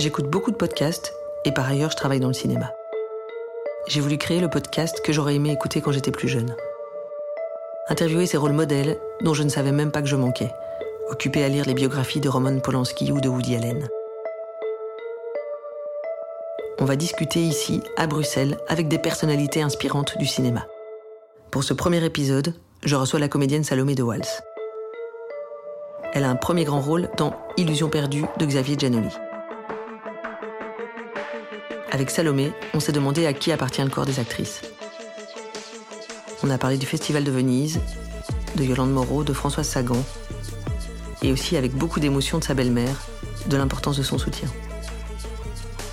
J'écoute 0.00 0.30
beaucoup 0.30 0.50
de 0.50 0.56
podcasts 0.56 1.12
et 1.44 1.52
par 1.52 1.68
ailleurs 1.68 1.90
je 1.90 1.96
travaille 1.96 2.20
dans 2.20 2.28
le 2.28 2.32
cinéma. 2.32 2.72
J'ai 3.86 4.00
voulu 4.00 4.16
créer 4.16 4.40
le 4.40 4.48
podcast 4.48 5.02
que 5.04 5.12
j'aurais 5.12 5.34
aimé 5.34 5.50
écouter 5.50 5.82
quand 5.82 5.92
j'étais 5.92 6.10
plus 6.10 6.26
jeune. 6.26 6.56
Interviewer 7.86 8.24
ces 8.24 8.38
rôles 8.38 8.54
modèles 8.54 8.96
dont 9.20 9.34
je 9.34 9.42
ne 9.42 9.50
savais 9.50 9.72
même 9.72 9.90
pas 9.90 10.00
que 10.00 10.08
je 10.08 10.16
manquais, 10.16 10.50
occupé 11.10 11.44
à 11.44 11.48
lire 11.48 11.66
les 11.66 11.74
biographies 11.74 12.20
de 12.20 12.30
Roman 12.30 12.60
Polanski 12.60 13.12
ou 13.12 13.20
de 13.20 13.28
Woody 13.28 13.56
Allen. 13.56 13.90
On 16.78 16.86
va 16.86 16.96
discuter 16.96 17.40
ici, 17.40 17.82
à 17.98 18.06
Bruxelles, 18.06 18.56
avec 18.68 18.88
des 18.88 18.98
personnalités 18.98 19.60
inspirantes 19.60 20.16
du 20.16 20.24
cinéma. 20.24 20.66
Pour 21.50 21.62
ce 21.62 21.74
premier 21.74 22.02
épisode, 22.02 22.54
je 22.84 22.96
reçois 22.96 23.20
la 23.20 23.28
comédienne 23.28 23.64
Salomé 23.64 23.94
de 23.94 24.02
Wals. 24.02 24.22
Elle 26.14 26.24
a 26.24 26.30
un 26.30 26.36
premier 26.36 26.64
grand 26.64 26.80
rôle 26.80 27.10
dans 27.18 27.34
Illusion 27.58 27.90
perdue 27.90 28.24
de 28.38 28.46
Xavier 28.46 28.78
Giannoli. 28.78 29.10
Avec 31.92 32.10
Salomé, 32.10 32.52
on 32.72 32.78
s'est 32.78 32.92
demandé 32.92 33.26
à 33.26 33.32
qui 33.32 33.50
appartient 33.50 33.82
le 33.82 33.88
corps 33.88 34.06
des 34.06 34.20
actrices. 34.20 34.62
On 36.44 36.50
a 36.50 36.56
parlé 36.56 36.78
du 36.78 36.86
Festival 36.86 37.24
de 37.24 37.30
Venise, 37.32 37.80
de 38.56 38.62
Yolande 38.62 38.92
Moreau, 38.92 39.24
de 39.24 39.32
Françoise 39.32 39.66
Sagan, 39.66 40.02
et 41.22 41.32
aussi 41.32 41.56
avec 41.56 41.74
beaucoup 41.74 41.98
d'émotion 41.98 42.38
de 42.38 42.44
sa 42.44 42.54
belle-mère, 42.54 42.94
de 43.46 43.56
l'importance 43.56 43.96
de 43.96 44.04
son 44.04 44.18
soutien. 44.18 44.48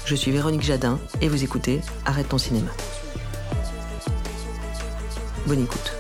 Je 0.05 0.15
suis 0.15 0.31
Véronique 0.31 0.61
Jadin 0.61 0.99
et 1.19 1.27
vous 1.27 1.43
écoutez 1.43 1.81
Arrête 2.05 2.29
ton 2.29 2.38
cinéma. 2.38 2.71
Bonne 5.47 5.63
écoute. 5.63 5.93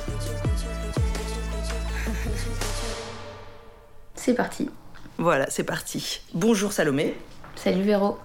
C'est 4.15 4.35
parti. 4.35 4.69
Voilà, 5.17 5.49
c'est 5.49 5.63
parti. 5.63 6.21
Bonjour 6.33 6.71
Salomé. 6.71 7.17
Salut 7.55 7.83
Véro. 7.83 8.17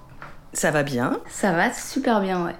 Ça 0.52 0.70
va 0.70 0.82
bien 0.82 1.18
Ça 1.28 1.52
va 1.52 1.72
super 1.72 2.20
bien, 2.20 2.44
ouais. 2.44 2.54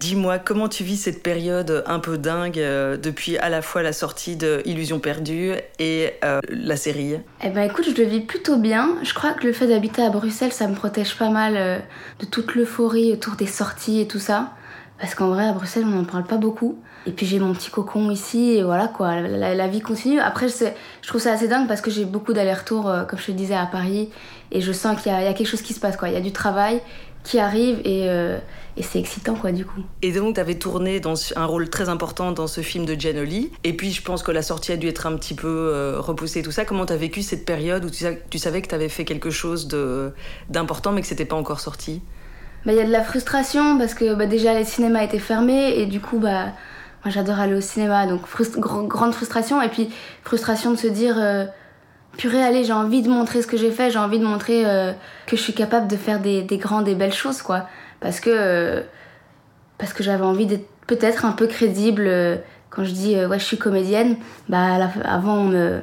Dis-moi, 0.00 0.38
comment 0.38 0.66
tu 0.66 0.82
vis 0.82 0.96
cette 0.96 1.22
période 1.22 1.84
un 1.86 1.98
peu 1.98 2.16
dingue 2.16 2.58
euh, 2.58 2.96
depuis 2.96 3.36
à 3.36 3.50
la 3.50 3.60
fois 3.60 3.82
la 3.82 3.92
sortie 3.92 4.34
de 4.34 4.62
Illusion 4.64 4.98
perdue 4.98 5.52
et 5.78 6.14
euh, 6.24 6.40
la 6.48 6.76
série? 6.76 7.16
Eh 7.44 7.50
ben 7.50 7.68
écoute, 7.68 7.84
je 7.84 8.02
le 8.02 8.08
vis 8.08 8.20
plutôt 8.20 8.56
bien. 8.56 8.96
Je 9.02 9.12
crois 9.12 9.32
que 9.34 9.46
le 9.46 9.52
fait 9.52 9.66
d'habiter 9.66 10.00
à 10.00 10.08
Bruxelles, 10.08 10.52
ça 10.52 10.68
me 10.68 10.74
protège 10.74 11.18
pas 11.18 11.28
mal 11.28 11.54
euh, 11.58 11.78
de 12.18 12.24
toute 12.24 12.54
l'euphorie 12.54 13.12
autour 13.12 13.36
des 13.36 13.46
sorties 13.46 14.00
et 14.00 14.08
tout 14.08 14.18
ça. 14.18 14.54
Parce 14.98 15.14
qu'en 15.14 15.28
vrai, 15.28 15.46
à 15.46 15.52
Bruxelles, 15.52 15.84
on 15.84 15.90
n'en 15.90 16.04
parle 16.04 16.24
pas 16.24 16.38
beaucoup. 16.38 16.78
Et 17.04 17.12
puis 17.12 17.26
j'ai 17.26 17.38
mon 17.38 17.52
petit 17.52 17.70
cocon 17.70 18.10
ici, 18.10 18.52
et 18.52 18.62
voilà 18.62 18.88
quoi, 18.88 19.20
la, 19.20 19.68
vie 19.68 19.80
continue. 19.80 20.20
Après, 20.20 20.48
je, 20.48 20.66
je, 21.00 21.08
trouve 21.08 21.20
ça 21.20 21.32
assez 21.32 21.48
dingue 21.48 21.66
parce 21.66 21.80
que 21.80 21.90
j'ai 21.90 22.04
beaucoup 22.04 22.34
d'allers-retours, 22.34 22.90
comme 23.08 23.18
je 23.18 23.26
te 23.26 23.32
disais, 23.32 23.54
à 23.54 23.64
Paris. 23.64 24.10
Et 24.50 24.60
je 24.60 24.72
sens 24.72 25.00
qu'il 25.00 25.10
y, 25.10 25.14
y, 25.14 25.26
a 25.26 25.32
quelque 25.32 25.46
chose 25.46 25.62
qui 25.62 25.72
se 25.72 25.80
passe, 25.80 25.96
quoi. 25.96 26.08
Il 26.08 26.14
y 26.14 26.18
a 26.18 26.20
du 26.20 26.32
travail 26.32 26.82
qui 27.24 27.38
arrive 27.38 27.80
et, 27.84 28.08
euh, 28.08 28.38
et 28.76 28.82
c'est 28.82 28.98
excitant, 28.98 29.34
quoi, 29.34 29.52
du 29.52 29.64
coup. 29.64 29.80
Et 30.02 30.12
donc, 30.12 30.34
tu 30.34 30.40
avais 30.40 30.54
tourné 30.54 31.00
dans 31.00 31.14
un 31.36 31.44
rôle 31.44 31.68
très 31.68 31.88
important 31.88 32.32
dans 32.32 32.46
ce 32.46 32.60
film 32.60 32.86
de 32.86 32.94
Gianoli. 32.94 33.52
Et 33.64 33.74
puis, 33.74 33.92
je 33.92 34.02
pense 34.02 34.22
que 34.22 34.32
la 34.32 34.42
sortie 34.42 34.72
a 34.72 34.76
dû 34.76 34.88
être 34.88 35.06
un 35.06 35.16
petit 35.16 35.34
peu 35.34 35.48
euh, 35.48 36.00
repoussée 36.00 36.42
tout 36.42 36.52
ça. 36.52 36.64
Comment 36.64 36.86
tu 36.86 36.92
as 36.92 36.96
vécu 36.96 37.22
cette 37.22 37.44
période 37.44 37.84
où 37.84 37.90
tu, 37.90 38.04
tu 38.30 38.38
savais 38.38 38.62
que 38.62 38.68
tu 38.68 38.74
avais 38.74 38.88
fait 38.88 39.04
quelque 39.04 39.30
chose 39.30 39.68
d'important 40.48 40.92
mais 40.92 41.02
que 41.02 41.06
c'était 41.06 41.24
pas 41.24 41.36
encore 41.36 41.60
sorti? 41.60 42.02
Bah, 42.64 42.72
il 42.72 42.78
y 42.78 42.80
a 42.80 42.84
de 42.84 42.92
la 42.92 43.02
frustration 43.02 43.78
parce 43.78 43.94
que 43.94 44.14
bah, 44.14 44.26
déjà 44.26 44.54
les 44.54 44.64
cinémas 44.64 45.02
étaient 45.02 45.18
fermés 45.18 45.78
et 45.78 45.86
du 45.86 45.98
coup 45.98 46.18
bah 46.18 46.48
moi 47.02 47.10
j'adore 47.10 47.38
aller 47.38 47.54
au 47.54 47.62
cinéma 47.62 48.06
donc 48.06 48.20
grande 48.58 49.14
frustration 49.14 49.62
et 49.62 49.68
puis 49.70 49.88
frustration 50.24 50.70
de 50.70 50.76
se 50.76 50.86
dire 50.86 51.14
euh, 51.18 51.46
purée 52.16 52.42
allez 52.42 52.64
j'ai 52.64 52.72
envie 52.72 53.02
de 53.02 53.08
montrer 53.08 53.42
ce 53.42 53.46
que 53.46 53.56
j'ai 53.56 53.70
fait 53.70 53.90
j'ai 53.90 53.98
envie 53.98 54.18
de 54.18 54.24
montrer 54.24 54.66
euh, 54.66 54.92
que 55.26 55.36
je 55.36 55.42
suis 55.42 55.54
capable 55.54 55.88
de 55.88 55.96
faire 55.96 56.20
des, 56.20 56.42
des 56.42 56.58
grandes 56.58 56.88
et 56.88 56.94
belles 56.94 57.12
choses 57.12 57.42
quoi 57.42 57.66
parce 58.00 58.20
que 58.20 58.30
euh, 58.32 58.80
que 59.78 60.02
j'avais 60.02 60.24
envie 60.24 60.46
d'être 60.46 60.68
peut-être 60.86 61.24
un 61.24 61.32
peu 61.32 61.46
crédible 61.46 62.04
euh, 62.06 62.36
quand 62.68 62.84
je 62.84 62.92
dis 62.92 63.16
ouais 63.16 63.38
je 63.38 63.44
suis 63.44 63.58
comédienne 63.58 64.16
bah 64.48 64.90
avant 65.04 65.34
on 65.34 65.44
me 65.44 65.80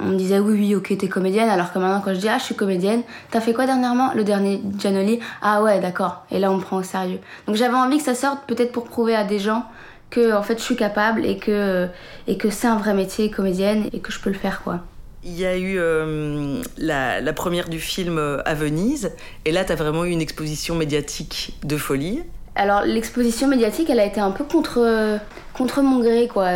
on 0.00 0.06
me 0.06 0.16
disait 0.16 0.38
oui, 0.38 0.58
oui, 0.58 0.74
ok, 0.74 0.94
t'es 0.98 1.08
comédienne, 1.08 1.48
alors 1.48 1.72
que 1.72 1.78
maintenant, 1.78 2.00
quand 2.04 2.14
je 2.14 2.20
dis 2.20 2.28
ah, 2.28 2.38
je 2.38 2.44
suis 2.44 2.54
comédienne, 2.54 3.02
t'as 3.30 3.40
fait 3.40 3.52
quoi 3.52 3.66
dernièrement? 3.66 4.12
Le 4.14 4.24
dernier 4.24 4.60
Gianoli? 4.78 5.20
Ah 5.42 5.62
ouais, 5.62 5.80
d'accord. 5.80 6.24
Et 6.30 6.38
là, 6.38 6.50
on 6.50 6.56
me 6.56 6.60
prend 6.60 6.76
au 6.76 6.82
sérieux. 6.82 7.18
Donc 7.46 7.56
j'avais 7.56 7.76
envie 7.76 7.98
que 7.98 8.04
ça 8.04 8.14
sorte, 8.14 8.40
peut-être 8.46 8.72
pour 8.72 8.84
prouver 8.84 9.14
à 9.14 9.24
des 9.24 9.38
gens 9.38 9.64
que 10.10 10.34
en 10.34 10.42
fait, 10.42 10.58
je 10.58 10.62
suis 10.62 10.76
capable 10.76 11.24
et 11.24 11.38
que, 11.38 11.88
et 12.26 12.36
que 12.36 12.50
c'est 12.50 12.66
un 12.66 12.76
vrai 12.76 12.94
métier, 12.94 13.30
comédienne, 13.30 13.88
et 13.92 14.00
que 14.00 14.12
je 14.12 14.20
peux 14.20 14.30
le 14.30 14.36
faire, 14.36 14.62
quoi. 14.62 14.80
Il 15.28 15.36
y 15.36 15.44
a 15.44 15.56
eu 15.56 15.74
euh, 15.76 16.62
la, 16.78 17.32
première 17.32 17.68
du 17.68 17.80
film 17.80 18.16
euh, 18.16 18.40
à 18.44 18.54
Venise, 18.54 19.10
et 19.44 19.50
là, 19.50 19.64
t'as 19.64 19.74
vraiment 19.74 20.04
eu 20.04 20.10
une 20.10 20.20
exposition 20.20 20.76
médiatique 20.76 21.58
de 21.64 21.76
folie. 21.76 22.22
Alors, 22.54 22.82
l'exposition 22.82 23.48
médiatique, 23.48 23.90
elle 23.90 23.98
a 23.98 24.04
été 24.04 24.20
un 24.20 24.30
peu 24.30 24.44
contre, 24.44 25.18
contre 25.52 25.82
mon 25.82 25.98
gré, 25.98 26.28
quoi. 26.32 26.48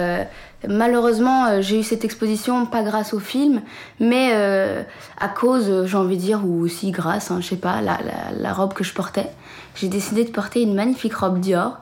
Malheureusement, 0.69 1.47
euh, 1.47 1.63
j'ai 1.63 1.81
eu 1.81 1.83
cette 1.83 2.05
exposition 2.05 2.65
pas 2.65 2.85
grâce 2.85 3.13
au 3.13 3.19
film, 3.19 3.61
mais 3.99 4.33
à 5.19 5.29
cause, 5.29 5.87
j'ai 5.87 5.97
envie 5.97 6.17
de 6.17 6.23
dire, 6.23 6.43
ou 6.47 6.63
aussi 6.63 6.93
grâce, 6.93 7.33
hein, 7.33 7.41
je 7.41 7.49
sais 7.49 7.57
pas, 7.57 7.81
la, 7.81 7.99
la, 8.05 8.39
la, 8.39 8.53
robe 8.53 8.73
que 8.73 8.85
je 8.85 8.95
portais. 8.95 9.31
J'ai 9.75 9.89
décidé 9.89 10.23
de 10.23 10.31
porter 10.31 10.63
une 10.63 10.75
magnifique 10.75 11.15
robe 11.17 11.41
Dior 11.41 11.81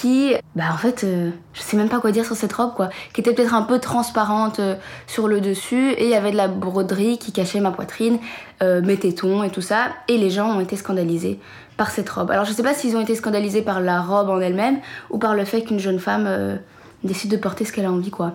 qui, 0.00 0.34
bah 0.54 0.64
en 0.72 0.76
fait, 0.76 1.04
euh, 1.04 1.30
je 1.54 1.62
sais 1.62 1.76
même 1.76 1.88
pas 1.88 2.00
quoi 2.00 2.10
dire 2.10 2.26
sur 2.26 2.36
cette 2.36 2.52
robe, 2.52 2.74
quoi, 2.74 2.90
qui 3.14 3.22
était 3.22 3.32
peut-être 3.32 3.54
un 3.54 3.62
peu 3.62 3.78
transparente 3.78 4.60
euh, 4.60 4.74
sur 5.06 5.26
le 5.26 5.40
dessus, 5.40 5.92
et 5.92 6.04
il 6.04 6.10
y 6.10 6.14
avait 6.14 6.32
de 6.32 6.36
la 6.36 6.48
broderie 6.48 7.16
qui 7.16 7.32
cachait 7.32 7.60
ma 7.60 7.70
poitrine, 7.70 8.18
euh, 8.62 8.82
mes 8.82 8.98
tétons 8.98 9.42
et 9.42 9.48
tout 9.48 9.62
ça, 9.62 9.88
et 10.08 10.18
les 10.18 10.28
gens 10.28 10.50
ont 10.50 10.60
été 10.60 10.76
scandalisés 10.76 11.40
par 11.78 11.90
cette 11.90 12.10
robe. 12.10 12.30
Alors 12.30 12.44
je 12.44 12.52
sais 12.52 12.62
pas 12.62 12.74
s'ils 12.74 12.94
ont 12.94 13.00
été 13.00 13.14
scandalisés 13.14 13.62
par 13.62 13.80
la 13.80 14.02
robe 14.02 14.28
en 14.28 14.38
elle-même, 14.38 14.80
ou 15.08 15.16
par 15.16 15.34
le 15.34 15.46
fait 15.46 15.62
qu'une 15.62 15.78
jeune 15.78 15.98
femme 15.98 16.58
décide 17.02 17.30
de 17.30 17.38
porter 17.38 17.64
ce 17.64 17.72
qu'elle 17.72 17.86
a 17.86 17.92
envie, 17.92 18.10
quoi. 18.10 18.32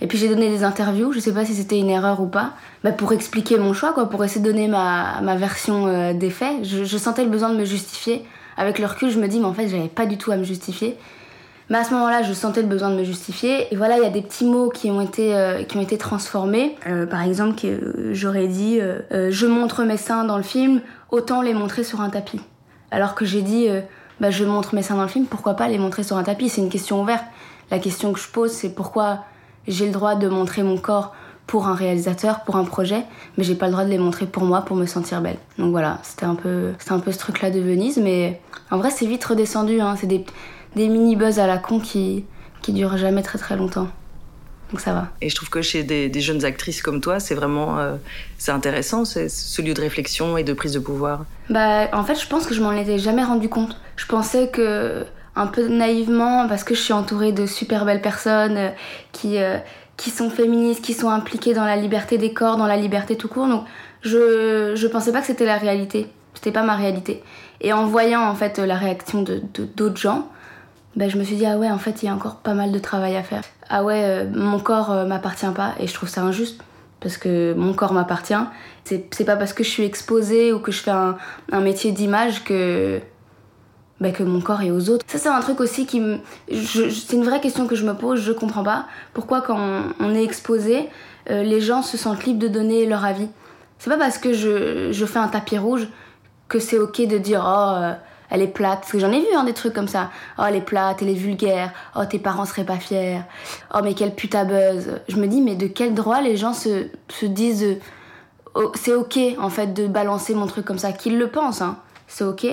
Et 0.00 0.08
puis 0.08 0.18
j'ai 0.18 0.28
donné 0.28 0.48
des 0.48 0.64
interviews, 0.64 1.12
je 1.12 1.20
sais 1.20 1.32
pas 1.32 1.44
si 1.44 1.54
c'était 1.54 1.78
une 1.78 1.88
erreur 1.88 2.20
ou 2.20 2.26
pas, 2.26 2.54
bah 2.82 2.90
pour 2.90 3.12
expliquer 3.12 3.58
mon 3.58 3.72
choix, 3.72 3.92
quoi, 3.92 4.10
pour 4.10 4.24
essayer 4.24 4.40
de 4.40 4.50
donner 4.50 4.66
ma, 4.66 5.20
ma 5.22 5.36
version 5.36 6.12
des 6.12 6.30
faits. 6.30 6.64
Je, 6.64 6.96
sentais 6.98 7.22
le 7.22 7.30
besoin 7.30 7.50
de 7.50 7.56
me 7.56 7.64
justifier. 7.64 8.24
Avec 8.56 8.78
le 8.78 8.86
recul, 8.86 9.10
je 9.10 9.18
me 9.18 9.28
dis, 9.28 9.38
mais 9.38 9.46
en 9.46 9.54
fait, 9.54 9.68
j'avais 9.68 9.88
pas 9.88 10.06
du 10.06 10.16
tout 10.16 10.32
à 10.32 10.36
me 10.36 10.44
justifier. 10.44 10.96
Mais 11.68 11.78
à 11.78 11.84
ce 11.84 11.92
moment-là, 11.94 12.22
je 12.22 12.32
sentais 12.32 12.62
le 12.62 12.68
besoin 12.68 12.90
de 12.90 12.96
me 12.96 13.04
justifier. 13.04 13.72
Et 13.72 13.76
voilà, 13.76 13.96
il 13.96 14.02
y 14.02 14.06
a 14.06 14.10
des 14.10 14.22
petits 14.22 14.44
mots 14.44 14.68
qui 14.68 14.90
ont 14.90 15.00
été, 15.00 15.34
euh, 15.34 15.64
qui 15.64 15.80
été 15.80 15.98
transformés. 15.98 16.76
Euh, 16.86 17.06
par 17.06 17.22
exemple, 17.22 17.60
que 17.60 18.12
j'aurais 18.12 18.46
dit 18.46 18.78
euh, 18.80 19.30
Je 19.30 19.46
montre 19.46 19.82
mes 19.82 19.96
seins 19.96 20.24
dans 20.24 20.36
le 20.36 20.44
film, 20.44 20.80
autant 21.10 21.42
les 21.42 21.54
montrer 21.54 21.82
sur 21.82 22.00
un 22.00 22.08
tapis. 22.08 22.40
Alors 22.92 23.16
que 23.16 23.24
j'ai 23.24 23.42
dit 23.42 23.66
bah, 24.20 24.30
Je 24.30 24.44
montre 24.44 24.76
mes 24.76 24.82
seins 24.82 24.94
dans 24.94 25.02
le 25.02 25.08
film, 25.08 25.26
pourquoi 25.26 25.54
pas 25.54 25.66
les 25.66 25.78
montrer 25.78 26.04
sur 26.04 26.16
un 26.16 26.22
tapis? 26.22 26.48
C'est 26.48 26.60
une 26.60 26.68
question 26.68 27.02
ouverte. 27.02 27.24
La 27.72 27.80
question 27.80 28.12
que 28.12 28.20
je 28.20 28.28
pose, 28.28 28.52
c'est 28.52 28.70
pourquoi 28.70 29.24
j'ai 29.66 29.86
le 29.86 29.92
droit 29.92 30.14
de 30.14 30.28
montrer 30.28 30.62
mon 30.62 30.78
corps 30.78 31.14
pour 31.46 31.68
un 31.68 31.74
réalisateur, 31.74 32.40
pour 32.40 32.56
un 32.56 32.64
projet, 32.64 33.04
mais 33.36 33.44
j'ai 33.44 33.54
pas 33.54 33.66
le 33.66 33.72
droit 33.72 33.84
de 33.84 33.90
les 33.90 33.98
montrer 33.98 34.26
pour 34.26 34.44
moi, 34.44 34.62
pour 34.62 34.76
me 34.76 34.86
sentir 34.86 35.20
belle. 35.20 35.38
Donc 35.58 35.70
voilà, 35.70 36.00
c'était 36.02 36.24
un 36.24 36.34
peu, 36.34 36.72
c'était 36.78 36.92
un 36.92 36.98
peu 36.98 37.12
ce 37.12 37.18
truc-là 37.18 37.50
de 37.50 37.60
Venise, 37.60 37.98
mais 37.98 38.40
en 38.70 38.78
vrai 38.78 38.90
c'est 38.90 39.06
vite 39.06 39.24
redescendu. 39.24 39.80
Hein. 39.80 39.94
C'est 39.98 40.08
des, 40.08 40.24
des 40.74 40.88
mini 40.88 41.14
buzz 41.14 41.38
à 41.38 41.46
la 41.46 41.58
con 41.58 41.78
qui, 41.78 42.24
qui 42.62 42.72
durent 42.72 42.96
jamais 42.96 43.22
très 43.22 43.38
très 43.38 43.56
longtemps. 43.56 43.88
Donc 44.70 44.80
ça 44.80 44.92
va. 44.92 45.08
Et 45.20 45.28
je 45.28 45.36
trouve 45.36 45.48
que 45.48 45.62
chez 45.62 45.84
des, 45.84 46.08
des 46.08 46.20
jeunes 46.20 46.44
actrices 46.44 46.82
comme 46.82 47.00
toi, 47.00 47.20
c'est 47.20 47.36
vraiment 47.36 47.78
euh, 47.78 47.94
c'est 48.36 48.50
intéressant, 48.50 49.04
c'est 49.04 49.28
ce 49.28 49.62
lieu 49.62 49.74
de 49.74 49.80
réflexion 49.80 50.36
et 50.36 50.42
de 50.42 50.52
prise 50.52 50.72
de 50.72 50.80
pouvoir. 50.80 51.24
Bah 51.48 51.88
en 51.92 52.02
fait, 52.02 52.16
je 52.16 52.26
pense 52.26 52.46
que 52.46 52.54
je 52.54 52.60
m'en 52.60 52.72
étais 52.72 52.98
jamais 52.98 53.22
rendu 53.22 53.48
compte. 53.48 53.80
Je 53.94 54.06
pensais 54.06 54.48
que 54.48 55.06
un 55.36 55.46
peu 55.46 55.68
naïvement 55.68 56.48
parce 56.48 56.64
que 56.64 56.74
je 56.74 56.80
suis 56.80 56.94
entourée 56.94 57.30
de 57.30 57.46
super 57.46 57.84
belles 57.84 58.00
personnes 58.00 58.56
euh, 58.56 58.70
qui, 59.12 59.38
euh, 59.38 59.58
qui 59.96 60.10
sont 60.10 60.30
féministes, 60.30 60.84
qui 60.84 60.94
sont 60.94 61.08
impliquées 61.08 61.54
dans 61.54 61.64
la 61.64 61.76
liberté 61.76 62.18
des 62.18 62.32
corps, 62.32 62.56
dans 62.56 62.66
la 62.66 62.76
liberté 62.76 63.16
tout 63.16 63.28
court. 63.28 63.48
Donc 63.48 63.64
je, 64.02 64.72
je 64.74 64.86
pensais 64.86 65.12
pas 65.12 65.20
que 65.20 65.26
c'était 65.26 65.46
la 65.46 65.56
réalité. 65.56 66.06
C'était 66.34 66.52
pas 66.52 66.62
ma 66.62 66.76
réalité. 66.76 67.22
Et 67.60 67.72
en 67.72 67.86
voyant 67.86 68.22
en 68.22 68.34
fait 68.34 68.58
la 68.58 68.76
réaction 68.76 69.22
de 69.22 69.40
d'autres 69.74 69.96
gens, 69.96 70.28
ben, 70.94 71.10
je 71.10 71.18
me 71.18 71.24
suis 71.24 71.36
dit 71.36 71.46
ah 71.46 71.58
ouais 71.58 71.70
en 71.70 71.78
fait 71.78 72.02
il 72.02 72.06
y 72.06 72.08
a 72.08 72.14
encore 72.14 72.36
pas 72.36 72.54
mal 72.54 72.72
de 72.72 72.78
travail 72.78 73.16
à 73.16 73.22
faire. 73.22 73.42
Ah 73.68 73.84
ouais 73.84 74.02
euh, 74.04 74.24
mon 74.34 74.58
corps 74.58 74.92
euh, 74.92 75.06
m'appartient 75.06 75.46
pas 75.54 75.74
et 75.80 75.86
je 75.86 75.94
trouve 75.94 76.08
ça 76.08 76.22
injuste 76.22 76.60
parce 77.00 77.16
que 77.16 77.54
mon 77.54 77.72
corps 77.72 77.92
m'appartient. 77.92 78.34
C'est 78.84 79.24
pas 79.24 79.36
parce 79.36 79.52
que 79.52 79.64
je 79.64 79.68
suis 79.68 79.84
exposée 79.84 80.52
ou 80.52 80.60
que 80.60 80.72
je 80.72 80.80
fais 80.80 80.92
un, 80.92 81.16
un 81.50 81.60
métier 81.60 81.92
d'image 81.92 82.44
que 82.44 83.00
bah, 84.00 84.10
que 84.10 84.22
mon 84.22 84.40
corps 84.40 84.62
est 84.62 84.70
aux 84.70 84.90
autres. 84.90 85.04
Ça, 85.08 85.18
c'est 85.18 85.28
un 85.28 85.40
truc 85.40 85.60
aussi 85.60 85.86
qui 85.86 86.00
me. 86.00 86.18
C'est 86.50 87.12
une 87.12 87.24
vraie 87.24 87.40
question 87.40 87.66
que 87.66 87.74
je 87.74 87.84
me 87.84 87.94
pose, 87.94 88.20
je 88.20 88.32
comprends 88.32 88.62
pas. 88.62 88.86
Pourquoi, 89.14 89.40
quand 89.40 89.58
on, 90.00 90.14
est 90.14 90.22
exposé, 90.22 90.88
euh, 91.30 91.42
les 91.42 91.60
gens 91.60 91.82
se 91.82 91.96
sentent 91.96 92.24
libres 92.24 92.40
de 92.40 92.48
donner 92.48 92.86
leur 92.86 93.04
avis 93.04 93.28
C'est 93.78 93.90
pas 93.90 93.96
parce 93.96 94.18
que 94.18 94.32
je, 94.32 94.92
je, 94.92 95.06
fais 95.06 95.18
un 95.18 95.28
tapis 95.28 95.58
rouge 95.58 95.88
que 96.48 96.58
c'est 96.58 96.78
ok 96.78 97.06
de 97.06 97.18
dire 97.18 97.42
oh, 97.46 97.74
euh, 97.76 97.92
elle 98.30 98.42
est 98.42 98.48
plate. 98.48 98.80
Parce 98.80 98.92
que 98.92 98.98
j'en 98.98 99.12
ai 99.12 99.20
vu 99.20 99.26
hein, 99.34 99.44
des 99.44 99.54
trucs 99.54 99.72
comme 99.72 99.88
ça. 99.88 100.10
Oh, 100.38 100.42
elle 100.46 100.56
est 100.56 100.60
plate, 100.60 101.00
elle 101.00 101.08
est 101.08 101.14
vulgaire. 101.14 101.72
Oh, 101.96 102.04
tes 102.04 102.18
parents 102.18 102.44
seraient 102.44 102.64
pas 102.64 102.76
fiers. 102.76 103.20
Oh, 103.74 103.78
mais 103.82 103.94
quelle 103.94 104.14
putain 104.14 104.44
buzz. 104.44 105.00
Je 105.08 105.16
me 105.16 105.26
dis, 105.26 105.40
mais 105.40 105.54
de 105.54 105.68
quel 105.68 105.94
droit 105.94 106.20
les 106.20 106.36
gens 106.36 106.52
se, 106.52 106.88
se 107.08 107.26
disent. 107.26 107.78
Oh, 108.54 108.72
c'est 108.74 108.94
ok, 108.94 109.18
en 109.38 109.50
fait, 109.50 109.74
de 109.74 109.86
balancer 109.86 110.34
mon 110.34 110.46
truc 110.46 110.64
comme 110.64 110.78
ça, 110.78 110.92
qu'ils 110.92 111.18
le 111.18 111.28
pensent, 111.28 111.60
hein 111.60 111.76
c'est 112.08 112.24
ok, 112.24 112.46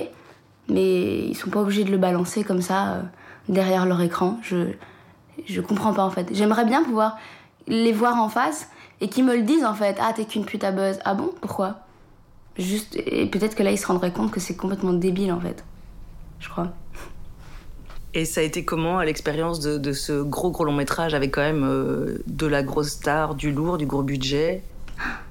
mais 0.68 1.26
ils 1.26 1.34
sont 1.34 1.50
pas 1.50 1.60
obligés 1.60 1.84
de 1.84 1.90
le 1.90 1.98
balancer 1.98 2.44
comme 2.44 2.62
ça 2.62 3.02
derrière 3.48 3.86
leur 3.86 4.00
écran. 4.00 4.38
Je, 4.42 4.68
je 5.46 5.60
comprends 5.60 5.92
pas 5.92 6.04
en 6.04 6.10
fait. 6.10 6.28
J'aimerais 6.32 6.64
bien 6.64 6.82
pouvoir 6.82 7.18
les 7.66 7.92
voir 7.92 8.20
en 8.20 8.28
face 8.28 8.68
et 9.00 9.08
qu'ils 9.08 9.24
me 9.24 9.36
le 9.36 9.42
disent 9.42 9.64
en 9.64 9.74
fait. 9.74 9.98
Ah, 10.00 10.12
t'es 10.14 10.24
qu'une 10.24 10.44
pute 10.44 10.64
à 10.64 10.72
buzz. 10.72 10.98
Ah 11.04 11.14
bon? 11.14 11.30
Pourquoi? 11.40 11.80
Juste, 12.56 12.96
et 12.96 13.26
peut-être 13.26 13.56
que 13.56 13.62
là 13.62 13.72
ils 13.72 13.78
se 13.78 13.86
rendraient 13.86 14.12
compte 14.12 14.30
que 14.30 14.40
c'est 14.40 14.56
complètement 14.56 14.92
débile 14.92 15.32
en 15.32 15.40
fait. 15.40 15.64
Je 16.38 16.48
crois. 16.48 16.72
Et 18.16 18.24
ça 18.24 18.40
a 18.40 18.44
été 18.44 18.64
comment 18.64 19.00
l'expérience 19.00 19.58
de, 19.58 19.92
ce 19.92 20.22
gros 20.22 20.52
gros 20.52 20.64
long 20.64 20.72
métrage 20.72 21.14
avec 21.14 21.34
quand 21.34 21.40
même 21.40 21.64
euh, 21.64 22.22
de 22.28 22.46
la 22.46 22.62
grosse 22.62 22.90
star, 22.90 23.34
du 23.34 23.50
lourd, 23.50 23.76
du 23.76 23.86
gros 23.86 24.04
budget? 24.04 24.62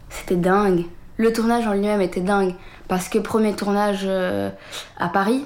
C'était 0.09 0.35
dingue. 0.35 0.85
Le 1.23 1.31
tournage 1.31 1.65
en 1.65 1.71
lui-même 1.71 2.01
était 2.01 2.19
dingue 2.19 2.53
parce 2.89 3.07
que 3.07 3.17
premier 3.17 3.53
tournage 3.53 4.01
euh, 4.03 4.49
à 4.97 5.07
Paris, 5.07 5.45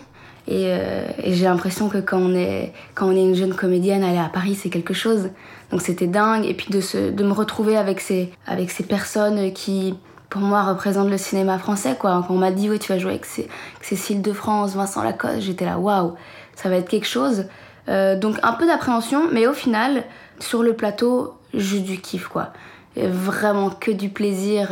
euh, 0.49 1.07
et, 1.21 1.33
j'ai 1.33 1.45
l'impression 1.45 1.87
que 1.87 1.99
quand 1.99 2.17
on, 2.17 2.33
est, 2.33 2.73
quand 2.95 3.05
on 3.05 3.11
est 3.11 3.21
une 3.21 3.35
jeune 3.35 3.53
comédienne, 3.53 4.03
aller 4.03 4.17
à 4.17 4.31
Paris, 4.33 4.55
c'est 4.55 4.71
quelque 4.71 4.95
chose. 4.95 5.29
Donc 5.69 5.83
c'était 5.83 6.07
dingue. 6.07 6.47
Et 6.47 6.55
puis 6.55 6.71
de, 6.71 6.81
se, 6.81 7.11
de 7.11 7.23
me 7.23 7.31
retrouver 7.31 7.77
avec 7.77 7.99
ces, 7.99 8.33
avec 8.47 8.71
ces 8.71 8.85
personnes 8.85 9.53
qui, 9.53 9.93
pour 10.31 10.41
moi, 10.41 10.63
représentent 10.63 11.11
le 11.11 11.17
cinéma 11.19 11.59
français. 11.59 11.95
Quoi. 11.95 12.25
Quand 12.27 12.33
on 12.33 12.39
m'a 12.39 12.49
dit, 12.49 12.71
oui, 12.71 12.79
tu 12.79 12.91
vas 12.91 12.97
jouer 12.97 13.11
avec, 13.11 13.27
Cécile 13.83 14.23
de 14.23 14.33
France, 14.33 14.73
Vincent 14.73 15.03
Lacoste, 15.03 15.41
j'étais 15.41 15.65
là, 15.65 15.77
waouh, 15.77 16.15
ça 16.55 16.69
va 16.69 16.77
être 16.77 16.89
quelque 16.89 17.05
chose. 17.05 17.45
Euh, 17.87 18.17
donc 18.17 18.37
un 18.41 18.53
peu 18.53 18.65
d'appréhension, 18.65 19.29
mais 19.31 19.45
au 19.45 19.53
final, 19.53 20.05
sur 20.39 20.63
le 20.63 20.73
plateau, 20.73 21.35
juste 21.53 21.83
du 21.83 22.01
kiff, 22.01 22.29
quoi. 22.29 22.51
vraiment 22.95 23.69
que 23.69 23.91
du 23.91 24.09
plaisir. 24.09 24.69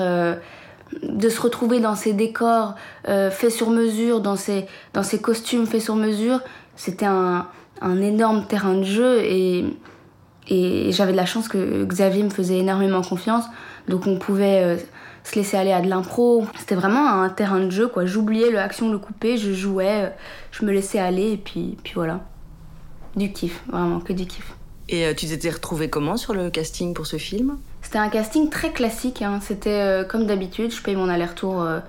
De 1.02 1.30
se 1.30 1.42
retrouver 1.42 1.80
dans 1.80 1.96
ces 1.96 2.14
décors 2.14 2.76
euh, 3.08 3.32
faits 3.32 3.52
sur 3.52 3.70
mesure, 3.70 4.22
dans 4.22 4.36
ces, 4.36 4.66
dans 4.94 5.04
ces 5.04 5.20
costumes 5.20 5.66
faits 5.66 5.82
sur 5.82 5.96
mesure, 5.96 6.42
c'était 6.76 7.06
un, 7.06 7.48
un, 7.82 8.02
énorme 8.02 8.46
terrain 8.46 8.76
de 8.76 8.84
jeu 8.84 9.20
et, 9.24 9.66
et 10.48 10.92
j'avais 10.92 11.12
de 11.12 11.18
la 11.18 11.26
chance 11.26 11.48
que 11.48 11.84
Xavier 11.86 12.24
me 12.24 12.30
faisait 12.30 12.60
énormément 12.60 13.02
confiance, 13.02 13.46
donc 13.88 14.08
on 14.08 14.18
pouvait 14.18 14.64
euh, 14.64 14.78
se 15.24 15.36
laisser 15.36 15.58
aller 15.58 15.72
à 15.72 15.82
de 15.82 15.90
l'impro. 15.90 16.46
C'était 16.58 16.76
vraiment 16.76 17.22
un 17.22 17.30
terrain 17.30 17.60
de 17.60 17.70
jeu, 17.70 17.88
quoi. 17.88 18.06
J'oubliais 18.06 18.52
le 18.52 18.60
action, 18.60 18.92
le 18.92 19.00
coupé, 19.00 19.38
je 19.38 19.54
jouais, 19.54 20.06
euh, 20.06 20.10
je 20.52 20.66
me 20.66 20.72
laissais 20.72 21.00
aller 21.00 21.32
et 21.34 21.38
puis, 21.38 21.78
puis 21.84 21.94
voilà. 21.96 22.22
Du 23.16 23.32
kiff, 23.32 23.64
vraiment, 23.68 24.00
que 24.00 24.14
du 24.14 24.26
kiff. 24.26 24.55
Et 24.88 25.16
tu 25.16 25.28
t'étais 25.28 25.50
retrouvée 25.50 25.90
comment 25.90 26.16
sur 26.16 26.34
le 26.34 26.50
casting 26.50 26.94
pour 26.94 27.08
ce 27.08 27.18
film? 27.18 27.58
C'était 27.86 28.00
un 28.00 28.10
casting 28.10 28.50
très 28.50 28.72
classique, 28.72 29.22
hein. 29.22 29.40
c'était 29.44 29.70
euh, 29.70 30.04
comme 30.04 30.26
d'habitude, 30.26 30.74
je 30.74 30.82
paye 30.82 30.96
mon 30.96 31.08
aller-retour 31.08 31.62
euh, 31.62 31.80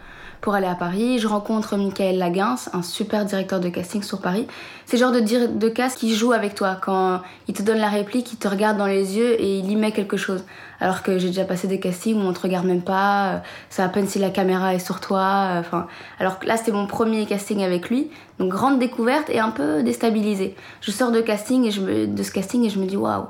pour 0.41 0.55
aller 0.55 0.67
à 0.67 0.75
Paris. 0.75 1.19
Je 1.19 1.27
rencontre 1.27 1.77
Michael 1.77 2.19
Laguins, 2.19 2.57
un 2.73 2.83
super 2.83 3.25
directeur 3.25 3.61
de 3.61 3.69
casting 3.69 4.03
sur 4.03 4.21
Paris. 4.21 4.47
C'est 4.85 4.97
le 4.97 5.01
genre 5.01 5.13
de, 5.13 5.21
de 5.21 5.69
casting 5.69 6.09
qui 6.11 6.15
joue 6.15 6.33
avec 6.33 6.55
toi. 6.55 6.77
Quand 6.81 7.23
il 7.49 7.55
te 7.55 7.63
donne 7.63 7.79
la 7.79 7.89
réplique, 7.89 8.33
il 8.33 8.37
te 8.37 8.49
regarde 8.49 8.77
dans 8.77 8.87
les 8.87 9.17
yeux 9.17 9.41
et 9.41 9.59
il 9.59 9.71
y 9.71 9.77
met 9.77 9.93
quelque 9.93 10.17
chose. 10.17 10.45
Alors 10.81 11.03
que 11.03 11.19
j'ai 11.19 11.29
déjà 11.29 11.45
passé 11.45 11.69
des 11.69 11.81
castings 11.81 12.17
où 12.17 12.27
on 12.27 12.33
te 12.33 12.41
regarde 12.41 12.67
même 12.67 12.83
pas, 12.83 13.43
c'est 13.71 13.83
à 13.83 13.89
peine 13.89 14.07
si 14.07 14.19
la 14.19 14.31
caméra 14.31 14.75
est 14.75 14.79
sur 14.79 15.01
toi. 15.01 15.49
Euh, 15.51 15.61
enfin, 15.61 15.87
alors 16.21 16.39
là, 16.45 16.57
c'était 16.57 16.73
mon 16.73 16.87
premier 16.87 17.25
casting 17.27 17.63
avec 17.63 17.89
lui. 17.89 18.11
Donc 18.39 18.51
grande 18.51 18.79
découverte 18.79 19.31
et 19.31 19.41
un 19.41 19.51
peu 19.51 19.83
déstabilisée. 19.83 20.55
Je 20.83 20.91
sors 20.91 21.11
de 21.11 21.21
casting 21.21 21.65
et 21.65 21.71
je 21.71 21.81
me, 21.81 22.07
de 22.07 22.23
ce 22.23 22.31
casting 22.31 22.65
et 22.65 22.71
je 22.71 22.79
me 22.79 22.87
dis 22.87 22.97
waouh 22.97 23.25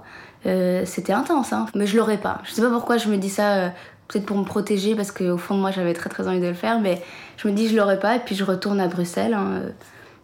euh, 0.47 0.83
c'était 0.85 1.13
intense, 1.13 1.53
hein. 1.53 1.67
mais 1.75 1.87
je 1.87 1.97
l'aurais 1.97 2.19
pas. 2.19 2.41
Je 2.45 2.53
sais 2.53 2.63
pas 2.63 2.71
pourquoi 2.71 2.99
je 2.99 3.09
me 3.09 3.17
dis 3.17 3.31
ça, 3.31 3.55
euh, 3.55 3.69
peut-être 4.09 4.27
pour 4.27 4.37
me 4.37 4.45
protéger, 4.45 4.95
parce 4.95 5.13
qu'au 5.13 5.39
fond 5.39 5.55
de 5.55 5.61
moi 5.61 5.71
j'avais 5.71 5.95
très 5.95 6.11
très 6.11 6.29
envie 6.29 6.41
de 6.41 6.47
le 6.47 6.55
faire, 6.55 6.81
mais 6.81 7.03
je 7.37 7.49
me 7.49 7.53
dis 7.53 7.69
je 7.69 7.77
l'aurais 7.77 7.99
pas, 7.99 8.17
et 8.17 8.21
puis 8.21 8.35
je 8.35 8.45
retourne 8.45 8.81
à 8.81 8.89
Bruxelles, 8.89 9.35
hein, 9.35 9.47
euh, 9.53 9.71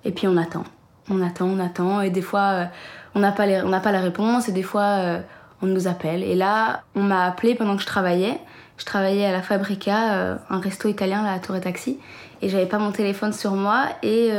et 0.04 0.12
puis 0.12 0.26
on 0.28 0.36
attend. 0.36 0.64
On 1.10 1.20
attend, 1.20 1.46
on 1.46 1.58
attend, 1.58 2.00
et 2.00 2.10
des 2.10 2.22
fois 2.22 2.68
on 3.14 3.20
n'a 3.20 3.32
pas, 3.32 3.46
pas 3.80 3.92
la 3.92 4.00
réponse, 4.00 4.48
et 4.48 4.52
des 4.52 4.62
fois 4.62 5.18
on 5.60 5.66
nous 5.66 5.88
appelle. 5.88 6.22
Et 6.22 6.36
là, 6.36 6.82
on 6.94 7.02
m'a 7.02 7.24
appelé 7.24 7.54
pendant 7.54 7.74
que 7.76 7.82
je 7.82 7.86
travaillais. 7.86 8.38
Je 8.78 8.84
travaillais 8.84 9.26
à 9.26 9.32
la 9.32 9.42
Fabrica, 9.42 10.38
un 10.48 10.60
resto 10.60 10.88
italien 10.88 11.22
là, 11.22 11.32
à 11.32 11.38
Tour 11.40 11.56
et 11.56 11.60
Taxi, 11.60 11.98
et 12.40 12.48
j'avais 12.48 12.66
pas 12.66 12.78
mon 12.78 12.92
téléphone 12.92 13.32
sur 13.32 13.52
moi, 13.52 13.86
et 14.04 14.30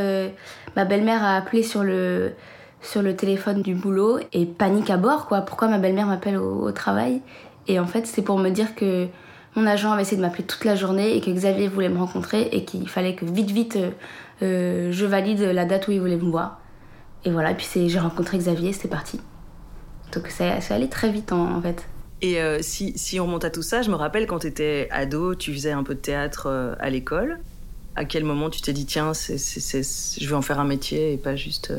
ma 0.78 0.86
belle-mère 0.86 1.22
a 1.22 1.36
appelé 1.36 1.64
sur 1.64 1.84
le 1.84 2.34
sur 2.84 3.02
le 3.02 3.16
téléphone 3.16 3.62
du 3.62 3.74
boulot 3.74 4.20
et 4.34 4.46
panique 4.46 4.90
à 4.90 4.98
bord 4.98 5.26
quoi. 5.26 5.42
Pourquoi 5.42 5.70
ma 5.70 5.80
belle-mère 5.80 6.06
m'appelle 6.06 6.38
au, 6.38 6.72
travail? 6.72 7.22
Et 7.68 7.80
en 7.80 7.88
fait, 7.88 8.06
c'est 8.06 8.22
pour 8.22 8.38
me 8.38 8.50
dire 8.50 8.76
que 8.76 9.08
mon 9.56 9.68
agent 9.68 9.92
avait 9.92 10.02
essayé 10.02 10.18
de 10.18 10.22
m'appeler 10.22 10.44
toute 10.44 10.66
la 10.66 10.76
journée 10.76 11.16
et 11.16 11.22
que 11.22 11.30
Xavier 11.30 11.68
voulait 11.68 11.90
me 11.90 12.00
rencontrer 12.00 12.50
et 12.52 12.66
qu'il 12.66 12.88
fallait 12.90 13.16
que 13.16 13.26
vite 13.26 13.52
vite 13.52 13.76
euh, 13.76 13.92
euh, 14.42 14.92
je 14.92 15.06
valide 15.06 15.42
la 15.42 15.66
date 15.66 15.88
où 15.88 15.92
il 15.92 16.00
voulait 16.00 16.18
me 16.18 16.30
voir. 16.30 16.60
Et 17.26 17.32
voilà, 17.32 17.52
et 17.52 17.56
puis 17.56 17.68
j'ai 17.88 18.00
rencontré 18.00 18.38
Xavier, 18.38 18.74
c'était 18.74 18.88
parti. 18.88 19.20
Donc 20.14 20.28
ça, 20.28 20.60
ça 20.60 20.76
allait 20.76 20.88
très 20.88 21.12
vite 21.12 21.32
en, 21.32 21.62
fait. 21.62 21.88
Et 22.22 22.42
euh, 22.42 22.60
si, 22.62 22.98
si, 22.98 23.20
on 23.20 23.26
remonte 23.26 23.46
à 23.46 23.50
tout 23.50 23.62
ça, 23.62 23.82
je 23.82 23.90
me 23.90 23.96
rappelle 23.96 24.28
quand 24.28 24.40
tu 24.40 24.48
étais 24.48 24.88
ado, 24.92 25.36
tu 25.36 25.54
faisais 25.54 25.72
un 25.72 25.84
peu 25.84 25.96
de 25.96 26.00
théâtre 26.00 26.76
à 26.80 26.90
l'école. 26.90 27.40
À 27.96 28.06
quel 28.06 28.24
moment 28.24 28.50
tu 28.50 28.62
t'es 28.62 28.74
dit, 28.74 28.86
tiens, 28.86 29.14
je 29.14 30.28
vais 30.28 30.36
en 30.36 30.42
faire 30.42 30.60
un 30.60 30.66
métier 30.66 31.14
et 31.14 31.18
pas 31.18 31.36
juste... 31.36 31.72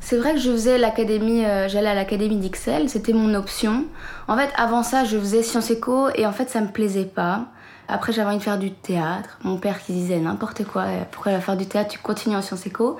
C'est 0.00 0.16
vrai 0.16 0.32
que 0.32 0.40
je 0.40 0.50
faisais 0.50 0.78
l'académie, 0.78 1.44
euh, 1.44 1.68
j'allais 1.68 1.90
à 1.90 1.94
l'académie 1.94 2.36
d'Ixelles, 2.36 2.88
c'était 2.88 3.12
mon 3.12 3.34
option. 3.34 3.84
En 4.28 4.36
fait, 4.36 4.50
avant 4.56 4.82
ça, 4.82 5.04
je 5.04 5.18
faisais 5.18 5.42
Sciences 5.42 5.70
Éco 5.70 6.08
et 6.14 6.26
en 6.26 6.32
fait, 6.32 6.48
ça 6.48 6.62
me 6.62 6.68
plaisait 6.68 7.04
pas. 7.04 7.46
Après, 7.86 8.12
j'avais 8.12 8.28
envie 8.28 8.38
de 8.38 8.42
faire 8.42 8.58
du 8.58 8.72
théâtre. 8.72 9.38
Mon 9.44 9.58
père 9.58 9.82
qui 9.82 9.92
disait 9.92 10.18
n'importe 10.18 10.64
quoi, 10.64 10.82
euh, 10.82 11.02
pourquoi 11.10 11.38
faire 11.40 11.56
du 11.56 11.66
théâtre, 11.66 11.90
tu 11.90 11.98
continues 11.98 12.34
en 12.34 12.42
Sciences 12.42 12.66
Éco. 12.66 12.98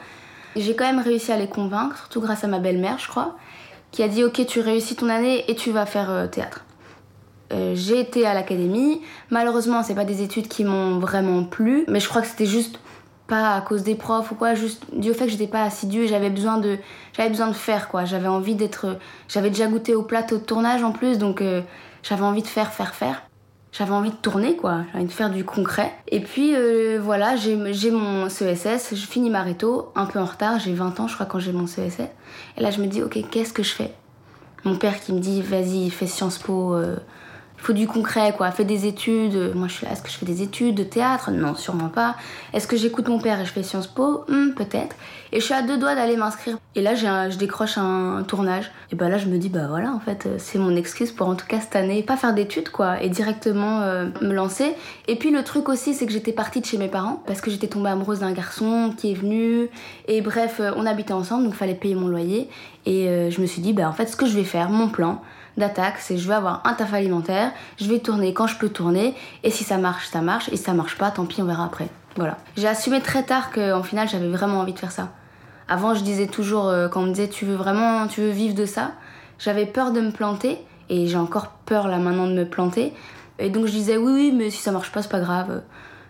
J'ai 0.56 0.76
quand 0.76 0.84
même 0.84 1.00
réussi 1.00 1.32
à 1.32 1.36
les 1.36 1.48
convaincre, 1.48 1.96
surtout 1.96 2.20
grâce 2.20 2.44
à 2.44 2.48
ma 2.48 2.58
belle-mère, 2.58 2.98
je 2.98 3.08
crois, 3.08 3.36
qui 3.92 4.02
a 4.02 4.08
dit 4.08 4.22
ok, 4.22 4.44
tu 4.46 4.60
réussis 4.60 4.94
ton 4.94 5.08
année 5.08 5.50
et 5.50 5.54
tu 5.54 5.70
vas 5.70 5.86
faire 5.86 6.10
euh, 6.10 6.26
théâtre. 6.26 6.64
j'ai 7.74 7.98
été 7.98 8.26
à 8.26 8.34
l'académie. 8.34 9.00
Malheureusement, 9.30 9.82
c'est 9.82 9.94
pas 9.94 10.04
des 10.04 10.22
études 10.22 10.48
qui 10.48 10.64
m'ont 10.64 10.98
vraiment 10.98 11.44
plu, 11.44 11.84
mais 11.88 11.98
je 11.98 12.08
crois 12.08 12.20
que 12.20 12.28
c'était 12.28 12.46
juste 12.46 12.78
pas 13.30 13.54
à 13.54 13.60
cause 13.60 13.84
des 13.84 13.94
profs 13.94 14.32
ou 14.32 14.34
quoi, 14.34 14.54
juste 14.54 14.84
dû 14.92 15.10
au 15.10 15.14
fait 15.14 15.26
que 15.26 15.30
j'étais 15.30 15.46
pas 15.46 15.62
assidue 15.62 16.02
et 16.02 16.08
j'avais 16.08 16.30
besoin 16.30 16.58
de 16.58 16.78
j'avais 17.16 17.30
besoin 17.30 17.46
de 17.46 17.54
faire 17.54 17.88
quoi. 17.88 18.04
J'avais 18.04 18.26
envie 18.26 18.56
d'être 18.56 18.98
j'avais 19.28 19.50
déjà 19.50 19.68
goûté 19.68 19.94
au 19.94 20.02
plateau 20.02 20.38
de 20.38 20.42
tournage 20.42 20.82
en 20.82 20.90
plus 20.90 21.16
donc 21.16 21.40
euh, 21.40 21.62
j'avais 22.02 22.24
envie 22.24 22.42
de 22.42 22.48
faire 22.48 22.72
faire 22.72 22.94
faire. 22.94 23.22
J'avais 23.72 23.92
envie 23.92 24.10
de 24.10 24.16
tourner 24.16 24.56
quoi, 24.56 24.82
j'avais 24.86 24.98
envie 24.98 25.06
de 25.06 25.12
faire 25.12 25.30
du 25.30 25.44
concret. 25.44 25.92
Et 26.08 26.18
puis 26.18 26.56
euh, 26.56 26.98
voilà, 27.00 27.36
j'ai 27.36 27.54
mon 27.92 28.28
CESS, 28.28 28.96
je 28.96 29.06
finis 29.06 29.30
ma 29.30 29.42
réto, 29.42 29.92
un 29.94 30.06
peu 30.06 30.18
en 30.18 30.24
retard, 30.24 30.58
j'ai 30.58 30.74
20 30.74 30.98
ans 30.98 31.06
je 31.06 31.14
crois 31.14 31.26
quand 31.26 31.38
j'ai 31.38 31.52
mon 31.52 31.68
CESS. 31.68 32.00
Et 32.56 32.60
là 32.60 32.72
je 32.72 32.82
me 32.82 32.88
dis 32.88 33.00
OK, 33.00 33.16
qu'est-ce 33.30 33.52
que 33.52 33.62
je 33.62 33.72
fais? 33.72 33.94
Mon 34.64 34.74
père 34.74 34.98
qui 35.00 35.12
me 35.12 35.20
dit 35.20 35.40
vas-y, 35.40 35.88
fais 35.90 36.08
Sciences 36.08 36.38
Po 36.38 36.74
euh, 36.74 36.96
faut 37.62 37.72
du 37.72 37.86
concret, 37.86 38.34
quoi. 38.36 38.50
Fais 38.50 38.64
des 38.64 38.86
études. 38.86 39.54
Moi, 39.54 39.68
je 39.68 39.74
suis 39.74 39.86
là. 39.86 39.92
Est-ce 39.92 40.02
que 40.02 40.10
je 40.10 40.16
fais 40.16 40.26
des 40.26 40.42
études 40.42 40.74
de 40.74 40.82
théâtre? 40.82 41.30
Non, 41.30 41.54
sûrement 41.54 41.88
pas. 41.88 42.16
Est-ce 42.52 42.66
que 42.66 42.76
j'écoute 42.76 43.08
mon 43.08 43.20
père 43.20 43.40
et 43.40 43.44
je 43.44 43.52
fais 43.52 43.62
Sciences 43.62 43.86
Po? 43.86 44.24
Hmm, 44.28 44.50
Peut-être. 44.56 44.96
Et 45.32 45.40
je 45.40 45.44
suis 45.44 45.54
à 45.54 45.62
deux 45.62 45.78
doigts 45.78 45.94
d'aller 45.94 46.16
m'inscrire. 46.16 46.58
Et 46.74 46.82
là, 46.82 46.94
je 46.94 47.36
décroche 47.36 47.78
un, 47.78 48.24
tournage. 48.26 48.70
Et 48.92 48.96
bah 48.96 49.08
là, 49.08 49.18
je 49.18 49.26
me 49.26 49.38
dis, 49.38 49.48
bah 49.48 49.66
voilà, 49.68 49.92
en 49.92 50.00
fait, 50.00 50.28
c'est 50.38 50.58
mon 50.58 50.74
excuse 50.74 51.12
pour 51.12 51.28
en 51.28 51.36
tout 51.36 51.46
cas 51.46 51.60
cette 51.60 51.76
année, 51.76 52.02
pas 52.02 52.16
faire 52.16 52.34
d'études, 52.34 52.70
quoi. 52.70 53.02
Et 53.02 53.08
directement 53.08 53.82
euh, 53.82 54.06
me 54.20 54.32
lancer. 54.32 54.74
Et 55.06 55.16
puis, 55.16 55.30
le 55.30 55.44
truc 55.44 55.68
aussi, 55.68 55.94
c'est 55.94 56.06
que 56.06 56.12
j'étais 56.12 56.32
partie 56.32 56.60
de 56.60 56.66
chez 56.66 56.78
mes 56.78 56.88
parents 56.88 57.22
parce 57.26 57.40
que 57.40 57.50
j'étais 57.50 57.68
tombée 57.68 57.90
amoureuse 57.90 58.20
d'un 58.20 58.32
garçon 58.32 58.92
qui 58.96 59.12
est 59.12 59.14
venu. 59.14 59.68
Et 60.08 60.20
bref, 60.20 60.56
euh, 60.60 60.72
on 60.76 60.86
habitait 60.86 61.12
ensemble, 61.12 61.44
donc 61.44 61.52
il 61.54 61.58
fallait 61.58 61.74
payer 61.74 61.94
mon 61.94 62.08
loyer. 62.08 62.48
Et 62.86 63.08
euh, 63.08 63.30
je 63.30 63.40
me 63.40 63.46
suis 63.46 63.62
dit, 63.62 63.72
bah 63.72 63.88
en 63.88 63.92
fait, 63.92 64.06
ce 64.06 64.16
que 64.16 64.26
je 64.26 64.34
vais 64.34 64.44
faire, 64.44 64.70
mon 64.70 64.88
plan, 64.88 65.22
d'attaque, 65.60 65.96
c'est 65.98 66.18
je 66.18 66.26
vais 66.26 66.34
avoir 66.34 66.62
un 66.66 66.74
taf 66.74 66.92
alimentaire, 66.92 67.52
je 67.78 67.88
vais 67.88 68.00
tourner 68.00 68.34
quand 68.34 68.48
je 68.48 68.58
peux 68.58 68.68
tourner, 68.68 69.14
et 69.44 69.50
si 69.50 69.62
ça 69.62 69.78
marche, 69.78 70.08
ça 70.08 70.20
marche, 70.20 70.48
et 70.48 70.56
si 70.56 70.64
ça 70.64 70.72
marche 70.72 70.98
pas, 70.98 71.10
tant 71.12 71.26
pis, 71.26 71.40
on 71.40 71.44
verra 71.44 71.64
après. 71.64 71.88
Voilà. 72.16 72.36
J'ai 72.56 72.66
assumé 72.66 73.00
très 73.00 73.22
tard 73.22 73.52
qu'en 73.52 73.84
final, 73.84 74.08
j'avais 74.08 74.28
vraiment 74.28 74.58
envie 74.60 74.72
de 74.72 74.78
faire 74.78 74.90
ça. 74.90 75.10
Avant, 75.68 75.94
je 75.94 76.02
disais 76.02 76.26
toujours, 76.26 76.68
euh, 76.68 76.88
quand 76.88 77.02
on 77.02 77.06
me 77.06 77.12
disait 77.12 77.28
tu 77.28 77.44
veux 77.44 77.54
vraiment, 77.54 78.08
tu 78.08 78.20
veux 78.20 78.30
vivre 78.30 78.56
de 78.56 78.66
ça, 78.66 78.92
j'avais 79.38 79.66
peur 79.66 79.92
de 79.92 80.00
me 80.00 80.10
planter, 80.10 80.58
et 80.88 81.06
j'ai 81.06 81.16
encore 81.16 81.48
peur 81.66 81.86
là 81.86 81.98
maintenant 81.98 82.26
de 82.26 82.34
me 82.34 82.44
planter. 82.44 82.92
Et 83.38 83.48
donc 83.50 83.66
je 83.66 83.70
disais 83.70 83.96
oui, 83.96 84.12
oui, 84.12 84.34
mais 84.36 84.50
si 84.50 84.60
ça 84.60 84.72
marche 84.72 84.90
pas, 84.90 85.02
c'est 85.02 85.10
pas 85.10 85.20
grave. 85.20 85.62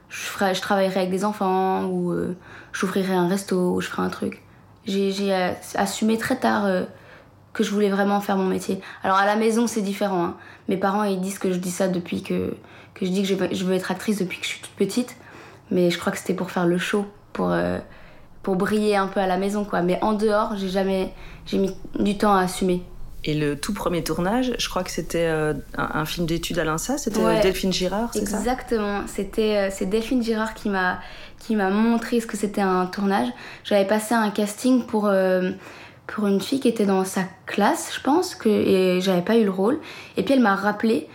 Je, 0.08 0.18
je 0.54 0.60
travaillerai 0.60 1.00
avec 1.00 1.10
des 1.10 1.24
enfants, 1.24 1.84
ou 1.84 2.12
euh, 2.12 2.36
j'ouvrirai 2.72 3.12
un 3.12 3.28
resto, 3.28 3.74
ou 3.74 3.80
je 3.80 3.88
ferai 3.88 4.02
un 4.02 4.08
truc. 4.08 4.42
J'ai 4.86 5.12
euh, 5.34 5.52
assumé 5.74 6.16
très 6.16 6.36
tard 6.36 6.64
que 7.52 7.64
je 7.64 7.70
voulais 7.70 7.90
vraiment 7.90 8.20
faire 8.20 8.36
mon 8.36 8.46
métier. 8.46 8.80
Alors 9.02 9.16
à 9.16 9.26
la 9.26 9.36
maison 9.36 9.66
c'est 9.66 9.82
différent. 9.82 10.24
Hein. 10.24 10.36
Mes 10.68 10.76
parents 10.76 11.04
ils 11.04 11.20
disent 11.20 11.38
que 11.38 11.52
je 11.52 11.58
dis 11.58 11.70
ça 11.70 11.88
depuis 11.88 12.22
que, 12.22 12.54
que 12.94 13.06
je 13.06 13.10
dis 13.10 13.22
que 13.22 13.28
je 13.28 13.64
veux, 13.64 13.74
être 13.74 13.90
actrice 13.90 14.18
depuis 14.18 14.38
que 14.38 14.44
je 14.44 14.50
suis 14.50 14.60
toute 14.60 14.72
petite. 14.72 15.16
Mais 15.70 15.90
je 15.90 15.98
crois 15.98 16.12
que 16.12 16.18
c'était 16.18 16.34
pour 16.34 16.50
faire 16.50 16.66
le 16.66 16.78
show, 16.78 17.06
pour, 17.32 17.50
euh, 17.50 17.78
pour 18.42 18.56
briller 18.56 18.96
un 18.96 19.06
peu 19.06 19.20
à 19.20 19.26
la 19.26 19.36
maison 19.36 19.64
quoi. 19.64 19.82
Mais 19.82 19.98
en 20.02 20.12
dehors 20.12 20.56
j'ai 20.56 20.68
jamais 20.68 21.12
j'ai 21.46 21.58
mis 21.58 21.74
du 21.98 22.16
temps 22.16 22.34
à 22.34 22.42
assumer. 22.42 22.82
Et 23.22 23.34
le 23.34 23.54
tout 23.54 23.74
premier 23.74 24.02
tournage, 24.02 24.54
je 24.58 24.68
crois 24.70 24.82
que 24.82 24.90
c'était 24.90 25.26
euh, 25.26 25.52
un, 25.76 26.06
film 26.06 26.26
d'études 26.26 26.58
à 26.58 26.64
l'INSA, 26.64 26.96
c'était 26.96 27.22
euh, 27.22 27.42
Delphine 27.42 27.70
Girard, 27.70 28.08
c'est 28.14 28.26
ça? 28.26 28.38
Exactement, 28.38 29.02
c'était 29.06 29.70
c'est 29.70 29.84
Delphine 29.84 30.22
Girard 30.22 30.54
qui 30.54 30.70
m'a 30.70 31.00
qui 31.38 31.54
m'a 31.54 31.68
montré 31.68 32.20
ce 32.20 32.26
que 32.26 32.38
c'était 32.38 32.62
un 32.62 32.86
tournage. 32.86 33.28
J'avais 33.64 33.86
passé 33.86 34.14
un 34.14 34.30
casting 34.30 34.86
pour 34.86 35.10
pour 36.10 36.26
une 36.26 36.40
fille 36.40 36.60
qui 36.60 36.68
était 36.68 36.86
dans 36.86 37.04
sa 37.04 37.22
classe, 37.46 37.92
je 37.94 38.00
pense, 38.02 38.34
que 38.34 38.48
et 38.48 39.00
j'avais 39.00 39.22
pas 39.22 39.36
eu 39.36 39.44
le 39.44 39.50
rôle. 39.50 39.78
Et 40.16 40.22
puis 40.22 40.34
elle 40.34 40.40
m'a 40.40 40.56
rappelé 40.56 41.08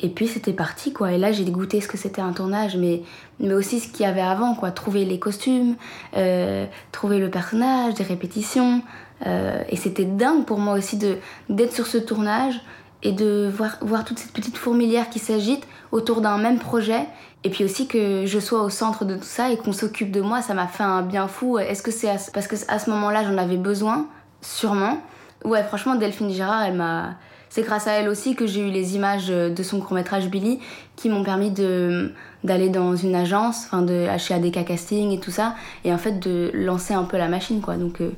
et 0.00 0.08
puis 0.08 0.28
c'était 0.28 0.52
parti 0.52 0.92
quoi. 0.92 1.12
Et 1.12 1.18
là 1.18 1.32
j'ai 1.32 1.44
goûté 1.44 1.80
ce 1.80 1.88
que 1.88 1.96
c'était 1.96 2.20
un 2.20 2.32
tournage, 2.32 2.76
mais, 2.76 3.02
mais 3.40 3.54
aussi 3.54 3.80
ce 3.80 3.88
qu'il 3.88 4.04
y 4.04 4.08
avait 4.08 4.20
avant 4.20 4.54
quoi. 4.54 4.70
Trouver 4.70 5.04
les 5.04 5.18
costumes, 5.18 5.76
euh, 6.16 6.66
trouver 6.92 7.18
le 7.18 7.30
personnage, 7.30 7.94
des 7.94 8.04
répétitions. 8.04 8.82
Euh, 9.26 9.62
et 9.70 9.76
c'était 9.76 10.04
dingue 10.04 10.44
pour 10.44 10.58
moi 10.58 10.74
aussi 10.74 10.98
de 10.98 11.16
d'être 11.48 11.72
sur 11.72 11.86
ce 11.86 11.96
tournage 11.96 12.60
et 13.02 13.12
de 13.12 13.50
voir, 13.54 13.78
voir 13.80 14.04
toute 14.04 14.18
cette 14.18 14.32
petite 14.32 14.58
fourmilière 14.58 15.08
qui 15.08 15.20
s'agite 15.20 15.66
autour 15.90 16.20
d'un 16.20 16.36
même 16.36 16.58
projet. 16.58 17.06
Et 17.44 17.50
puis 17.50 17.64
aussi 17.64 17.86
que 17.86 18.26
je 18.26 18.38
sois 18.38 18.62
au 18.62 18.70
centre 18.70 19.04
de 19.04 19.16
tout 19.16 19.22
ça 19.22 19.50
et 19.50 19.56
qu'on 19.56 19.72
s'occupe 19.72 20.10
de 20.10 20.20
moi, 20.20 20.42
ça 20.42 20.54
m'a 20.54 20.66
fait 20.66 20.82
un 20.82 21.02
bien 21.02 21.28
fou. 21.28 21.58
Est-ce 21.58 21.82
que 21.82 21.90
c'est 21.90 22.08
parce 22.32 22.46
que 22.46 22.56
à 22.68 22.78
ce 22.78 22.90
moment-là 22.90 23.24
j'en 23.24 23.38
avais 23.38 23.58
besoin 23.58 24.06
Sûrement. 24.44 25.02
Ouais, 25.44 25.62
franchement, 25.62 25.94
Delphine 25.94 26.30
Girard, 26.30 26.62
elle 26.62 26.74
m'a 26.74 27.16
c'est 27.54 27.62
grâce 27.62 27.86
à 27.86 27.92
elle 27.92 28.08
aussi 28.08 28.34
que 28.34 28.48
j'ai 28.48 28.66
eu 28.66 28.72
les 28.72 28.96
images 28.96 29.28
de 29.28 29.62
son 29.62 29.78
court-métrage 29.78 30.28
Billy 30.28 30.58
qui 30.96 31.08
m'ont 31.08 31.22
permis 31.22 31.52
de 31.52 32.10
d'aller 32.42 32.68
dans 32.68 32.96
une 32.96 33.14
agence, 33.14 33.66
enfin 33.66 33.82
de 33.82 34.08
chez 34.18 34.34
ADK 34.34 34.64
Casting 34.64 35.12
et 35.12 35.20
tout 35.20 35.30
ça, 35.30 35.54
et 35.84 35.92
en 35.92 35.98
fait 35.98 36.18
de 36.18 36.50
lancer 36.52 36.94
un 36.94 37.04
peu 37.04 37.16
la 37.16 37.28
machine 37.28 37.60
quoi. 37.60 37.76
Donc 37.76 38.00
euh, 38.00 38.10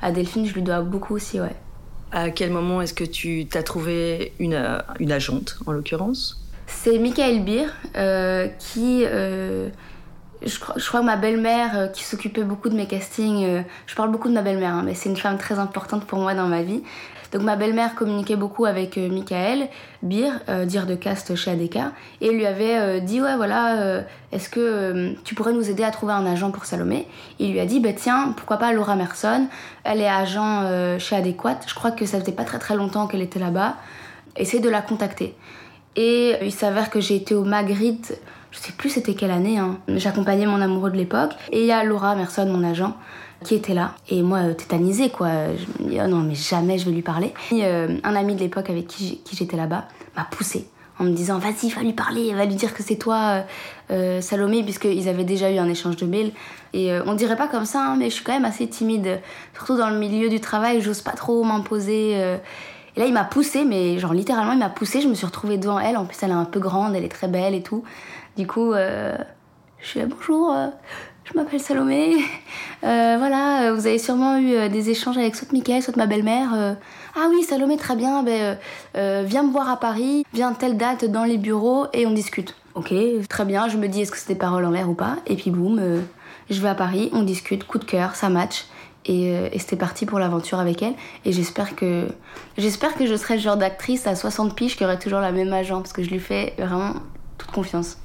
à 0.00 0.10
Delphine, 0.10 0.46
je 0.46 0.54
lui 0.54 0.62
dois 0.62 0.80
beaucoup 0.80 1.14
aussi, 1.14 1.38
ouais. 1.38 1.54
À 2.12 2.30
quel 2.30 2.50
moment 2.50 2.80
est-ce 2.80 2.94
que 2.94 3.04
tu 3.04 3.46
t'as 3.46 3.62
trouvé 3.62 4.32
une, 4.38 4.54
euh, 4.54 4.78
une 5.00 5.12
agente 5.12 5.58
en 5.66 5.72
l'occurrence? 5.72 6.42
C'est 6.66 6.98
Michael 6.98 7.44
Beer 7.44 7.66
euh, 7.94 8.48
qui 8.58 9.04
je 10.44 10.58
crois, 10.58 11.00
que 11.00 11.04
ma 11.04 11.16
belle-mère, 11.16 11.90
qui 11.92 12.04
s'occupait 12.04 12.44
beaucoup 12.44 12.68
de 12.68 12.76
mes 12.76 12.86
castings, 12.86 13.64
je 13.86 13.94
parle 13.94 14.10
beaucoup 14.10 14.28
de 14.28 14.34
ma 14.34 14.42
belle-mère, 14.42 14.74
hein, 14.74 14.82
mais 14.84 14.94
c'est 14.94 15.08
une 15.08 15.16
femme 15.16 15.38
très 15.38 15.58
importante 15.58 16.04
pour 16.04 16.18
moi 16.18 16.34
dans 16.34 16.46
ma 16.46 16.62
vie. 16.62 16.82
Donc 17.32 17.42
ma 17.42 17.56
belle-mère 17.56 17.94
communiquait 17.94 18.36
beaucoup 18.36 18.64
avec 18.64 18.96
euh, 18.96 19.08
Michael 19.08 19.68
Bir, 20.02 20.32
euh, 20.48 20.64
dire 20.64 20.86
de 20.86 20.94
cast 20.94 21.34
chez 21.34 21.50
ADK, 21.50 21.78
et 22.20 22.30
lui 22.30 22.46
avait 22.46 22.78
euh, 22.78 23.00
dit 23.00 23.20
ouais 23.20 23.36
voilà, 23.36 24.02
est-ce 24.32 24.48
que 24.48 25.14
tu 25.24 25.34
pourrais 25.34 25.52
nous 25.52 25.68
aider 25.70 25.82
à 25.82 25.90
trouver 25.90 26.12
un 26.12 26.24
agent 26.24 26.50
pour 26.50 26.64
Salomé? 26.64 27.06
Il 27.38 27.52
lui 27.52 27.60
a 27.60 27.66
dit 27.66 27.80
bah 27.80 27.92
tiens, 27.94 28.32
pourquoi 28.36 28.56
pas 28.56 28.72
Laura 28.72 28.96
Merson, 28.96 29.46
elle 29.84 30.00
est 30.00 30.08
agent 30.08 30.98
chez 30.98 31.16
Adéquate, 31.16 31.64
je 31.66 31.74
crois 31.74 31.90
que 31.90 32.06
ça 32.06 32.20
faisait 32.20 32.32
pas 32.32 32.44
très 32.44 32.58
très 32.58 32.76
longtemps 32.76 33.06
qu'elle 33.06 33.22
était 33.22 33.38
là-bas, 33.38 33.76
essaye 34.36 34.60
de 34.60 34.70
la 34.70 34.80
contacter. 34.80 35.34
Et 35.96 36.36
il 36.42 36.52
s'avère 36.52 36.90
que 36.90 37.00
j'ai 37.00 37.16
été 37.16 37.34
au 37.34 37.44
Magritte, 37.44 38.18
je 38.58 38.66
sais 38.66 38.72
plus 38.72 38.90
c'était 38.90 39.14
quelle 39.14 39.30
année, 39.30 39.58
hein. 39.58 39.78
j'accompagnais 39.88 40.46
mon 40.46 40.60
amoureux 40.60 40.90
de 40.90 40.96
l'époque, 40.96 41.32
et 41.52 41.60
il 41.60 41.66
y 41.66 41.72
a 41.72 41.84
Laura 41.84 42.14
Merson, 42.16 42.46
mon 42.46 42.64
agent, 42.64 42.94
qui 43.44 43.54
était 43.54 43.74
là. 43.74 43.94
Et 44.08 44.22
moi, 44.22 44.38
euh, 44.38 44.54
tétanisée, 44.54 45.10
quoi. 45.10 45.28
Je 45.56 45.84
me 45.84 45.90
dis, 45.90 45.98
oh 46.02 46.08
non, 46.08 46.18
mais 46.18 46.34
jamais 46.34 46.78
je 46.78 46.86
vais 46.86 46.90
lui 46.90 47.02
parler. 47.02 47.32
Euh, 47.52 47.96
un 48.02 48.16
ami 48.16 48.34
de 48.34 48.40
l'époque 48.40 48.68
avec 48.68 48.86
qui 48.88 49.20
j'étais 49.32 49.56
là-bas 49.56 49.86
m'a 50.16 50.24
poussé 50.24 50.68
en 50.98 51.04
me 51.04 51.12
disant, 51.12 51.38
vas-y, 51.38 51.70
va 51.70 51.82
lui 51.82 51.92
parler, 51.92 52.34
va 52.34 52.44
lui 52.44 52.56
dire 52.56 52.74
que 52.74 52.82
c'est 52.82 52.96
toi, 52.96 53.44
euh, 53.92 54.20
Salomé, 54.20 54.64
puisqu'ils 54.64 55.08
avaient 55.08 55.22
déjà 55.22 55.52
eu 55.52 55.58
un 55.58 55.68
échange 55.68 55.94
de 55.94 56.06
mails. 56.06 56.32
Et 56.72 56.90
on 57.06 57.14
dirait 57.14 57.36
pas 57.36 57.46
comme 57.46 57.64
ça, 57.64 57.80
hein, 57.80 57.96
mais 57.96 58.10
je 58.10 58.14
suis 58.16 58.24
quand 58.24 58.32
même 58.32 58.44
assez 58.44 58.66
timide. 58.66 59.20
Surtout 59.54 59.76
dans 59.76 59.90
le 59.90 59.98
milieu 59.98 60.28
du 60.28 60.40
travail, 60.40 60.80
j'ose 60.80 61.02
pas 61.02 61.12
trop 61.12 61.44
m'imposer. 61.44 62.14
Et 62.98 63.00
là, 63.00 63.06
il 63.06 63.12
m'a 63.12 63.22
poussé, 63.22 63.64
mais 63.64 64.00
genre 64.00 64.12
littéralement, 64.12 64.54
il 64.54 64.58
m'a 64.58 64.70
poussé. 64.70 65.00
Je 65.00 65.06
me 65.06 65.14
suis 65.14 65.24
retrouvée 65.24 65.56
devant 65.56 65.78
elle. 65.78 65.96
En 65.96 66.04
plus, 66.04 66.18
elle 66.20 66.30
est 66.30 66.34
un 66.34 66.44
peu 66.44 66.58
grande, 66.58 66.96
elle 66.96 67.04
est 67.04 67.08
très 67.08 67.28
belle 67.28 67.54
et 67.54 67.62
tout. 67.62 67.84
Du 68.38 68.46
coup, 68.46 68.72
je 68.72 69.16
suis 69.80 69.98
là, 69.98 70.06
bonjour, 70.06 70.54
je 71.24 71.38
m'appelle 71.38 71.60
Salomé. 71.60 72.16
Euh, 72.84 73.16
voilà, 73.18 73.62
euh, 73.62 73.74
vous 73.74 73.88
avez 73.88 73.98
sûrement 73.98 74.38
eu 74.38 74.54
euh, 74.54 74.68
des 74.68 74.88
échanges 74.90 75.18
avec 75.18 75.34
soit 75.34 75.50
Mickaël, 75.52 75.82
soit 75.82 75.96
ma 75.96 76.06
belle-mère. 76.06 76.76
ah 77.16 77.26
oui, 77.28 77.42
Salomé, 77.42 77.76
très 77.76 77.96
bien, 77.96 78.22
ben, 78.22 78.56
viens 79.24 79.42
me 79.42 79.50
voir 79.50 79.68
à 79.68 79.80
Paris, 79.80 80.24
viens 80.32 80.52
telle 80.52 80.76
date 80.76 81.04
dans 81.04 81.24
les 81.24 81.38
bureaux 81.38 81.86
et 81.92 82.06
on 82.06 82.12
discute. 82.12 82.54
Ok, 82.76 82.94
très 83.28 83.44
bien, 83.44 83.66
je 83.66 83.76
me 83.78 83.88
dis 83.88 84.02
est-ce 84.02 84.12
que 84.12 84.16
c'est 84.16 84.28
des 84.28 84.38
paroles 84.38 84.64
en 84.64 84.70
l'air 84.70 84.88
ou 84.88 84.94
pas? 84.94 85.16
Et 85.26 85.34
puis 85.34 85.50
boum, 85.50 85.82
je 86.48 86.62
vais 86.62 86.68
à 86.68 86.76
Paris, 86.76 87.10
on 87.12 87.24
discute, 87.24 87.66
coup 87.66 87.78
de 87.78 87.84
cœur, 87.84 88.14
ça 88.14 88.28
match. 88.28 88.66
Et, 89.04 89.32
et 89.32 89.58
c'était 89.58 89.74
parti 89.74 90.06
pour 90.06 90.20
l'aventure 90.20 90.60
avec 90.60 90.80
elle. 90.84 90.94
Et 91.24 91.32
j'espère 91.32 91.74
que, 91.74 92.06
j'espère 92.58 92.94
que 92.94 93.06
je 93.06 93.16
serai 93.16 93.34
le 93.34 93.40
genre 93.40 93.56
d'actrice 93.56 94.06
à 94.06 94.14
60 94.14 94.54
piges 94.54 94.76
qui 94.76 94.84
aurait 94.84 95.00
toujours 95.00 95.18
la 95.18 95.32
même 95.32 95.52
agent 95.52 95.78
parce 95.78 95.92
que 95.92 96.04
je 96.04 96.10
lui 96.10 96.20
fais 96.20 96.54
vraiment 96.58 96.94
toute 97.38 97.50
confiance. 97.50 97.98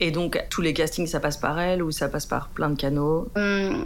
Et 0.00 0.10
donc, 0.10 0.42
tous 0.50 0.62
les 0.62 0.74
castings, 0.74 1.06
ça 1.06 1.20
passe 1.20 1.36
par 1.36 1.58
elle 1.58 1.82
ou 1.82 1.90
ça 1.90 2.08
passe 2.08 2.26
par 2.26 2.48
plein 2.48 2.70
de 2.70 2.76
canaux 2.76 3.28
hum, 3.36 3.84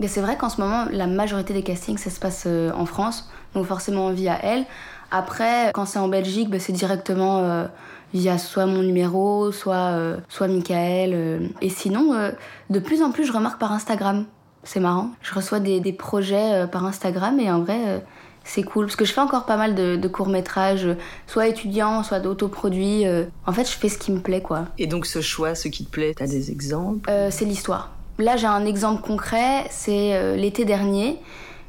mais 0.00 0.08
C'est 0.08 0.20
vrai 0.20 0.36
qu'en 0.36 0.48
ce 0.48 0.60
moment, 0.60 0.86
la 0.90 1.06
majorité 1.06 1.54
des 1.54 1.62
castings, 1.62 1.98
ça 1.98 2.10
se 2.10 2.18
passe 2.18 2.44
euh, 2.46 2.70
en 2.74 2.84
France, 2.84 3.30
donc 3.54 3.66
forcément 3.66 4.10
via 4.10 4.38
elle. 4.42 4.64
Après, 5.10 5.70
quand 5.72 5.84
c'est 5.86 6.00
en 6.00 6.08
Belgique, 6.08 6.50
bah, 6.50 6.58
c'est 6.58 6.72
directement 6.72 7.38
euh, 7.38 7.66
via 8.12 8.36
soit 8.38 8.66
mon 8.66 8.82
numéro, 8.82 9.52
soit, 9.52 9.92
euh, 9.92 10.16
soit 10.28 10.48
Michael. 10.48 11.52
Et 11.60 11.68
sinon, 11.68 12.32
de 12.70 12.78
plus 12.80 13.02
en 13.02 13.12
plus, 13.12 13.24
je 13.24 13.32
remarque 13.32 13.60
par 13.60 13.72
Instagram. 13.72 14.24
C'est 14.64 14.80
marrant. 14.80 15.10
Je 15.22 15.32
reçois 15.34 15.60
des, 15.60 15.78
des 15.78 15.92
projets 15.92 16.66
par 16.72 16.84
Instagram 16.86 17.38
et 17.38 17.50
en 17.50 17.60
vrai, 17.60 18.02
c'est 18.44 18.62
cool 18.62 18.86
parce 18.86 18.96
que 18.96 19.06
je 19.06 19.12
fais 19.12 19.22
encore 19.22 19.46
pas 19.46 19.56
mal 19.56 19.74
de, 19.74 20.08
courts 20.08 20.28
métrages, 20.28 20.86
soit 21.26 21.48
étudiants, 21.48 22.02
soit 22.02 22.20
d'autoproduits. 22.20 23.06
Euh. 23.06 23.24
En 23.46 23.52
fait, 23.52 23.64
je 23.64 23.76
fais 23.76 23.88
ce 23.88 23.98
qui 23.98 24.12
me 24.12 24.20
plaît, 24.20 24.42
quoi. 24.42 24.66
Et 24.78 24.86
donc, 24.86 25.06
ce 25.06 25.20
choix, 25.22 25.54
ce 25.54 25.68
qui 25.68 25.84
te 25.84 25.90
plaît, 25.90 26.14
t'as 26.16 26.26
des 26.26 26.50
exemples? 26.50 27.08
Euh, 27.10 27.28
C'est 27.30 27.46
l'histoire. 27.46 27.90
Là, 28.18 28.36
j'ai 28.36 28.46
un 28.46 28.66
exemple 28.66 29.02
concret. 29.02 29.64
C'est 29.70 30.14
euh, 30.14 30.36
l'été 30.36 30.64
dernier. 30.64 31.18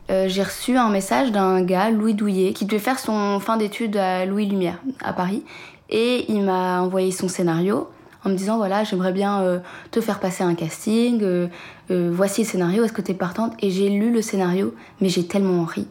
j'ai 0.10 0.44
reçu 0.44 0.78
un 0.78 0.90
message 0.90 1.32
d'un 1.32 1.64
gars, 1.64 1.90
Louis 1.90 2.14
Douillet, 2.14 2.54
qui 2.54 2.66
devait 2.66 2.78
faire 2.78 3.00
son 3.00 3.40
fin 3.40 3.58
d'études 3.58 3.98
à 3.98 4.26
Louis 4.26 4.46
Lumière, 4.46 4.80
à 5.02 5.14
Paris. 5.14 5.44
Et 5.90 6.32
il 6.32 6.44
m'a 6.44 6.82
envoyé 6.82 7.12
son 7.12 7.28
scénario 7.28 7.88
en 8.24 8.30
me 8.30 8.36
disant 8.36 8.58
voilà, 8.58 8.84
j'aimerais 8.84 9.14
bien 9.14 9.62
te 9.92 10.02
faire 10.02 10.20
passer 10.20 10.44
un 10.44 10.56
casting. 10.56 11.48
voici 11.90 12.42
le 12.42 12.48
scénario, 12.48 12.84
est-ce 12.84 12.94
que 12.94 13.02
t'es 13.02 13.14
partante? 13.14 13.54
Et 13.62 13.72
j'ai 13.72 13.90
lu 13.90 14.12
le 14.12 14.22
scénario, 14.22 14.76
mais 15.00 15.10
j'ai 15.10 15.26
tellement 15.26 15.64
ri. 15.64 15.88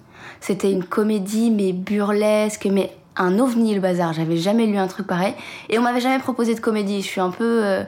C'était 0.47 0.71
une 0.71 0.85
comédie, 0.85 1.51
mais 1.51 1.73
burlesque, 1.73 2.69
mais 2.71 2.93
un 3.17 3.39
ovni 3.39 3.75
le 3.75 3.81
bazar. 3.81 4.13
J'avais 4.13 4.37
jamais 4.37 4.67
lu 4.67 4.77
un 4.77 4.89
truc 4.89 5.07
pareil. 5.07 5.33
Et 5.71 5.79
on 5.79 5.83
m'avait 5.83 6.03
jamais 6.03 6.19
proposé 6.19 6.55
de 6.55 6.61
comédie. 6.61 7.01
Je 7.01 7.07
suis 7.07 7.21
un 7.23 7.31
peu. 7.31 7.65
Euh, 7.65 7.83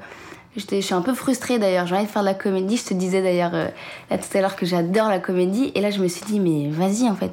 je 0.56 0.80
suis 0.80 0.94
un 0.94 1.02
peu 1.02 1.12
frustrée 1.12 1.58
d'ailleurs. 1.58 1.86
J'ai 1.86 1.96
envie 1.96 2.06
de 2.06 2.10
faire 2.10 2.22
de 2.22 2.28
la 2.28 2.32
comédie. 2.32 2.78
Je 2.78 2.86
te 2.86 2.94
disais 2.94 3.20
d'ailleurs 3.20 3.50
euh, 3.52 3.68
tout 4.08 4.38
à 4.38 4.40
l'heure 4.40 4.56
que 4.56 4.64
j'adore 4.64 5.10
la 5.10 5.18
comédie. 5.18 5.70
Et 5.75 5.82
là, 5.82 5.90
je 5.90 6.00
me 6.00 6.08
suis 6.08 6.25
dit, 6.25 6.40
mais 6.40 6.70
vas-y 6.70 7.06
en 7.10 7.14
fait. 7.14 7.32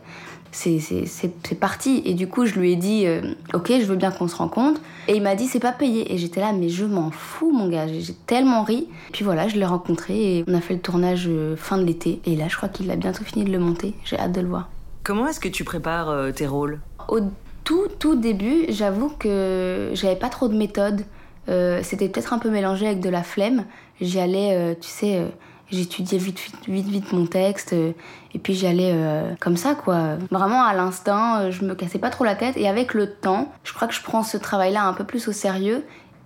C'est 0.51 1.58
parti. 1.58 2.01
Et 2.03 2.15
du 2.15 2.27
coup, 2.27 2.46
je 2.46 2.60
lui 2.60 2.74
ai 2.74 2.75
dit, 2.75 3.08
euh, 3.08 3.22
ok, 3.53 3.72
je 3.80 3.86
veux 3.86 3.96
bien 3.96 4.12
qu'on 4.12 4.27
se 4.27 4.36
rencontre. 4.36 4.82
Et 5.08 5.15
il 5.15 5.22
m'a 5.22 5.36
dit, 5.36 5.48
c'est 5.48 5.62
pas 5.62 5.72
payé. 5.72 6.13
Et 6.13 6.18
j'étais 6.18 6.42
là, 6.42 6.51
mais 6.51 6.68
je 6.68 6.84
m'en 6.84 7.12
fous, 7.12 7.53
mon 7.53 7.70
gars. 7.70 7.88
J'ai 7.88 8.13
tellement 8.13 8.63
ri. 8.63 8.89
Puis 9.13 9.24
voilà, 9.24 9.48
je 9.48 9.56
l'ai 9.56 9.65
rencontré 9.65 10.39
et 10.39 10.44
on 10.50 10.53
a 10.53 10.60
fait 10.60 10.74
le 10.74 10.82
tournage 10.82 11.30
fin 11.56 11.77
de 11.77 11.86
l'été. 11.86 12.20
Et 12.25 12.36
là, 12.36 12.50
je 12.50 12.58
crois 12.58 12.68
qu'il 12.68 12.92
a 12.92 12.98
bientôt 12.98 13.24
fini 13.24 13.46
de 13.46 13.53
le 13.53 13.60
monter. 13.60 13.94
J'ai 14.03 14.20
hâte 14.20 14.34
de 14.34 14.42
le 14.42 14.50
voir. 14.50 14.68
Comment 15.04 15.28
est-ce 15.28 15.42
que 15.42 15.50
tu 15.50 15.66
prépares 15.66 16.10
euh, 16.10 16.32
tes 16.32 16.48
rôles? 16.48 16.80
Au 17.10 17.20
tout, 17.66 17.88
tout 18.00 18.16
début, 18.16 18.66
j'avoue 18.70 19.10
que 19.10 19.92
j'avais 19.94 20.16
pas 20.16 20.30
trop 20.30 20.48
de 20.48 20.56
méthode. 20.56 21.02
Euh, 21.50 21.82
c'était 21.84 22.08
peut-être 22.08 22.32
un 22.32 22.40
peu 22.40 22.50
mélangé 22.50 22.88
avec 22.88 23.02
de 23.02 23.10
la 23.10 23.22
flemme. 23.22 23.66
J'y 24.00 24.22
allais, 24.22 24.56
euh, 24.56 24.76
tu 24.80 24.88
sais, 24.88 25.22
j'étudiais 25.70 26.18
vite, 26.18 26.40
vite, 26.40 26.56
vite, 26.70 26.88
vite 26.88 27.12
mon 27.12 27.26
texte. 27.26 27.74
et 27.74 28.40
puis 28.42 28.54
j'y 28.54 28.66
allais 28.66 28.96
comme 29.42 29.58
ça, 29.58 29.76
quoi. 29.76 30.16
Vraiment 30.32 30.64
à 30.64 30.74
l'instinct, 30.74 31.52
je 31.52 31.66
me 31.66 31.76
cassais 31.76 32.00
pas 32.00 32.10
trop 32.10 32.24
la 32.24 32.36
tête. 32.36 32.56
Et 32.56 32.70
avec 32.70 32.94
le 32.94 33.12
temps, 33.12 33.52
je 33.66 33.74
crois 33.74 33.90
que 33.90 33.94
je 33.94 34.02
prends 34.02 34.24
ce 34.24 34.38
travail-là 34.38 34.86
un 34.86 34.94
peu 34.94 35.04
plus 35.04 35.28
au 35.28 35.34
sérieux. 35.34 35.84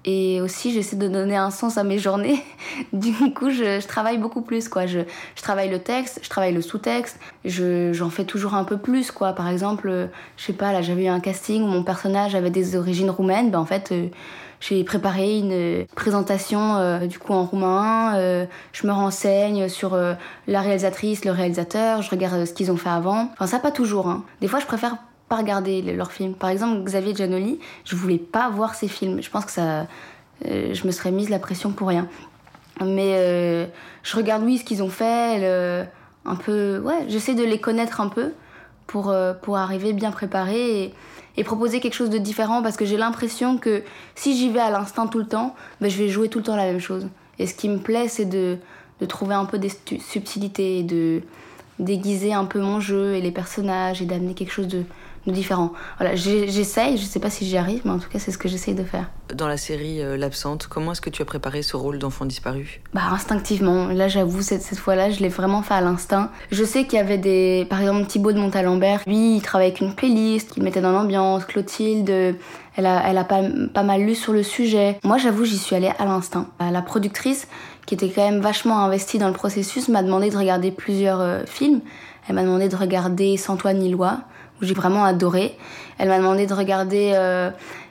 Et 0.10 0.40
aussi, 0.40 0.72
j'essaie 0.72 0.96
de 0.96 1.10
donner 1.10 1.36
un 1.36 1.52
sens 1.52 1.78
à 1.78 1.84
mes 1.84 2.00
journées. 2.00 2.42
du 2.94 3.12
coup, 3.34 3.50
je, 3.50 3.86
travaille 3.86 4.18
beaucoup 4.18 4.42
plus, 4.42 4.70
quoi. 4.70 4.86
Je, 4.86 5.02
je, 5.36 5.42
travaille 5.42 5.70
le 5.70 5.80
texte, 5.80 6.22
je 6.24 6.30
travaille 6.30 6.54
le 6.54 6.62
sous-texte, 6.62 7.20
j'en 7.44 8.10
fais 8.10 8.24
toujours 8.24 8.54
un 8.54 8.64
peu 8.64 8.78
plus, 8.78 9.12
quoi. 9.12 9.34
Par 9.34 9.50
exemple, 9.50 10.08
je 10.38 10.44
sais 10.44 10.54
pas, 10.54 10.72
là, 10.72 10.82
j'avais 10.82 11.04
eu 11.04 11.08
un 11.10 11.20
casting 11.20 11.62
où 11.62 11.68
mon 11.68 11.84
personnage 11.84 12.36
avait 12.36 12.50
des 12.50 12.78
origines 12.78 13.10
roumaines. 13.10 13.52
Ben, 13.52 13.60
en 13.60 13.66
fait, 13.66 13.92
euh, 13.92 14.08
j'ai 14.62 14.86
préparé 14.86 15.40
une 15.40 15.86
présentation, 15.94 16.78
euh, 16.78 17.06
du 17.06 17.20
coup, 17.20 17.34
en 17.34 17.44
roumain. 17.44 18.16
Euh, 18.16 18.46
je 18.72 18.88
me 18.88 18.94
renseigne 18.94 19.68
sur 19.68 19.98
la 20.48 20.62
réalisatrice, 20.62 21.26
le 21.26 21.32
réalisateur, 21.32 22.02
je 22.02 22.10
regarde 22.10 22.46
ce 22.46 22.54
qu'ils 22.54 22.72
ont 22.72 22.78
fait 22.78 22.88
avant. 22.88 23.30
Enfin, 23.34 23.48
ça, 23.48 23.60
pas 23.60 23.72
toujours, 23.72 24.08
hein. 24.08 24.24
Des 24.40 24.48
fois, 24.48 24.62
je 24.62 24.66
préfère 24.66 24.96
pas 25.30 25.38
regarder 25.38 25.82
leurs 25.82 26.12
films. 26.12 26.34
Par 26.34 26.50
exemple, 26.50 26.84
Xavier 26.84 27.16
Giannoli, 27.16 27.60
je 27.86 27.96
voulais 27.96 28.18
pas 28.18 28.50
voir 28.50 28.76
ses 28.76 28.88
films. 28.88 29.22
Je 29.22 29.30
pense 29.30 29.46
que 29.46 29.52
ça, 29.52 29.88
euh, 30.46 30.74
je 30.74 30.88
me 30.88 30.92
serais 30.92 31.12
mise 31.12 31.30
la 31.30 31.40
pression 31.40 31.72
pour 31.72 31.88
rien. 31.90 32.08
Mais 32.82 33.14
euh, 33.16 33.66
je 34.04 34.16
regarde 34.16 34.44
oui 34.44 34.58
ce 34.58 34.64
qu'ils 34.64 34.84
ont 34.84 34.90
fait, 34.90 35.88
un 36.28 36.36
peu, 36.36 36.80
ouais, 36.80 37.06
j'essaie 37.08 37.34
de 37.34 37.44
les 37.44 37.60
connaître 37.60 38.02
un 38.02 38.10
peu 38.10 38.34
pour, 38.86 39.10
euh, 39.10 39.34
pour 39.34 39.58
arriver 39.58 39.94
bien 39.94 40.12
préparé 40.12 40.84
et, 40.84 40.94
et 41.38 41.44
proposer 41.44 41.80
quelque 41.80 41.94
chose 41.94 42.10
de 42.10 42.18
différent 42.18 42.62
parce 42.62 42.78
que 42.78 42.86
j'ai 42.86 42.98
l'impression 42.98 43.58
que 43.58 43.84
si 44.16 44.38
j'y 44.38 44.50
vais 44.50 44.60
à 44.60 44.70
l'instinct 44.70 45.08
tout 45.08 45.20
le 45.20 45.28
temps, 45.28 45.56
ben, 45.82 45.90
je 45.90 45.98
vais 45.98 46.10
jouer 46.10 46.30
tout 46.30 46.40
le 46.40 46.44
temps 46.44 46.56
la 46.56 46.66
même 46.66 46.80
chose. 46.80 47.08
Et 47.40 47.48
ce 47.48 47.56
qui 47.56 47.70
me 47.70 47.78
plaît, 47.78 48.08
c'est 48.08 48.26
de, 48.26 48.58
de 49.00 49.06
trouver 49.06 49.36
un 49.36 49.46
peu 49.46 49.58
des 49.58 49.72
subtilités, 50.00 50.84
de 50.84 51.22
déguiser 51.80 52.34
un 52.34 52.46
peu 52.46 52.60
mon 52.60 52.80
jeu 52.80 53.14
et 53.14 53.22
les 53.22 53.32
personnages 53.32 54.02
et 54.02 54.06
d'amener 54.06 54.34
quelque 54.34 54.52
chose 54.52 54.68
de, 54.68 54.84
différent. 55.32 55.74
Voilà, 56.00 56.16
j'essaye, 56.16 56.98
je 56.98 57.04
sais 57.04 57.20
pas 57.20 57.30
si 57.30 57.46
j'y 57.46 57.58
arrive, 57.58 57.82
mais 57.86 57.92
en 57.92 58.00
tout 58.00 58.10
cas, 58.10 58.20
c'est 58.20 58.32
ce 58.32 58.38
que 58.38 58.48
j'essaye 58.48 58.74
de 58.74 58.84
faire. 58.84 59.10
Dans 59.34 59.48
la 59.48 59.58
série 59.58 60.02
euh, 60.02 60.18
L'Absente, 60.18 60.68
comment 60.68 60.94
est-ce 60.94 61.02
que 61.02 61.10
tu 61.10 61.22
as 61.22 61.26
préparé 61.26 61.62
ce 61.62 61.76
rôle 61.76 62.00
d'enfant 62.00 62.26
disparu? 62.26 62.82
Bah, 62.94 63.02
instinctivement. 63.12 63.88
Là, 63.88 64.08
j'avoue, 64.08 64.42
cette, 64.42 64.62
cette 64.62 64.80
fois-là, 64.80 65.12
je 65.12 65.20
l'ai 65.20 65.30
vraiment 65.30 65.62
fait 65.62 65.74
à 65.74 65.82
l'instinct. 65.82 66.32
Je 66.52 66.64
sais 66.64 66.86
qu'il 66.86 66.98
y 66.98 67.02
avait 67.02 67.18
des. 67.18 67.68
Par 67.70 67.82
exemple, 67.82 68.08
Thibaut 68.08 68.32
de 68.32 68.40
Montalembert, 68.40 69.02
lui, 69.06 69.38
il 69.38 69.42
travaille 69.42 69.68
avec 69.68 69.82
une 69.82 69.94
playlist, 69.94 70.54
il 70.58 70.64
mettait 70.64 70.82
dans 70.82 70.92
l'ambiance. 70.92 71.46
Clotilde, 71.46 72.10
elle 72.10 72.86
a, 72.86 73.10
elle 73.10 73.18
a 73.18 73.24
pas, 73.24 73.42
pas 73.74 73.84
mal 73.84 74.02
lu 74.02 74.16
sur 74.16 74.34
le 74.34 74.44
sujet. 74.44 75.00
Moi, 75.04 75.18
j'avoue, 75.18 75.46
j'y 75.46 75.58
suis 75.58 75.76
allée 75.76 75.92
à 76.00 76.06
l'instinct. 76.06 76.48
La 76.60 76.82
productrice, 76.82 77.48
qui 77.88 77.96
était 77.96 78.10
quand 78.10 78.24
même 78.24 78.42
vachement 78.42 78.80
investie 78.80 79.18
dans 79.18 79.28
le 79.28 79.34
processus, 79.34 79.90
m'a 79.90 80.04
demandé 80.04 80.30
de 80.30 80.38
regarder 80.38 80.72
plusieurs 80.72 81.22
euh, 81.22 81.44
films. 81.46 81.82
Elle 82.28 82.36
m'a 82.36 82.44
demandé 82.44 82.70
de 82.70 82.76
regarder 82.76 83.38
Sans 83.38 83.56
toi 83.56 83.74
ni 83.74 83.90
loi, 83.90 84.20
où 84.62 84.66
j'ai 84.66 84.74
vraiment 84.74 85.04
adoré. 85.04 85.58
Elle 85.98 86.10
m'a 86.10 86.18
demandé 86.18 86.46
de 86.46 86.54
regarder 86.54 87.12
euh, 87.16 87.50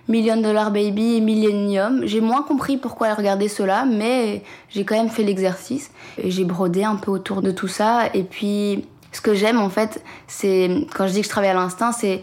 Million 0.08 0.36
Dollar 0.36 0.70
Baby 0.70 1.16
et 1.16 1.20
Millennium. 1.20 2.02
J'ai 2.04 2.20
moins 2.20 2.42
compris 2.42 2.76
pourquoi 2.76 3.08
elle 3.08 3.14
regardait 3.14 3.48
cela, 3.48 3.84
mais 3.84 4.42
j'ai 4.68 4.84
quand 4.84 4.96
même 4.96 5.10
fait 5.10 5.24
l'exercice. 5.24 5.90
J'ai 6.22 6.44
brodé 6.44 6.84
un 6.84 6.96
peu 6.96 7.10
autour 7.10 7.42
de 7.42 7.50
tout 7.50 7.68
ça. 7.68 8.04
Et 8.14 8.22
puis, 8.22 8.86
ce 9.12 9.20
que 9.20 9.34
j'aime 9.34 9.58
en 9.58 9.70
fait, 9.70 10.02
c'est 10.26 10.86
quand 10.94 11.06
je 11.06 11.12
dis 11.12 11.20
que 11.20 11.26
je 11.26 11.30
travaille 11.30 11.50
à 11.50 11.54
l'instinct, 11.54 11.92
c'est 11.92 12.22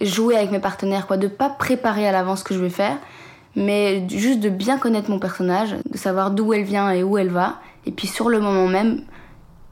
jouer 0.00 0.36
avec 0.36 0.50
mes 0.50 0.58
partenaires, 0.58 1.06
quoi, 1.06 1.16
de 1.16 1.28
pas 1.28 1.48
préparer 1.48 2.06
à 2.06 2.12
l'avance 2.12 2.40
ce 2.40 2.44
que 2.44 2.54
je 2.54 2.58
vais 2.58 2.70
faire, 2.70 2.98
mais 3.54 4.06
juste 4.08 4.40
de 4.40 4.48
bien 4.48 4.78
connaître 4.78 5.10
mon 5.10 5.18
personnage, 5.18 5.76
de 5.90 5.96
savoir 5.96 6.30
d'où 6.32 6.52
elle 6.52 6.64
vient 6.64 6.90
et 6.90 7.02
où 7.02 7.18
elle 7.18 7.30
va. 7.30 7.60
Et 7.86 7.92
puis 7.92 8.08
sur 8.08 8.28
le 8.28 8.40
moment 8.40 8.66
même, 8.66 9.02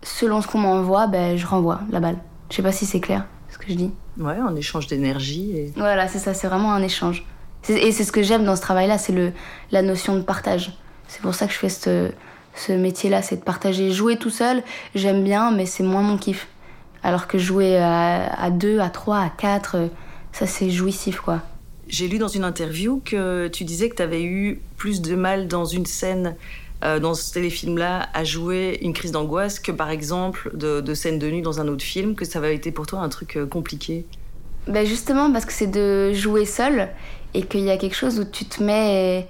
selon 0.03 0.41
ce 0.41 0.49
qu'on 0.49 0.59
m'envoie, 0.59 1.07
ben, 1.07 1.37
je 1.37 1.47
renvoie 1.47 1.81
la 1.91 2.00
balle. 2.00 2.19
Je 2.50 2.57
sais 2.57 2.62
pas 2.62 2.73
si 2.73 2.87
c'est 2.87 3.00
clair 3.00 3.27
ce 3.49 3.59
que 3.59 3.67
je 3.69 3.75
dis. 3.75 3.93
Ouais, 4.21 4.37
un 4.37 4.55
échange 4.55 4.87
d'énergie. 4.87 5.57
Et... 5.57 5.73
Voilà, 5.77 6.07
c'est 6.07 6.19
ça, 6.19 6.35
c'est 6.35 6.47
vraiment 6.47 6.73
un 6.73 6.83
échange. 6.83 7.25
Et 7.69 7.91
c'est 7.91 8.05
ce 8.05 8.12
que 8.12 8.23
j'aime 8.23 8.45
dans 8.45 8.57
ce 8.57 8.62
travail-là, 8.62 8.99
c'est 8.99 9.12
le, 9.12 9.33
la 9.73 9.83
notion 9.83 10.15
de 10.17 10.23
partage. 10.23 10.73
C'est 11.09 11.23
pour 11.23 11.35
ça 11.35 11.47
que 11.47 11.53
je 11.53 11.59
fais 11.59 11.69
ce, 11.69 12.11
ce 12.55 12.73
métier-là, 12.73 13.23
c'est 13.23 13.37
de 13.37 13.43
partager. 13.43 13.91
Jouer 13.91 14.17
tout 14.17 14.31
seul, 14.31 14.62
j'aime 14.95 15.25
bien, 15.25 15.50
mais 15.50 15.67
c'est 15.67 15.83
moins 15.83 16.03
mon 16.03 16.19
kiff. 16.19 16.49
Alors 17.03 17.27
que 17.27 17.39
jouer 17.39 17.79
à, 17.79 18.33
à 18.35 18.50
deux, 18.50 18.79
à 18.81 18.91
trois, 18.91 19.21
à 19.21 19.31
quatre, 19.31 19.89
ça 20.33 20.47
c'est 20.47 20.71
jouissif 20.71 21.21
quoi. 21.21 21.41
J'ai 21.89 22.09
lu 22.09 22.19
dans 22.19 22.29
une 22.29 22.45
interview 22.45 23.03
que 23.05 23.49
tu 23.49 23.65
disais 23.65 23.89
que 23.89 23.97
tu 23.97 24.03
avais 24.03 24.23
eu 24.23 24.61
plus 24.77 25.00
de 25.00 25.17
mal 25.17 25.49
dans 25.49 25.65
une 25.65 25.87
scène 25.87 26.37
euh, 26.85 26.99
dans 26.99 27.15
ce 27.15 27.33
téléfilm-là 27.33 28.09
à 28.15 28.25
jouer 28.25 28.79
une 28.83 28.93
crise 28.93 29.13
d'angoisse 29.13 29.61
que 29.61 29.73
par 29.73 29.91
exemple 29.91 30.51
de, 30.55 30.95
scène 30.95 31.19
de 31.19 31.31
nuit 31.31 31.43
dans 31.43 31.61
un 31.61 31.69
autre 31.69 31.85
film, 31.85 32.15
que 32.15 32.25
ça 32.25 32.39
avait 32.39 32.55
été 32.55 32.73
pour 32.73 32.87
toi 32.87 33.01
un 33.01 33.09
truc 33.09 33.37
euh, 33.37 33.47
compliqué? 33.47 34.07
Ben 34.67 34.87
Justement 34.87 35.33
parce 35.33 35.45
que 35.45 35.53
c'est 35.53 35.71
de 35.71 36.13
jouer 36.13 36.45
seul 36.45 36.89
et 37.35 37.43
qu'il 37.43 37.61
y 37.61 37.71
a 37.71 37.77
quelque 37.77 37.97
chose 37.97 38.21
où 38.21 38.25
tu 38.25 38.45
te 38.45 38.63
mets 38.63 39.27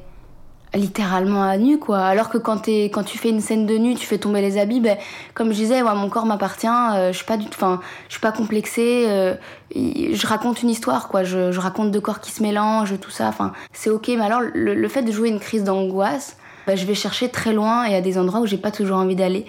littéralement 0.74 1.42
à 1.42 1.56
nu 1.56 1.78
quoi. 1.78 1.98
Alors 1.98 2.28
que 2.28 2.38
quand 2.38 2.68
quand 2.68 3.02
tu 3.02 3.18
fais 3.18 3.30
une 3.30 3.40
scène 3.40 3.66
de 3.66 3.76
nu 3.76 3.94
tu 3.94 4.06
fais 4.06 4.18
tomber 4.18 4.40
les 4.40 4.58
habits 4.58 4.80
ben 4.80 4.96
comme 5.34 5.48
je 5.48 5.56
disais 5.56 5.82
moi 5.82 5.94
mon 5.94 6.08
corps 6.08 6.26
m'appartient 6.26 6.66
euh, 6.68 7.12
je 7.12 7.16
suis 7.16 7.26
pas 7.26 7.36
du 7.36 7.46
enfin 7.48 7.80
je 8.08 8.12
suis 8.12 8.20
pas 8.20 8.32
complexée 8.32 9.06
euh, 9.08 9.34
je 9.74 10.26
raconte 10.26 10.62
une 10.62 10.70
histoire 10.70 11.08
quoi. 11.08 11.24
Je, 11.24 11.52
je, 11.52 11.60
raconte 11.60 11.90
deux 11.90 12.00
corps 12.00 12.20
qui 12.20 12.30
se 12.30 12.42
mélangent 12.42 12.98
tout 13.00 13.10
ça 13.10 13.26
enfin 13.28 13.52
c'est 13.72 13.90
ok. 13.90 14.08
Mais 14.08 14.20
alors 14.20 14.40
le, 14.54 14.88
fait 14.88 15.02
de 15.02 15.12
jouer 15.12 15.28
une 15.28 15.40
crise 15.40 15.64
d'angoisse 15.64 16.36
ben, 16.66 16.76
je 16.76 16.86
vais 16.86 16.94
chercher 16.94 17.28
très 17.28 17.52
loin 17.52 17.84
et 17.84 17.94
à 17.94 18.00
des 18.00 18.18
endroits 18.18 18.40
où 18.40 18.46
j'ai 18.46 18.58
pas 18.58 18.70
toujours 18.70 18.98
envie 18.98 19.16
d'aller. 19.16 19.46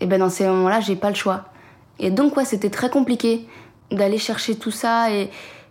Et 0.00 0.06
ben 0.06 0.18
dans 0.18 0.30
ces 0.30 0.46
moments 0.46 0.68
là 0.68 0.80
j'ai 0.80 0.96
pas 0.96 1.08
le 1.08 1.16
choix. 1.16 1.44
Et 1.98 2.10
donc 2.10 2.36
ouais 2.36 2.44
c'était 2.44 2.70
très 2.70 2.90
compliqué 2.90 3.46
d'aller 3.90 4.18
chercher 4.18 4.56
tout 4.56 4.70
ça 4.70 5.10
et 5.10 5.30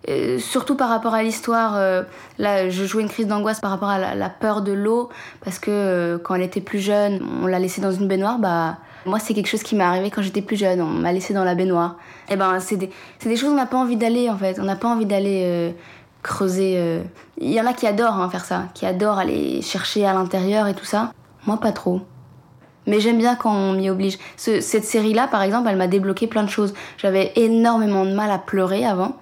euh, 0.10 0.40
surtout 0.40 0.76
par 0.76 0.88
rapport 0.90 1.14
à 1.14 1.22
l'histoire, 1.22 1.76
euh, 1.76 2.04
là, 2.38 2.70
je 2.70 2.86
jouais 2.86 3.02
une 3.02 3.10
crise 3.10 3.28
d'angoisse 3.28 3.60
par 3.60 3.72
rapport 3.72 3.90
à 3.90 4.16
la, 4.16 4.30
peur 4.30 4.62
de 4.62 4.72
l'eau, 4.72 5.10
parce 5.44 5.60
que 5.60 5.70
euh, 5.72 6.18
quand 6.18 6.36
elle 6.36 6.44
était 6.44 6.62
plus 6.62 6.80
jeune, 6.80 7.22
on 7.44 7.48
l'a 7.48 7.60
laissée 7.60 7.82
dans 7.82 7.92
une 7.92 8.08
baignoire, 8.08 8.40
bah, 8.40 8.78
moi, 9.06 9.20
c'est 9.20 9.34
quelque 9.34 9.50
chose 9.50 9.64
qui 9.64 9.76
m'est 9.76 9.84
arrivé 9.84 10.10
quand 10.10 10.22
j'étais 10.22 10.42
plus 10.42 10.56
jeune, 10.56 10.82
on 10.82 10.86
m'a 10.86 11.12
laissée 11.12 11.34
dans 11.34 11.44
la 11.44 11.56
baignoire. 11.56 11.98
Et 12.30 12.38
ben, 12.38 12.60
c'est 12.60 12.78
des, 12.78 12.90
des, 13.22 13.36
choses 13.36 13.50
on 13.50 13.56
n'a 13.56 13.66
pas 13.66 13.78
envie 13.78 13.98
d'aller, 13.98 14.30
en 14.30 14.38
fait, 14.38 14.60
on 14.62 14.64
n'a 14.64 14.78
pas 14.78 14.88
envie 14.88 15.06
d'aller 15.06 15.74
creuser. 16.24 17.02
Il 17.40 17.52
y 17.52 17.62
en 17.62 17.66
a 17.66 17.74
qui 17.74 17.88
adorent 17.88 18.20
hein, 18.20 18.30
faire 18.30 18.46
ça, 18.46 18.66
qui 18.74 18.86
adorent 18.86 19.18
aller 19.18 19.62
chercher 19.62 20.06
à 20.06 20.14
l'intérieur 20.14 20.68
et 20.68 20.74
tout 20.74 20.86
ça. 20.86 21.12
Moi, 21.46 21.58
pas 21.58 21.72
trop. 21.72 22.02
Mais 22.88 23.02
j'aime 23.02 23.18
bien 23.18 23.36
quand 23.36 23.54
on 23.54 23.74
m'y 23.74 23.90
oblige. 23.90 24.18
cette 24.38 24.86
série-là, 24.86 25.28
par 25.28 25.44
exemple, 25.44 25.68
elle 25.70 25.78
m'a 25.78 25.88
débloqué 25.88 26.28
plein 26.28 26.44
de 26.44 26.50
choses. 26.50 26.74
J'avais 26.98 27.34
énormément 27.36 28.06
de 28.06 28.14
mal 28.14 28.32
à 28.32 28.40
pleurer 28.40 28.86
avant. 28.86 29.18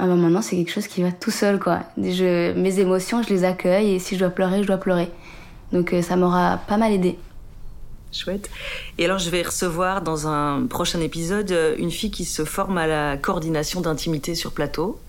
Ah 0.00 0.06
bah 0.06 0.14
maintenant 0.14 0.42
c'est 0.42 0.54
quelque 0.54 0.70
chose 0.70 0.86
qui 0.86 1.02
va 1.02 1.10
tout 1.10 1.32
seul 1.32 1.58
quoi. 1.58 1.80
Mes 1.96 2.78
émotions 2.78 3.20
je 3.20 3.30
les 3.30 3.42
accueille 3.42 3.94
et 3.94 3.98
si 3.98 4.14
je 4.14 4.20
dois 4.20 4.30
pleurer 4.30 4.62
je 4.62 4.68
dois 4.68 4.76
pleurer. 4.76 5.10
Donc 5.72 5.92
euh, 5.92 6.02
ça 6.02 6.14
m'aura 6.14 6.60
pas 6.68 6.76
mal 6.76 6.92
aidé. 6.92 7.18
Chouette. 8.12 8.48
Et 8.96 9.04
alors 9.04 9.18
je 9.18 9.28
vais 9.28 9.42
recevoir 9.42 10.02
dans 10.02 10.28
un 10.28 10.66
prochain 10.66 11.00
épisode 11.00 11.50
euh, 11.50 11.74
une 11.78 11.90
fille 11.90 12.12
qui 12.12 12.24
se 12.24 12.44
forme 12.44 12.78
à 12.78 12.86
la 12.86 13.16
coordination 13.16 13.80
d'intimité 13.80 14.36
sur 14.36 14.52
plateau. 14.52 15.00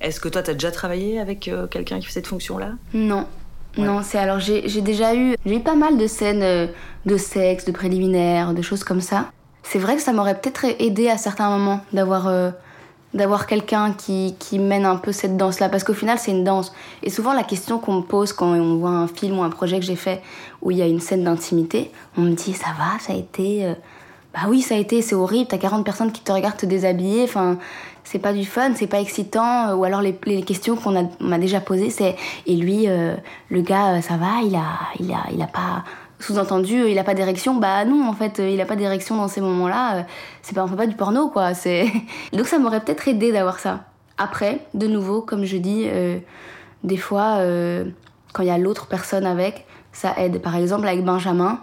Est-ce 0.00 0.20
que 0.20 0.28
toi 0.28 0.42
tu 0.42 0.50
as 0.50 0.54
déjà 0.54 0.70
travaillé 0.70 1.18
avec 1.18 1.48
euh, 1.48 1.66
quelqu'un 1.66 1.98
qui 1.98 2.06
fait 2.06 2.12
cette 2.12 2.26
fonction-là? 2.26 2.72
Non. 2.94 3.26
Non, 3.78 4.00
c'est 4.02 4.16
alors 4.16 4.38
j'ai 4.38 4.62
déjà 4.80 5.14
eu 5.14 5.36
j'ai 5.44 5.56
eu 5.56 5.60
pas 5.60 5.74
mal 5.74 5.98
de 5.98 6.06
scènes 6.06 6.70
de 7.04 7.16
sexe, 7.18 7.66
de 7.66 7.72
préliminaires, 7.72 8.54
de 8.54 8.62
choses 8.62 8.84
comme 8.84 9.02
ça. 9.02 9.30
C'est 9.62 9.78
vrai 9.78 9.96
que 9.96 10.02
ça 10.02 10.14
m'aurait 10.14 10.40
peut-être 10.40 10.64
aidé 10.78 11.10
à 11.10 11.18
certains 11.18 11.50
moments 11.50 11.82
d'avoir 11.92 12.54
d'avoir 13.16 13.46
quelqu'un 13.46 13.92
qui, 13.92 14.36
qui, 14.38 14.58
mène 14.58 14.84
un 14.84 14.96
peu 14.96 15.12
cette 15.12 15.36
danse-là, 15.36 15.68
parce 15.68 15.84
qu'au 15.84 15.94
final, 15.94 16.18
c'est 16.18 16.30
une 16.30 16.44
danse. 16.44 16.72
Et 17.02 17.10
souvent, 17.10 17.32
la 17.32 17.42
question 17.42 17.78
qu'on 17.78 17.94
me 17.94 18.02
pose 18.02 18.32
quand 18.32 18.52
on 18.52 18.76
voit 18.76 18.90
un 18.90 19.08
film 19.08 19.38
ou 19.38 19.42
un 19.42 19.50
projet 19.50 19.78
que 19.78 19.84
j'ai 19.84 19.96
fait 19.96 20.22
où 20.62 20.70
il 20.70 20.76
y 20.76 20.82
a 20.82 20.86
une 20.86 21.00
scène 21.00 21.24
d'intimité, 21.24 21.90
on 22.16 22.22
me 22.22 22.32
dit 22.32 22.52
Ça 22.52 22.68
va, 22.78 22.98
ça 23.00 23.12
a 23.12 23.16
été. 23.16 23.64
Euh, 23.64 23.74
bah 24.34 24.42
oui, 24.48 24.60
ça 24.60 24.74
a 24.74 24.78
été, 24.78 25.00
c'est 25.00 25.14
horrible, 25.14 25.48
t'as 25.48 25.56
40 25.56 25.82
personnes 25.82 26.12
qui 26.12 26.20
te 26.20 26.30
regardent 26.30 26.58
te 26.58 26.66
déshabiller, 26.66 27.24
enfin, 27.24 27.58
c'est 28.06 28.20
pas 28.20 28.32
du 28.32 28.46
fun, 28.46 28.72
c'est 28.74 28.86
pas 28.86 29.00
excitant. 29.00 29.74
Ou 29.74 29.84
alors, 29.84 30.00
les, 30.00 30.14
questions 30.42 30.76
qu'on 30.76 31.10
m'a 31.20 31.38
déjà 31.38 31.60
posées, 31.60 31.90
c'est 31.90 32.16
Et 32.46 32.54
lui, 32.54 32.88
euh, 32.88 33.16
le 33.50 33.60
gars, 33.60 33.96
euh, 33.96 34.00
ça 34.00 34.16
va, 34.16 34.40
il 34.44 34.54
a, 34.54 34.78
il 35.00 35.12
a, 35.12 35.24
il 35.32 35.42
a 35.42 35.46
pas 35.46 35.84
sous-entendu, 36.18 36.82
euh, 36.82 36.90
il 36.90 36.98
a 36.98 37.04
pas 37.04 37.14
d'érection. 37.14 37.54
Bah 37.54 37.84
non, 37.84 38.08
en 38.08 38.12
fait, 38.12 38.40
euh, 38.40 38.48
il 38.48 38.60
a 38.60 38.64
pas 38.64 38.76
d'érection 38.76 39.16
dans 39.16 39.28
ces 39.28 39.40
moments-là. 39.40 39.96
Euh, 39.96 40.02
c'est 40.42 40.54
pas, 40.54 40.64
on 40.64 40.68
fait 40.68 40.76
pas 40.76 40.86
du 40.86 40.96
porno, 40.96 41.28
quoi. 41.28 41.52
Donc 42.32 42.46
ça 42.46 42.58
m'aurait 42.58 42.80
peut-être 42.80 43.08
aidé 43.08 43.32
d'avoir 43.32 43.58
ça. 43.58 43.84
Après, 44.18 44.60
de 44.74 44.86
nouveau, 44.86 45.20
comme 45.20 45.44
je 45.44 45.58
dis, 45.58 45.86
des 46.84 46.96
fois, 46.96 47.38
quand 48.32 48.42
il 48.42 48.46
y 48.46 48.50
a 48.50 48.56
l'autre 48.56 48.86
personne 48.86 49.26
avec, 49.26 49.66
ça 49.92 50.14
aide. 50.16 50.40
Par 50.40 50.56
exemple, 50.56 50.88
avec 50.88 51.04
Benjamin, 51.04 51.60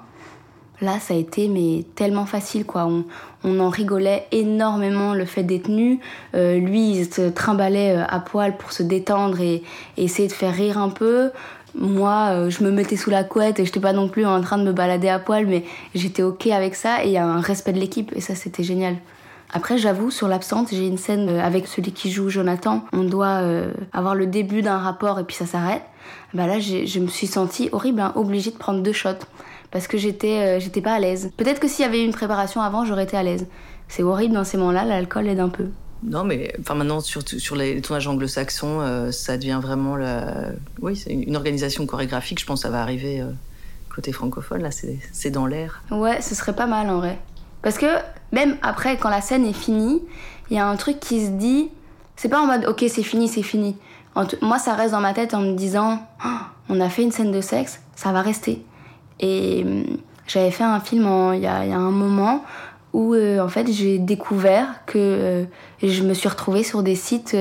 là, 0.84 1.00
ça 1.00 1.15
a 1.15 1.17
été 1.17 1.48
mais 1.48 1.86
tellement 1.96 2.26
facile, 2.26 2.65
quoi. 2.65 2.86
On, 2.86 3.06
on 3.43 3.60
en 3.60 3.69
rigolait 3.69 4.28
énormément 4.32 5.13
le 5.13 5.26
fait 5.26 5.43
d'être 5.43 5.69
nu. 5.69 6.00
lui, 6.34 6.91
il 6.91 7.12
se 7.12 7.30
trimballait 7.30 7.98
à 8.08 8.19
poil 8.19 8.56
pour 8.58 8.72
se 8.72 8.84
détendre 8.84 9.41
et, 9.41 9.63
essayer 9.98 10.28
de 10.28 10.34
faire 10.34 10.54
rire 10.54 10.78
un 10.78 10.89
peu 10.89 11.32
moi, 11.76 12.30
euh, 12.32 12.50
je 12.50 12.63
me 12.63 12.72
mettais 12.72 12.98
sous 12.98 13.10
la 13.10 13.24
couette 13.24 13.60
et 13.60 13.65
j'étais 13.65 13.80
pas 13.80 13.93
non 13.93 14.08
plus 14.08 14.26
en 14.26 14.41
train 14.41 14.58
de 14.58 14.63
me 14.63 14.74
balader 14.74 15.10
à 15.10 15.19
poil, 15.19 15.48
mais 15.48 15.65
j'étais 15.96 16.22
ok 16.22 16.48
avec 16.48 16.76
ça 16.76 17.04
et 17.04 17.08
il 17.08 17.13
y 17.13 17.17
a 17.17 17.26
un 17.26 17.41
respect 17.41 17.74
de 17.74 17.80
l'équipe 17.80 18.12
et 18.15 18.22
ça 18.22 18.36
c'était 18.36 18.63
génial. 18.63 18.98
Après, 19.56 19.78
j'avoue, 19.78 20.10
sur 20.10 20.28
l'absente, 20.28 20.69
j'ai 20.72 20.88
une 20.88 20.98
scène 20.98 21.30
euh, 21.30 21.43
avec 21.43 21.67
celui 21.67 21.91
qui 21.91 22.12
joue 22.12 22.30
Jonathan. 22.30 22.86
On 22.91 23.04
doit 23.04 23.41
euh, 23.41 23.72
avoir 23.91 24.15
le 24.15 24.26
début 24.26 24.63
d'un 24.63 24.80
rapport 24.80 25.19
et 25.19 25.24
puis 25.24 25.36
ça 25.36 25.46
s'arrête. 25.46 25.84
Bah 26.34 26.48
là, 26.48 26.60
je 26.60 27.00
me 27.00 27.08
suis 27.08 27.28
sentie 27.28 27.69
horrible, 27.72 28.02
hein, 28.02 28.12
obligée 28.15 28.52
de 28.52 28.58
prendre 28.58 28.82
deux 28.82 28.93
shots 28.93 29.26
parce 29.74 29.88
que 29.88 29.98
j'étais, 29.98 30.62
j'étais 30.62 30.80
pas 30.80 30.94
à 30.94 31.00
l'aise. 31.00 31.32
Peut-être 31.36 31.60
que 31.60 31.68
s'il 31.68 31.84
y 31.84 31.88
avait 31.88 32.02
eu 32.02 32.06
une 32.06 32.14
préparation 32.14 32.62
avant, 32.62 32.86
j'aurais 32.86 33.04
été 33.04 33.18
à 33.18 33.24
l'aise. 33.24 33.46
C'est 33.90 34.04
horrible 34.04 34.34
dans 34.34 34.46
ces 34.46 34.58
moments-là, 34.58 34.86
l'alcool 34.86 35.28
aide 35.28 35.42
un 35.42 35.50
peu. 35.50 35.66
Non, 36.06 36.24
mais 36.24 36.54
enfin 36.60 36.76
maintenant 36.76 37.00
sur, 37.00 37.22
sur 37.28 37.56
les 37.56 37.82
tournages 37.82 38.08
anglo-saxons, 38.08 38.82
euh, 38.82 39.12
ça 39.12 39.38
devient 39.38 39.60
vraiment 39.62 39.96
la, 39.96 40.52
oui, 40.82 40.96
c'est 40.96 41.14
une 41.14 41.36
organisation 41.36 41.86
chorégraphique. 41.86 42.40
Je 42.40 42.46
pense 42.46 42.62
que 42.62 42.68
ça 42.68 42.70
va 42.70 42.82
arriver 42.82 43.22
euh, 43.22 43.32
côté 43.94 44.12
francophone. 44.12 44.62
Là, 44.62 44.70
c'est 44.72 45.30
dans 45.30 45.46
l'air. 45.46 45.84
Ouais, 45.92 46.22
ce 46.22 46.36
serait 46.36 46.56
pas 46.56 46.68
mal 46.68 46.90
en 46.90 46.98
vrai. 46.98 47.20
Parce 47.62 47.78
que 47.78 47.86
même 48.32 48.58
après, 48.62 48.98
quand 48.98 49.10
la 49.10 49.22
scène 49.22 49.46
est 49.46 49.54
finie, 49.54 50.02
il 50.50 50.58
y 50.58 50.60
a 50.60 50.68
un 50.68 50.76
truc 50.76 51.00
qui 51.00 51.26
se 51.26 51.32
dit, 51.32 51.70
c'est 52.18 52.30
pas 52.30 52.42
en 52.42 52.48
mode 52.48 52.66
ok 52.66 52.84
c'est 52.90 53.04
fini, 53.04 53.30
c'est 53.30 53.44
fini. 53.44 53.78
moi, 54.42 54.60
ça 54.60 54.76
reste 54.76 54.92
dans 54.92 55.00
ma 55.00 55.14
tête 55.14 55.34
en 55.34 55.40
me 55.40 55.56
disant, 55.56 56.06
oh, 56.26 56.30
on 56.70 56.82
a 56.82 56.90
fait 56.90 57.04
une 57.04 57.12
scène 57.12 57.32
de 57.32 57.42
sexe, 57.42 57.80
ça 57.96 58.12
va 58.12 58.22
rester. 58.22 58.64
Et 59.24 59.64
hum, 59.66 59.98
j'avais 60.28 60.52
fait 60.52 60.64
un 60.64 60.80
film 60.80 61.08
il 61.34 61.40
y, 61.42 61.48
a 61.48 61.60
un 61.60 61.92
moment 61.92 62.44
où 62.94 63.16
en 63.16 63.48
fait 63.48 63.72
j'ai 63.72 63.98
découvert 63.98 64.68
que 64.86 65.46
je 65.82 66.04
me 66.04 66.14
suis 66.14 66.30
retrouvée 66.30 66.64
sur 66.64 66.84
des 66.84 66.96
sites 66.96 67.36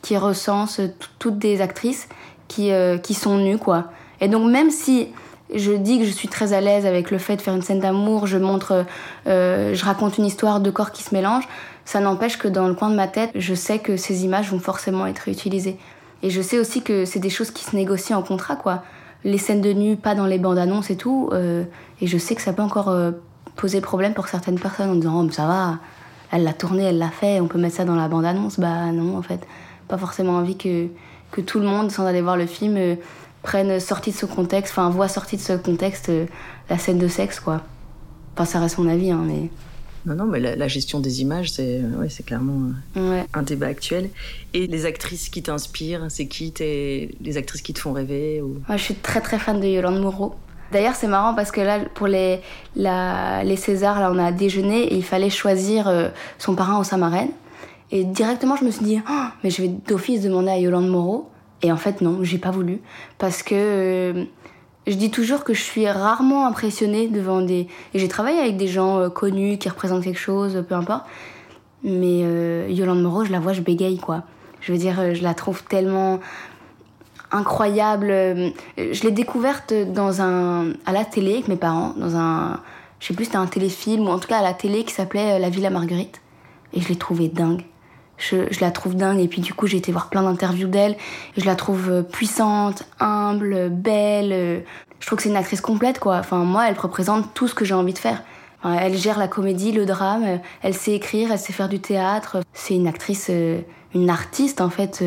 qui 0.00 0.16
recensent 0.16 0.80
toutes 1.18 1.38
des 1.38 1.60
actrices 1.60 2.08
qui, 2.48 2.70
qui 3.02 3.14
sont 3.14 3.36
nues 3.36 3.58
quoi. 3.58 3.84
Et 4.20 4.28
donc 4.28 4.50
même 4.50 4.70
si 4.70 5.08
je 5.52 5.72
dis 5.72 5.98
que 5.98 6.04
je 6.04 6.10
suis 6.10 6.28
très 6.28 6.52
à 6.52 6.60
l'aise 6.60 6.86
avec 6.86 7.10
le 7.10 7.18
fait 7.18 7.36
de 7.36 7.42
faire 7.42 7.54
une 7.54 7.62
scène 7.62 7.80
d'amour, 7.80 8.26
je 8.26 8.38
montre, 8.38 8.84
euh, 9.26 9.74
je 9.74 9.84
raconte 9.84 10.18
une 10.18 10.24
histoire 10.24 10.60
de 10.60 10.70
corps 10.70 10.90
qui 10.90 11.02
se 11.02 11.14
mélangent. 11.14 11.48
Ça 11.84 12.00
n'empêche 12.00 12.38
que 12.38 12.48
dans 12.48 12.66
le 12.66 12.74
coin 12.74 12.90
de 12.90 12.96
ma 12.96 13.08
tête, 13.08 13.30
je 13.34 13.54
sais 13.54 13.78
que 13.78 13.96
ces 13.96 14.24
images 14.24 14.50
vont 14.50 14.58
forcément 14.58 15.06
être 15.06 15.28
utilisées. 15.28 15.78
Et 16.22 16.30
je 16.30 16.40
sais 16.40 16.58
aussi 16.58 16.82
que 16.82 17.04
c'est 17.04 17.18
des 17.18 17.30
choses 17.30 17.50
qui 17.50 17.64
se 17.64 17.76
négocient 17.76 18.18
en 18.18 18.22
contrat, 18.22 18.56
quoi. 18.56 18.82
Les 19.24 19.38
scènes 19.38 19.60
de 19.60 19.72
nu, 19.72 19.96
pas 19.96 20.14
dans 20.14 20.26
les 20.26 20.38
bandes 20.38 20.58
annonces 20.58 20.90
et 20.90 20.96
tout. 20.96 21.30
Euh, 21.32 21.64
et 22.00 22.06
je 22.06 22.18
sais 22.18 22.34
que 22.34 22.42
ça 22.42 22.52
peut 22.52 22.62
encore 22.62 22.90
euh, 22.90 23.12
poser 23.56 23.80
problème 23.80 24.14
pour 24.14 24.28
certaines 24.28 24.58
personnes 24.58 24.90
en 24.90 24.94
disant, 24.94 25.24
oh, 25.24 25.30
ça 25.30 25.46
va, 25.46 25.78
elle 26.30 26.44
l'a 26.44 26.52
tourné, 26.52 26.84
elle 26.84 26.98
l'a 26.98 27.10
fait, 27.10 27.40
on 27.40 27.48
peut 27.48 27.58
mettre 27.58 27.76
ça 27.76 27.84
dans 27.84 27.96
la 27.96 28.08
bande 28.08 28.24
annonce. 28.24 28.60
Bah 28.60 28.92
non, 28.92 29.16
en 29.16 29.22
fait, 29.22 29.46
pas 29.88 29.96
forcément 29.96 30.36
envie 30.36 30.56
que, 30.56 30.88
que 31.30 31.40
tout 31.40 31.58
le 31.58 31.66
monde, 31.66 31.90
sans 31.90 32.04
aller 32.06 32.20
voir 32.20 32.36
le 32.36 32.46
film, 32.46 32.96
prennent 33.44 33.78
sortie 33.78 34.10
de 34.10 34.16
ce 34.16 34.26
contexte, 34.26 34.72
enfin 34.72 34.88
voient 34.88 35.06
sortie 35.06 35.36
de 35.36 35.42
ce 35.42 35.52
contexte 35.52 36.08
euh, 36.08 36.26
la 36.68 36.78
scène 36.78 36.98
de 36.98 37.06
sexe 37.06 37.38
quoi. 37.38 37.60
Enfin 38.34 38.46
ça 38.46 38.58
reste 38.58 38.78
mon 38.78 38.88
avis 38.88 39.12
hein, 39.12 39.22
mais. 39.24 39.50
Non, 40.06 40.14
non, 40.14 40.24
mais 40.24 40.40
la, 40.40 40.68
gestion 40.68 41.00
des 41.00 41.22
images, 41.22 41.52
c'est 41.52 41.80
euh, 41.82 42.00
ouais, 42.00 42.08
clairement 42.26 42.72
euh, 42.96 43.22
un 43.32 43.42
débat 43.42 43.66
actuel. 43.66 44.10
Et 44.52 44.66
les 44.66 44.86
actrices 44.86 45.28
qui 45.28 45.42
t'inspirent, 45.42 46.06
c'est 46.10 46.26
qui 46.26 46.52
les 46.58 47.36
actrices 47.36 47.62
qui 47.62 47.72
te 47.72 47.78
font 47.78 47.92
rêver 47.92 48.42
ou... 48.42 48.60
Moi, 48.68 48.76
je 48.76 48.82
suis 48.82 48.94
très 48.94 49.20
très 49.20 49.38
fan 49.38 49.60
de 49.60 49.66
Yolande 49.66 50.00
Moreau. 50.00 50.34
D'ailleurs, 50.72 50.94
c'est 50.94 51.06
marrant 51.06 51.34
parce 51.34 51.50
que 51.50 51.60
là, 51.60 51.80
pour 51.94 52.06
les, 52.06 52.40
les 52.76 53.56
Césars, 53.56 54.00
là, 54.00 54.10
on 54.12 54.18
a 54.18 54.32
déjeuné 54.32 54.92
et 54.92 54.96
il 54.96 55.04
fallait 55.04 55.30
choisir 55.30 56.12
son 56.38 56.54
parrain 56.54 56.80
ou 56.80 56.84
sa 56.84 56.96
marraine. 56.96 57.30
Et 57.90 58.04
directement, 58.04 58.56
je 58.56 58.64
me 58.64 58.70
suis 58.70 58.84
dit, 58.84 59.00
oh, 59.08 59.24
mais 59.42 59.50
je 59.50 59.62
vais 59.62 59.68
d'office 59.68 60.22
demander 60.22 60.50
à 60.50 60.58
Yolande 60.58 60.88
Moreau. 60.88 61.30
Et 61.62 61.72
en 61.72 61.76
fait, 61.76 62.00
non, 62.00 62.18
j'ai 62.22 62.38
pas 62.38 62.50
voulu. 62.50 62.80
Parce 63.18 63.42
que 63.42 63.54
euh, 63.54 64.24
je 64.86 64.94
dis 64.94 65.10
toujours 65.10 65.44
que 65.44 65.54
je 65.54 65.62
suis 65.62 65.88
rarement 65.88 66.46
impressionnée 66.46 67.08
devant 67.08 67.40
des. 67.40 67.68
Et 67.94 67.98
j'ai 67.98 68.08
travaillé 68.08 68.38
avec 68.38 68.56
des 68.56 68.68
gens 68.68 68.98
euh, 68.98 69.08
connus 69.08 69.58
qui 69.58 69.68
représentent 69.68 70.04
quelque 70.04 70.18
chose, 70.18 70.64
peu 70.68 70.74
importe. 70.74 71.04
Mais 71.82 72.20
euh, 72.22 72.66
Yolande 72.68 73.02
Moreau, 73.02 73.24
je 73.24 73.32
la 73.32 73.40
vois, 73.40 73.52
je 73.52 73.60
bégaye, 73.60 73.98
quoi. 73.98 74.24
Je 74.60 74.72
veux 74.72 74.78
dire, 74.78 75.14
je 75.14 75.22
la 75.22 75.34
trouve 75.34 75.62
tellement 75.64 76.20
incroyable. 77.30 78.08
Je 78.78 79.02
l'ai 79.02 79.10
découverte 79.10 79.74
dans 79.92 80.22
un, 80.22 80.72
à 80.86 80.92
la 80.92 81.04
télé 81.04 81.34
avec 81.34 81.48
mes 81.48 81.56
parents, 81.56 81.92
dans 81.96 82.16
un. 82.16 82.60
Je 83.00 83.08
sais 83.08 83.14
plus, 83.14 83.26
c'était 83.26 83.36
un 83.36 83.46
téléfilm, 83.46 84.08
ou 84.08 84.10
en 84.10 84.18
tout 84.18 84.28
cas 84.28 84.38
à 84.38 84.42
la 84.42 84.54
télé 84.54 84.84
qui 84.84 84.94
s'appelait 84.94 85.38
La 85.38 85.50
Villa 85.50 85.68
Marguerite. 85.68 86.22
Et 86.72 86.80
je 86.80 86.88
l'ai 86.88 86.96
trouvée 86.96 87.28
dingue. 87.28 87.64
Je, 88.30 88.60
la 88.60 88.70
trouve 88.70 88.94
dingue 88.96 89.20
et 89.20 89.28
puis 89.28 89.40
du 89.40 89.52
coup 89.52 89.66
j'ai 89.66 89.76
été 89.76 89.92
voir 89.92 90.08
plein 90.08 90.22
d'interviews 90.22 90.68
d'elle. 90.68 90.96
Je 91.36 91.44
la 91.44 91.56
trouve 91.56 91.90
euh, 91.90 92.02
puissante, 92.02 92.84
humble, 93.00 93.68
belle. 93.70 94.32
Euh, 94.32 94.60
je 95.00 95.06
trouve 95.06 95.18
que 95.18 95.22
c'est 95.22 95.28
une 95.28 95.36
actrice 95.36 95.60
complète 95.60 95.98
quoi. 95.98 96.16
Enfin 96.18 96.38
moi 96.38 96.68
elle 96.68 96.78
représente 96.78 97.34
tout 97.34 97.48
ce 97.48 97.54
que 97.54 97.64
j'ai 97.64 97.74
envie 97.74 97.92
de 97.92 97.98
faire. 97.98 98.22
elle 98.64 98.96
gère 98.96 99.18
la 99.18 99.28
comédie, 99.28 99.72
le 99.72 99.84
drame, 99.84 100.40
elle 100.62 100.74
sait 100.74 100.92
écrire, 100.92 101.32
elle 101.32 101.38
sait 101.38 101.52
faire 101.52 101.68
du 101.68 101.80
théâtre. 101.80 102.38
C'est 102.54 102.74
une 102.74 102.86
actrice, 102.86 103.26
euh, 103.30 103.60
une 103.94 104.08
artiste 104.08 104.60
en 104.60 104.70
fait 104.70 105.04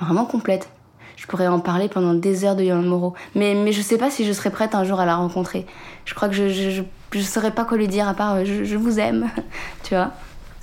vraiment 0.00 0.24
complète. 0.24 0.68
Je 1.16 1.26
pourrais 1.26 1.48
en 1.48 1.60
parler 1.60 1.88
pendant 1.88 2.14
des 2.14 2.44
heures 2.44 2.56
de 2.56 2.62
Yolande 2.62 2.86
Moreau. 2.86 3.14
Mais, 3.34 3.54
mais 3.54 3.72
je 3.72 3.80
sais 3.80 3.96
pas 3.96 4.10
si 4.10 4.24
je 4.24 4.32
serais 4.32 4.50
prête 4.50 4.74
un 4.74 4.84
jour 4.84 5.00
à 5.00 5.06
la 5.06 5.16
rencontrer. 5.16 5.66
Je 6.04 6.14
crois 6.14 6.28
que 6.28 6.34
je, 6.34 6.48
je, 6.48 6.82
je, 7.12 7.20
saurais 7.20 7.52
pas 7.52 7.64
quoi 7.64 7.78
lui 7.78 7.88
dire 7.88 8.06
à 8.06 8.14
part 8.14 8.44
je, 8.44 8.64
je 8.64 8.76
vous 8.76 9.00
aime, 9.00 9.28
tu 9.82 9.94
vois? 9.94 10.12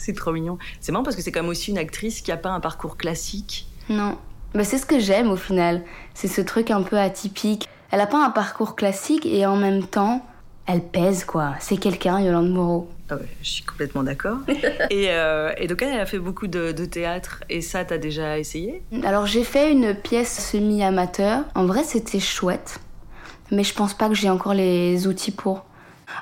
C'est 0.03 0.13
trop 0.13 0.33
mignon. 0.33 0.57
C'est 0.81 0.91
marrant 0.91 1.03
parce 1.03 1.15
que 1.15 1.21
c'est 1.21 1.31
comme 1.31 1.47
aussi 1.47 1.71
une 1.71 1.77
actrice 1.77 2.21
qui 2.21 2.33
a 2.33 2.37
pas 2.37 2.49
un 2.49 2.59
parcours 2.59 2.97
classique. 2.97 3.67
Non. 3.87 4.17
Bah, 4.53 4.65
c'est 4.65 4.77
ce 4.77 4.85
que 4.85 4.99
j'aime 4.99 5.31
au 5.31 5.37
final. 5.37 5.81
C'est 6.13 6.27
ce 6.27 6.41
truc 6.41 6.71
un 6.71 6.81
peu 6.81 6.99
atypique. 6.99 7.69
Elle 7.89 8.01
a 8.01 8.07
pas 8.07 8.21
un 8.23 8.29
parcours 8.29 8.75
classique 8.75 9.25
et 9.25 9.45
en 9.45 9.55
même 9.55 9.85
temps, 9.85 10.25
elle 10.65 10.81
pèse 10.81 11.23
quoi. 11.23 11.53
C'est 11.61 11.77
quelqu'un, 11.77 12.19
Yolande 12.19 12.49
Moreau. 12.49 12.89
Ah 13.09 13.15
ouais, 13.15 13.29
je 13.41 13.49
suis 13.49 13.63
complètement 13.63 14.03
d'accord. 14.03 14.39
et, 14.89 15.07
euh, 15.09 15.53
et, 15.55 15.67
donc 15.67 15.81
elle, 15.81 15.97
a 15.97 16.05
fait 16.05 16.19
beaucoup 16.19 16.47
de, 16.47 16.73
de 16.73 16.83
théâtre 16.83 17.45
et 17.49 17.61
ça, 17.61 17.85
t'as 17.85 17.97
déjà 17.97 18.37
essayé? 18.37 18.83
Alors 19.05 19.25
j'ai 19.25 19.45
fait 19.45 19.71
une 19.71 19.93
pièce 19.93 20.51
semi-amateur. 20.51 21.45
En 21.55 21.65
vrai, 21.65 21.83
c'était 21.85 22.19
chouette, 22.19 22.81
mais 23.51 23.63
je 23.63 23.73
pense 23.73 23.93
pas 23.93 24.09
que 24.09 24.15
j'ai 24.15 24.29
encore 24.29 24.53
les 24.53 25.07
outils 25.07 25.31
pour. 25.31 25.63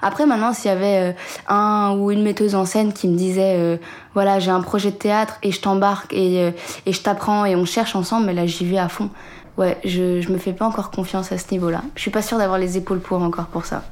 Après, 0.01 0.25
maintenant, 0.25 0.53
s'il 0.53 0.69
y 0.69 0.73
avait 0.73 1.11
euh, 1.11 1.13
un 1.47 1.95
ou 1.97 2.11
une 2.11 2.23
metteuse 2.23 2.55
en 2.55 2.65
scène 2.65 2.93
qui 2.93 3.07
me 3.07 3.15
disait, 3.15 3.55
euh, 3.57 3.77
voilà, 4.13 4.39
j'ai 4.39 4.51
un 4.51 4.61
projet 4.61 4.91
de 4.91 4.95
théâtre 4.95 5.37
et 5.43 5.51
je 5.51 5.61
t'embarque 5.61 6.13
et, 6.13 6.41
euh, 6.41 6.51
et 6.85 6.93
je 6.93 7.01
t'apprends 7.01 7.45
et 7.45 7.55
on 7.55 7.65
cherche 7.65 7.95
ensemble, 7.95 8.27
mais 8.27 8.33
là, 8.33 8.45
j'y 8.45 8.65
vais 8.65 8.77
à 8.77 8.89
fond. 8.89 9.09
Ouais, 9.57 9.77
je, 9.83 10.21
je 10.21 10.31
me 10.31 10.37
fais 10.37 10.53
pas 10.53 10.65
encore 10.65 10.91
confiance 10.91 11.31
à 11.31 11.37
ce 11.37 11.51
niveau-là. 11.51 11.81
Je 11.95 12.01
suis 12.01 12.11
pas 12.11 12.21
sûre 12.21 12.37
d'avoir 12.37 12.57
les 12.57 12.77
épaules 12.77 12.99
pour 12.99 13.21
encore 13.21 13.47
pour 13.47 13.65
ça. 13.65 13.83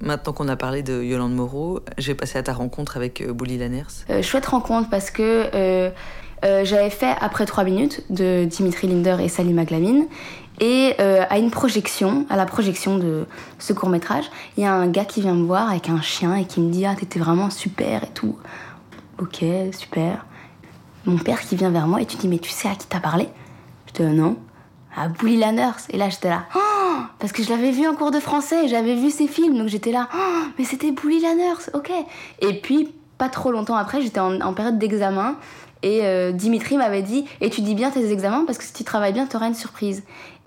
Maintenant 0.00 0.32
qu'on 0.32 0.48
a 0.48 0.56
parlé 0.56 0.82
de 0.82 1.02
Yolande 1.02 1.34
Moreau, 1.34 1.80
je 1.98 2.08
vais 2.08 2.14
passer 2.14 2.38
à 2.38 2.42
ta 2.42 2.52
rencontre 2.52 2.96
avec 2.96 3.26
Bouli 3.30 3.58
Lanners. 3.58 4.22
chouette 4.22 4.46
rencontre 4.46 4.90
parce 4.90 5.10
que 5.10 5.92
j'avais 6.42 6.90
fait 6.90 7.14
Après 7.20 7.46
3 7.46 7.64
minutes 7.64 8.02
de 8.10 8.44
Dimitri 8.44 8.88
Linder 8.88 9.22
et 9.22 9.28
Salim 9.28 9.54
Maglamine 9.54 10.06
et 10.60 10.94
euh, 11.00 11.24
à 11.28 11.38
une 11.38 11.50
projection, 11.50 12.26
à 12.30 12.36
la 12.36 12.46
projection 12.46 12.98
de 12.98 13.26
ce 13.58 13.72
court 13.72 13.88
métrage, 13.88 14.30
il 14.56 14.62
y 14.62 14.66
a 14.66 14.72
un 14.72 14.86
gars 14.86 15.04
qui 15.04 15.20
vient 15.20 15.34
me 15.34 15.44
voir 15.44 15.68
avec 15.70 15.88
un 15.88 16.00
chien 16.00 16.36
et 16.36 16.44
qui 16.44 16.60
me 16.60 16.70
dit 16.70 16.86
Ah, 16.86 16.94
t'étais 16.94 17.18
vraiment 17.18 17.50
super 17.50 18.04
et 18.04 18.12
tout. 18.14 18.36
Ok, 19.18 19.44
super. 19.72 20.26
Mon 21.06 21.18
père 21.18 21.40
qui 21.40 21.56
vient 21.56 21.70
vers 21.70 21.86
moi 21.86 22.00
et 22.00 22.06
tu 22.06 22.16
dis 22.16 22.28
Mais 22.28 22.38
tu 22.38 22.50
sais 22.50 22.68
à 22.68 22.74
qui 22.74 22.86
t'as 22.86 23.00
parlé? 23.00 23.28
Je 23.86 24.02
dis 24.02 24.10
Non. 24.10 24.36
À 24.96 25.08
Bully 25.08 25.38
Lanners. 25.38 25.88
Et 25.90 25.96
là, 25.96 26.08
j'étais 26.08 26.28
là. 26.28 26.44
Oh 26.54 26.60
parce 27.18 27.32
que 27.32 27.42
je 27.42 27.50
l'avais 27.50 27.70
vu 27.70 27.86
en 27.86 27.94
cours 27.94 28.10
de 28.10 28.20
français, 28.20 28.68
j'avais 28.68 28.94
vu 28.94 29.10
ses 29.10 29.26
films, 29.26 29.56
donc 29.56 29.68
j'étais 29.68 29.92
là. 29.92 30.08
Oh 30.14 30.42
mais 30.58 30.64
c'était 30.64 30.90
Bully 30.92 31.20
Lanners, 31.20 31.70
ok. 31.72 31.90
Et 32.40 32.60
puis, 32.60 32.94
pas 33.18 33.28
trop 33.28 33.50
longtemps 33.50 33.76
après, 33.76 34.02
j'étais 34.02 34.20
en, 34.20 34.52
période 34.52 34.78
d'examen. 34.78 35.36
Et 35.82 36.00
euh, 36.04 36.32
Dimitri 36.32 36.76
m'avait 36.76 37.02
dit 37.02 37.26
Étudie 37.40 37.74
bien 37.74 37.90
tes 37.90 38.10
examens 38.10 38.44
parce 38.46 38.58
que 38.58 38.64
si 38.64 38.72
tu 38.72 38.84
travailles 38.84 39.12
bien, 39.12 39.26
tu 39.26 39.36
auras 39.36 39.48
une 39.48 39.54
surprise. 39.54 40.02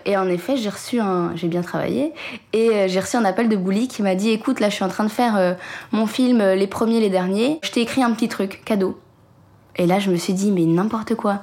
Et 0.08 0.16
en 0.16 0.26
effet, 0.26 0.56
j'ai 0.56 0.70
reçu 0.70 1.00
un, 1.00 1.36
j'ai 1.36 1.48
bien 1.48 1.60
travaillé, 1.60 2.14
et 2.54 2.70
euh, 2.70 2.88
j'ai 2.88 2.98
reçu 2.98 3.16
un 3.18 3.26
appel 3.26 3.50
de 3.50 3.56
Bouli 3.56 3.88
qui 3.88 4.02
m'a 4.02 4.14
dit, 4.14 4.30
écoute, 4.30 4.58
là, 4.58 4.70
je 4.70 4.74
suis 4.74 4.84
en 4.84 4.88
train 4.88 5.04
de 5.04 5.10
faire 5.10 5.36
euh, 5.36 5.52
mon 5.92 6.06
film, 6.06 6.40
euh, 6.40 6.54
les 6.54 6.66
premiers, 6.66 6.98
les 6.98 7.10
derniers. 7.10 7.58
Je 7.62 7.70
t'ai 7.70 7.82
écrit 7.82 8.02
un 8.02 8.10
petit 8.12 8.28
truc, 8.28 8.62
cadeau. 8.64 8.98
Et 9.76 9.84
là, 9.84 9.98
je 9.98 10.10
me 10.10 10.16
suis 10.16 10.32
dit, 10.32 10.50
mais 10.50 10.64
n'importe 10.64 11.14
quoi. 11.14 11.40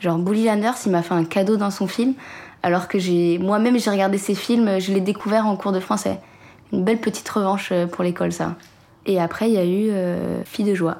Genre, 0.00 0.18
Bouli 0.18 0.46
Landers, 0.46 0.74
il 0.84 0.90
m'a 0.90 1.02
fait 1.02 1.14
un 1.14 1.22
cadeau 1.22 1.56
dans 1.56 1.70
son 1.70 1.86
film, 1.86 2.14
alors 2.64 2.88
que 2.88 2.98
j'ai, 2.98 3.38
moi-même, 3.38 3.78
j'ai 3.78 3.88
regardé 3.88 4.18
ses 4.18 4.34
films, 4.34 4.80
je 4.80 4.92
l'ai 4.92 5.00
découvert 5.00 5.46
en 5.46 5.54
cours 5.54 5.70
de 5.70 5.78
français. 5.78 6.18
Une 6.72 6.82
belle 6.82 6.98
petite 6.98 7.28
revanche 7.28 7.72
pour 7.92 8.02
l'école, 8.02 8.32
ça. 8.32 8.56
Et 9.06 9.20
après, 9.20 9.48
il 9.48 9.54
y 9.54 9.58
a 9.58 9.64
eu 9.64 9.92
Fille 10.44 10.64
de 10.64 10.74
joie. 10.74 10.96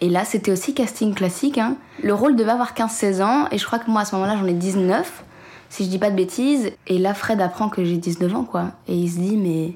Et 0.00 0.08
là, 0.08 0.24
c'était 0.24 0.50
aussi 0.50 0.72
casting 0.72 1.12
classique. 1.12 1.58
Hein. 1.58 1.76
Le 2.02 2.14
rôle 2.14 2.36
devait 2.36 2.52
avoir 2.52 2.72
15-16 2.72 3.22
ans, 3.22 3.48
et 3.52 3.58
je 3.58 3.66
crois 3.66 3.78
que 3.78 3.90
moi, 3.90 4.00
à 4.00 4.04
ce 4.06 4.14
moment-là, 4.14 4.38
j'en 4.40 4.46
ai 4.46 4.54
19 4.54 5.24
si 5.68 5.84
je 5.84 5.90
dis 5.90 5.98
pas 5.98 6.10
de 6.10 6.16
bêtises. 6.16 6.72
Et 6.86 6.98
là, 6.98 7.14
Fred 7.14 7.40
apprend 7.40 7.68
que 7.68 7.84
j'ai 7.84 7.96
19 7.96 8.34
ans, 8.34 8.44
quoi. 8.44 8.72
Et 8.88 8.94
il 8.94 9.10
se 9.10 9.18
dit, 9.18 9.36
mais 9.36 9.74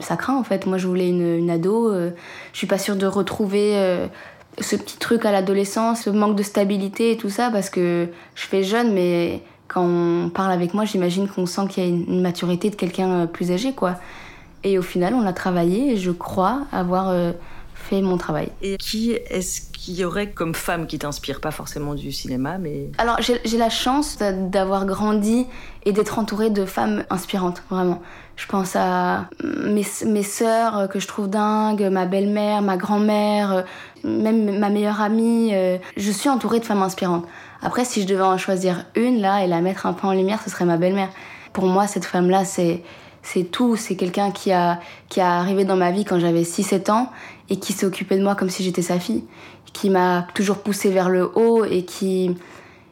ça 0.00 0.16
craint 0.16 0.36
en 0.36 0.44
fait. 0.44 0.66
Moi, 0.66 0.78
je 0.78 0.86
voulais 0.86 1.08
une, 1.08 1.50
ado. 1.50 1.90
Euh, 1.90 2.10
je 2.52 2.58
suis 2.58 2.66
pas 2.66 2.78
sûre 2.78 2.96
de 2.96 3.06
retrouver 3.06 3.76
euh, 3.76 4.06
ce 4.60 4.76
petit 4.76 4.98
truc 4.98 5.24
à 5.24 5.32
l'adolescence, 5.32 6.02
ce 6.02 6.10
manque 6.10 6.36
de 6.36 6.42
stabilité 6.42 7.12
et 7.12 7.16
tout 7.16 7.30
ça, 7.30 7.50
parce 7.50 7.70
que 7.70 8.08
je 8.34 8.46
fais 8.46 8.62
jeune, 8.62 8.92
mais 8.92 9.42
quand 9.68 9.84
on 9.84 10.30
parle 10.30 10.52
avec 10.52 10.74
moi, 10.74 10.84
j'imagine 10.84 11.28
qu'on 11.28 11.46
sent 11.46 11.62
qu'il 11.68 11.84
y 11.84 11.86
a 11.86 11.88
une, 11.88 12.20
maturité 12.20 12.70
de 12.70 12.76
quelqu'un 12.76 13.10
euh, 13.10 13.26
plus 13.26 13.52
âgé, 13.52 13.72
quoi. 13.72 13.96
Et 14.64 14.78
au 14.78 14.82
final, 14.82 15.14
on 15.14 15.24
a 15.26 15.32
travaillé 15.32 15.92
et 15.92 15.96
je 15.96 16.10
crois 16.10 16.62
avoir 16.72 17.14
fait 17.86 18.02
mon 18.02 18.16
travail. 18.16 18.48
Et 18.62 18.76
qui 18.76 19.12
est-ce 19.12 19.60
qu'il 19.72 19.94
y 19.94 20.04
aurait 20.04 20.30
comme 20.30 20.54
femme 20.54 20.86
qui 20.86 20.98
t'inspire? 20.98 21.40
Pas 21.40 21.50
forcément 21.50 21.94
du 21.94 22.12
cinéma, 22.12 22.58
mais... 22.58 22.90
Alors, 22.98 23.18
j'ai 23.20 23.58
la 23.58 23.70
chance 23.70 24.18
d'avoir 24.18 24.86
grandi 24.86 25.46
et 25.84 25.92
d'être 25.92 26.18
entourée 26.18 26.50
de 26.50 26.64
femmes 26.64 27.04
inspirantes, 27.10 27.62
vraiment. 27.70 28.02
Je 28.34 28.46
pense 28.46 28.76
à 28.76 29.28
mes, 29.42 29.86
mes 30.04 30.22
sœurs 30.22 30.88
que 30.88 30.98
je 30.98 31.06
trouve 31.06 31.28
dingues, 31.30 31.88
ma 31.90 32.06
belle-mère, 32.06 32.60
ma 32.60 32.76
grand-mère, 32.76 33.64
même 34.04 34.58
ma 34.58 34.68
meilleure 34.68 35.00
amie. 35.00 35.50
Euh, 35.54 35.78
je 35.96 36.10
suis 36.10 36.28
entourée 36.28 36.60
de 36.60 36.64
femmes 36.64 36.82
inspirantes. 36.82 37.24
Après, 37.62 37.84
si 37.84 38.02
je 38.02 38.06
devais 38.06 38.22
en 38.22 38.36
choisir 38.36 38.84
une, 38.94 39.20
là, 39.20 39.42
et 39.42 39.46
la 39.46 39.60
mettre 39.60 39.86
un 39.86 39.92
peu 39.92 40.06
en 40.06 40.12
lumière, 40.12 40.40
ce 40.44 40.50
serait 40.50 40.66
ma 40.66 40.76
belle-mère. 40.76 41.08
Pour 41.52 41.66
moi, 41.66 41.86
cette 41.86 42.04
femme-là, 42.04 42.44
c'est 42.44 42.82
c'est 43.26 43.42
tout. 43.42 43.74
C'est 43.74 43.96
quelqu'un 43.96 44.30
qui 44.30 44.52
a, 44.52 44.78
qui 45.08 45.20
a 45.20 45.38
arrivé 45.38 45.64
dans 45.64 45.76
ma 45.76 45.90
vie 45.90 46.04
quand 46.04 46.20
j'avais 46.20 46.42
6-7 46.42 46.92
ans 46.92 47.10
et 47.50 47.56
qui 47.56 47.72
s'est 47.72 47.86
occupé 47.86 48.16
de 48.16 48.22
moi 48.22 48.34
comme 48.34 48.50
si 48.50 48.62
j'étais 48.62 48.82
sa 48.82 48.98
fille, 48.98 49.24
qui 49.72 49.90
m'a 49.90 50.26
toujours 50.34 50.58
poussée 50.58 50.90
vers 50.90 51.08
le 51.08 51.30
haut 51.34 51.64
et 51.64 51.84
qui, 51.84 52.34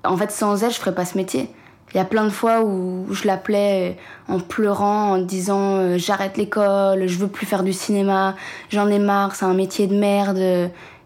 en 0.05 0.17
fait, 0.17 0.31
sans 0.31 0.63
elle, 0.63 0.71
je 0.71 0.79
ferais 0.79 0.95
pas 0.95 1.05
ce 1.05 1.17
métier. 1.17 1.51
Il 1.93 1.99
y 1.99 2.01
a 2.01 2.05
plein 2.05 2.25
de 2.25 2.31
fois 2.31 2.63
où 2.65 3.07
je 3.13 3.27
l'appelais 3.27 3.97
en 4.29 4.41
pleurant, 4.41 5.13
en 5.13 5.19
disant 5.19 5.77
euh, 5.77 5.95
j'arrête 5.97 6.37
l'école, 6.37 7.07
je 7.07 7.19
veux 7.19 7.29
plus 7.29 7.47
faire 7.47 7.63
du 7.63 7.73
cinéma, 7.73 8.35
j'en 8.71 8.89
ai 8.89 8.99
marre, 8.99 9.37
c'est 9.37 9.45
un 9.45 9.55
métier 9.55 9.87
de 9.87 9.95
merde. 9.95 10.39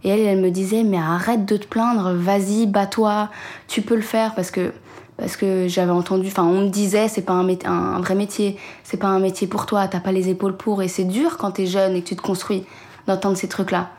Et 0.05 0.09
elle, 0.09 0.21
elle 0.21 0.41
me 0.41 0.51
disait 0.51 0.85
mais 0.85 0.97
arrête 0.97 1.45
de 1.45 1.59
te 1.59 1.67
plaindre, 1.67 2.15
vas-y, 2.15 2.67
bats-toi, 2.67 3.29
tu 3.67 3.83
peux 3.83 3.97
le 3.97 4.03
faire 4.03 4.35
parce 4.35 4.51
que 4.51 4.73
parce 5.19 5.37
que 5.37 5.67
j'avais 5.67 5.91
entendu, 5.91 6.29
enfin 6.29 6.45
on 6.45 6.63
me 6.63 6.69
disait 6.69 7.09
c'est 7.09 7.23
pas 7.23 7.33
un, 7.35 7.47
un, 7.67 8.01
vrai 8.01 8.15
métier, 8.15 8.57
c'est 8.83 8.97
pas 8.97 9.09
un 9.09 9.19
métier 9.19 9.47
pour 9.47 9.67
toi, 9.67 9.89
t'as 9.89 10.01
pas 10.01 10.13
les 10.13 10.29
épaules 10.29 10.57
pour 10.57 10.81
et 10.81 10.89
c'est 10.89 11.05
dur 11.05 11.37
quand 11.39 11.51
t'es 11.51 11.67
jeune 11.67 11.97
et 11.97 12.03
que 12.03 12.09
tu 12.09 12.17
te 12.17 12.23
construis 12.23 12.65
d'entendre 13.09 13.37
ces 13.37 13.49
trucs-là. 13.49 13.91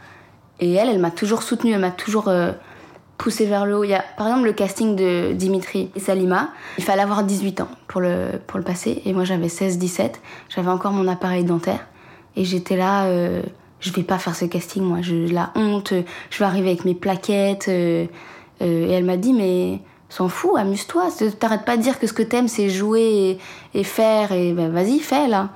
Et 0.60 0.74
elle, 0.74 0.90
elle 0.90 1.00
m'a 1.00 1.12
toujours 1.12 1.44
soutenue, 1.44 1.74
elle 1.74 1.80
m'a 1.80 1.92
toujours 1.92 2.28
euh, 2.28 2.52
poussé 3.18 3.46
vers 3.46 3.66
le 3.66 3.78
haut. 3.78 3.84
Il 3.84 3.92
y 3.92 3.94
a 3.94 4.04
par 4.18 4.28
exemple 4.28 4.46
le 4.46 4.54
casting 4.54 4.96
de 4.96 5.34
Dimitri 5.34 5.92
et 5.96 6.00
Salima. 6.00 6.50
Il 6.78 6.84
fallait 6.84 7.02
avoir 7.02 7.24
18 7.24 7.62
ans 7.62 7.70
pour 7.88 8.02
le, 8.02 8.40
pour 8.48 8.58
le 8.58 8.66
passer. 8.66 9.02
Et 9.06 9.14
moi 9.14 9.26
j'avais 9.26 9.48
16-17. 9.48 10.14
J'avais 10.50 10.70
encore 10.70 10.94
mon 10.94 11.08
appareil 11.08 11.44
dentaire. 11.44 11.86
Et 12.36 12.46
j'étais 12.46 12.78
là, 12.78 13.06
euh, 13.06 13.44
je 13.80 13.92
vais 13.92 14.04
pas 14.04 14.18
faire 14.18 14.36
ce 14.36 14.46
casting, 14.46 14.84
moi. 14.84 15.00
Je, 15.02 15.32
la 15.32 15.52
honte, 15.56 15.94
je 16.30 16.40
vais 16.40 16.46
arriver 16.46 16.70
avec 16.70 16.86
mes 16.86 16.96
plaquettes. 16.96 17.68
Euh, 17.68 18.06
euh, 18.62 18.88
et 18.88 18.92
elle 18.92 19.06
m'a 19.06 19.18
dit, 19.18 19.34
mais 19.34 19.80
s'en 20.10 20.30
fout, 20.30 20.52
amuse-toi. 20.58 21.10
T'arrêtes 21.40 21.66
pas 21.66 21.78
de 21.78 21.82
dire 21.82 22.00
que 22.00 22.08
ce 22.08 22.14
que 22.14 22.24
t'aimes 22.24 22.48
c'est 22.48 22.70
jouer 22.70 23.38
et, 23.74 23.84
faire. 23.84 24.32
Et 24.32 24.54
ben, 24.54 24.70
vas-y, 24.72 25.00
fais 25.00 25.28
là. 25.28 25.50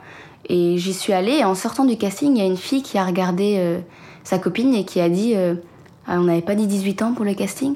Et 0.49 0.77
j'y 0.77 0.93
suis 0.93 1.13
allée. 1.13 1.37
Et 1.39 1.43
en 1.43 1.55
sortant 1.55 1.85
du 1.85 1.97
casting, 1.97 2.35
il 2.35 2.39
y 2.39 2.41
a 2.41 2.47
une 2.47 2.57
fille 2.57 2.83
qui 2.83 2.97
a 2.97 3.05
regardé 3.05 3.79
sa 4.23 4.39
copine 4.39 4.73
et 4.73 4.85
qui 4.85 4.99
a 4.99 5.09
dit 5.09 5.35
ah, 6.07 6.19
on 6.19 6.23
n'avait 6.23 6.41
pas 6.41 6.55
dit 6.55 6.67
18 6.67 7.01
ans 7.01 7.13
pour 7.13 7.25
le 7.25 7.33
casting? 7.33 7.75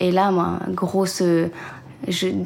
Et 0.00 0.10
là, 0.10 0.30
moi, 0.30 0.58
grosse. 0.68 1.22
Euh, 1.22 1.48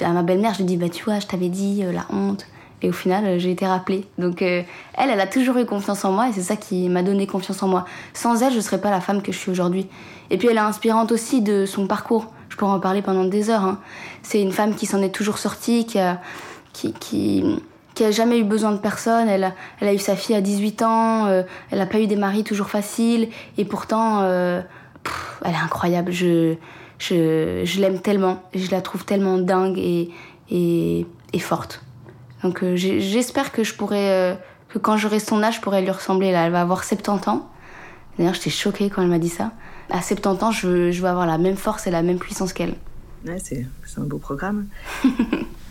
à 0.02 0.12
ma 0.12 0.22
belle-mère, 0.22 0.52
je 0.54 0.59
lui 0.59 0.64
dis 0.64 0.76
Bah, 0.76 0.88
tu 0.88 1.04
vois, 1.04 1.20
je 1.20 1.26
t'avais 1.26 1.48
dit 1.48 1.82
euh, 1.85 1.92
la 1.92 2.06
honte. 2.11 2.46
Et 2.82 2.88
au 2.88 2.92
final, 2.92 3.24
euh, 3.24 3.38
j'ai 3.38 3.52
été 3.52 3.66
rappelée. 3.66 4.04
Donc, 4.18 4.42
elle, 4.42 4.66
elle 4.98 5.20
a 5.20 5.26
toujours 5.26 5.56
eu 5.59 5.64
confiance 5.64 6.04
en 6.04 6.12
moi 6.12 6.28
et 6.28 6.32
c'est 6.32 6.42
ça 6.42 6.56
qui 6.56 6.88
m'a 6.88 7.02
donné 7.02 7.26
confiance 7.26 7.62
en 7.62 7.68
moi. 7.68 7.87
Sans 8.12 8.42
elle, 8.42 8.50
je 8.50 8.56
ne 8.56 8.62
serais 8.62 8.80
pas 8.80 8.90
la 8.90 9.00
femme 9.00 9.22
que 9.22 9.32
je 9.32 9.38
suis 9.38 9.50
aujourd'hui. 9.50 9.87
Et 10.30 10.38
puis, 10.38 10.48
elle 10.48 10.56
est 10.56 10.61
inspirante 10.61 11.12
aussi 11.12 11.40
de 11.40 11.66
son 11.66 11.87
parcours. 11.87 12.32
Je 12.48 12.56
pourrais 12.56 12.72
en 12.72 12.80
parler 12.80 13.00
pendant 13.00 13.24
des 13.24 13.48
heures. 13.48 13.64
Hein. 13.64 13.80
C'est 14.22 14.42
une 14.42 14.52
femme 14.52 14.74
qui 14.74 14.87
s'en 14.87 15.00
est 15.02 15.14
toujours 15.14 15.38
sortie, 15.38 15.87
qui 15.87 15.98
qui, 16.72 16.92
qui, 16.92 17.42
qui 17.96 18.04
a 18.04 18.12
jamais 18.12 18.38
eu 18.38 18.44
besoin 18.44 18.70
de 18.70 18.78
personne. 18.78 19.28
Elle 19.28 19.42
a, 19.42 19.54
elle 19.80 19.88
a 19.88 19.94
eu 19.94 19.98
sa 19.98 20.14
fille 20.14 20.37
à 20.37 20.40
18 20.40 20.82
ans. 20.82 21.26
elle 21.26 21.78
n'a 21.78 21.87
pas 21.87 21.98
eu 21.98 22.06
des 22.06 22.14
maris 22.14 22.44
toujours 22.44 22.68
faciles. 22.68 23.28
Et 23.59 23.64
pourtant 23.64 24.22
elle 25.44 25.52
est 25.52 25.56
incroyable. 25.56 26.12
Je, 26.12 26.56
je, 26.98 27.80
l'aime 27.80 28.00
tellement. 28.00 28.42
Je 28.54 28.70
la 28.70 28.80
trouve 28.80 29.04
tellement 29.04 29.38
dingue 29.38 29.78
et, 29.78 30.11
et, 30.50 31.06
forte. 31.38 31.82
Donc 32.42 32.62
euh, 32.62 32.76
j'espère 32.76 33.52
que 33.52 33.62
je 33.64 33.74
pourrais, 33.74 34.11
euh, 34.11 34.35
que 34.68 34.78
quand 34.78 34.96
j'aurai 34.96 35.20
son 35.20 35.42
âge, 35.42 35.56
je 35.56 35.61
pourrais 35.61 35.82
lui 35.82 35.90
ressembler. 35.90 36.32
Là, 36.32 36.46
elle 36.46 36.52
va 36.52 36.62
avoir 36.62 36.85
70 36.85 37.28
ans. 37.28 37.48
D'ailleurs, 38.18 38.35
j'étais 38.35 38.50
choquée 38.50 38.88
quand 38.88 39.02
elle 39.02 39.09
m'a 39.09 39.18
dit 39.18 39.28
ça. 39.28 39.52
À 39.90 40.00
70 40.00 40.44
ans, 40.44 40.50
je 40.50 40.90
je 40.90 41.02
veux 41.02 41.09
avoir 41.09 41.26
la 41.26 41.38
même 41.38 41.56
force 41.56 41.87
et 41.87 41.90
la 41.90 42.02
même 42.02 42.18
puissance 42.18 42.52
qu'elle. 42.52 42.74
Ouais, 43.26 43.38
c'est 43.38 43.66
un 43.98 44.04
beau 44.04 44.18
programme. 44.18 44.66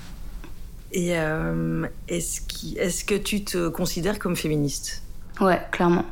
et 0.96 1.10
euh, 1.18 1.86
est-ce 2.08 2.40
est 2.78 3.06
que 3.06 3.16
tu 3.16 3.44
te 3.44 3.68
considères 3.68 4.18
comme 4.18 4.38
féministe? 4.38 5.04
Ouais, 5.42 5.60
clairement. 5.72 6.06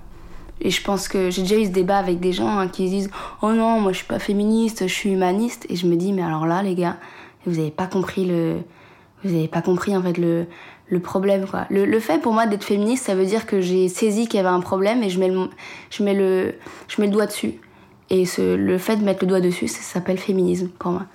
Et 0.59 0.71
je 0.71 0.83
pense 0.83 1.07
que 1.07 1.29
j'ai 1.29 1.43
déjà 1.43 1.55
eu 1.55 1.65
ce 1.65 1.69
débat 1.69 1.97
avec 1.97 2.19
des 2.19 2.33
gens 2.33 2.59
hein, 2.59 2.67
qui 2.67 2.89
disent 2.89 3.09
Oh 3.41 3.53
non, 3.53 3.79
moi 3.79 3.93
je 3.93 3.99
suis 3.99 4.05
pas 4.05 4.19
féministe, 4.19 4.85
je 4.85 4.93
suis 4.93 5.11
humaniste. 5.11 5.65
Et 5.69 5.77
je 5.77 5.87
me 5.87 5.95
dis 5.95 6.11
Mais 6.11 6.21
alors 6.21 6.45
là, 6.45 6.61
les 6.61 6.75
gars, 6.75 6.97
vous 7.45 7.59
avez 7.59 7.71
pas 7.71 7.87
compris 7.87 8.25
le. 8.25 8.57
Vous 9.23 9.47
pas 9.47 9.61
compris 9.61 9.95
en 9.95 10.01
fait 10.01 10.17
le, 10.17 10.47
problème 10.99 11.47
quoi. 11.47 11.65
Le, 11.69 11.99
fait 12.01 12.21
pour 12.21 12.33
moi 12.33 12.45
d'être 12.45 12.65
féministe, 12.65 13.05
ça 13.05 13.15
veut 13.15 13.25
dire 13.25 13.45
que 13.45 13.61
j'ai 13.61 13.87
saisi 13.87 14.27
qu'il 14.27 14.35
y 14.35 14.39
avait 14.41 14.49
un 14.49 14.59
problème 14.59 15.01
et 15.01 15.09
je 15.09 15.17
mets 15.17 15.29
le, 15.29 15.49
je 15.91 16.03
mets 16.03 16.13
le, 16.13 16.55
je 16.89 16.99
mets 16.99 17.07
le 17.07 17.13
doigt 17.13 17.25
dessus. 17.25 17.53
Et 18.09 18.25
le 18.37 18.77
fait 18.77 18.97
de 18.97 19.03
mettre 19.05 19.23
le 19.23 19.27
doigt 19.27 19.39
dessus, 19.39 19.69
ça 19.69 19.81
s'appelle 19.81 20.17
féminisme 20.17 20.67
pour 20.77 20.91
moi. 20.91 21.05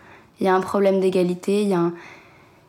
Il 0.40 0.46
y 0.46 0.48
a 0.48 0.54
un 0.54 0.62
problème 0.62 1.00
d'égalité, 1.00 1.62
il 1.62 1.68
y 1.68 1.74
a 1.74 1.80
un, 1.80 1.92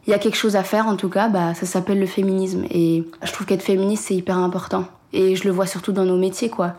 il 0.08 0.12
y 0.12 0.14
a 0.14 0.20
quelque 0.20 0.38
chose 0.38 0.56
à 0.56 0.64
faire 0.64 0.88
en 0.88 0.96
tout 0.96 1.10
cas, 1.10 1.30
bah, 1.30 1.54
ça 1.54 1.66
s'appelle 1.66 2.00
le 2.00 2.06
féminisme. 2.06 2.66
Et 2.70 3.04
je 3.22 3.32
trouve 3.32 3.46
qu'être 3.46 3.62
féministe, 3.62 4.06
c'est 4.08 4.16
hyper 4.16 4.38
important. 4.38 4.86
Et 5.14 5.36
je 5.36 5.44
le 5.46 5.52
vois 5.52 5.66
surtout 5.66 5.92
dans 5.92 6.06
nos 6.06 6.18
métiers, 6.18 6.50
quoi. 6.50 6.74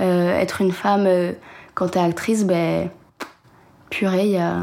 Euh, 0.00 0.38
être 0.38 0.60
une 0.60 0.72
femme, 0.72 1.04
euh, 1.06 1.32
quand 1.74 1.88
t'es 1.88 1.98
actrice, 1.98 2.44
ben, 2.44 2.90
purée, 3.90 4.38
a... 4.38 4.62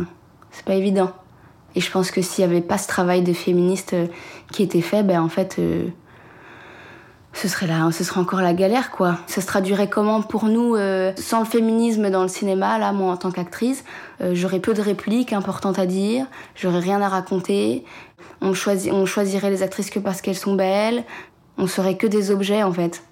c'est 0.51 0.65
pas 0.65 0.75
évident. 0.75 1.11
Et 1.75 1.81
je 1.81 1.91
pense 1.91 2.09
que 2.09 2.21
s'il 2.21 2.45
n'y 2.45 2.51
avait 2.51 2.61
pas 2.61 2.77
ce 2.77 2.87
travail 2.87 3.21
de 3.21 3.33
féministe 3.33 3.93
euh, 3.93 4.07
qui 4.51 4.63
était 4.63 4.81
fait, 4.81 5.03
ben, 5.03 5.21
en 5.21 5.29
fait, 5.29 5.59
ce 7.35 7.47
serait, 7.47 7.67
là, 7.67 7.89
ce 7.91 8.19
encore 8.19 8.41
la 8.41 8.53
galère, 8.53 8.91
quoi. 8.91 9.19
Ça 9.27 9.41
se 9.41 9.45
traduirait 9.45 9.89
comment 9.89 10.21
pour 10.21 10.45
nous, 10.45 10.75
sans 11.17 11.39
le 11.39 11.45
féminisme 11.45 12.09
dans 12.09 12.23
le 12.23 12.29
cinéma, 12.29 12.79
là, 12.79 12.93
moi, 12.93 13.11
en 13.11 13.17
tant 13.17 13.29
qu'actrice, 13.29 13.83
j'aurais 14.33 14.59
peu 14.59 14.73
de 14.73 14.81
répliques 14.81 15.33
importantes 15.33 15.77
à 15.77 15.85
dire, 15.85 16.25
j'aurais 16.55 16.79
rien 16.79 17.01
à 17.01 17.09
raconter. 17.09 17.83
On, 18.41 18.53
choisit, 18.53 18.91
on 18.91 19.05
choisirait 19.05 19.49
les 19.49 19.63
actrices 19.63 19.89
que 19.89 19.99
parce 19.99 20.21
qu'elles 20.21 20.35
sont 20.35 20.55
belles 20.55 21.03
on 21.57 21.67
serait 21.67 21.97
que 21.97 22.07
des 22.07 22.31
objets 22.31 22.63
en 22.63 22.71
fait. 22.71 23.03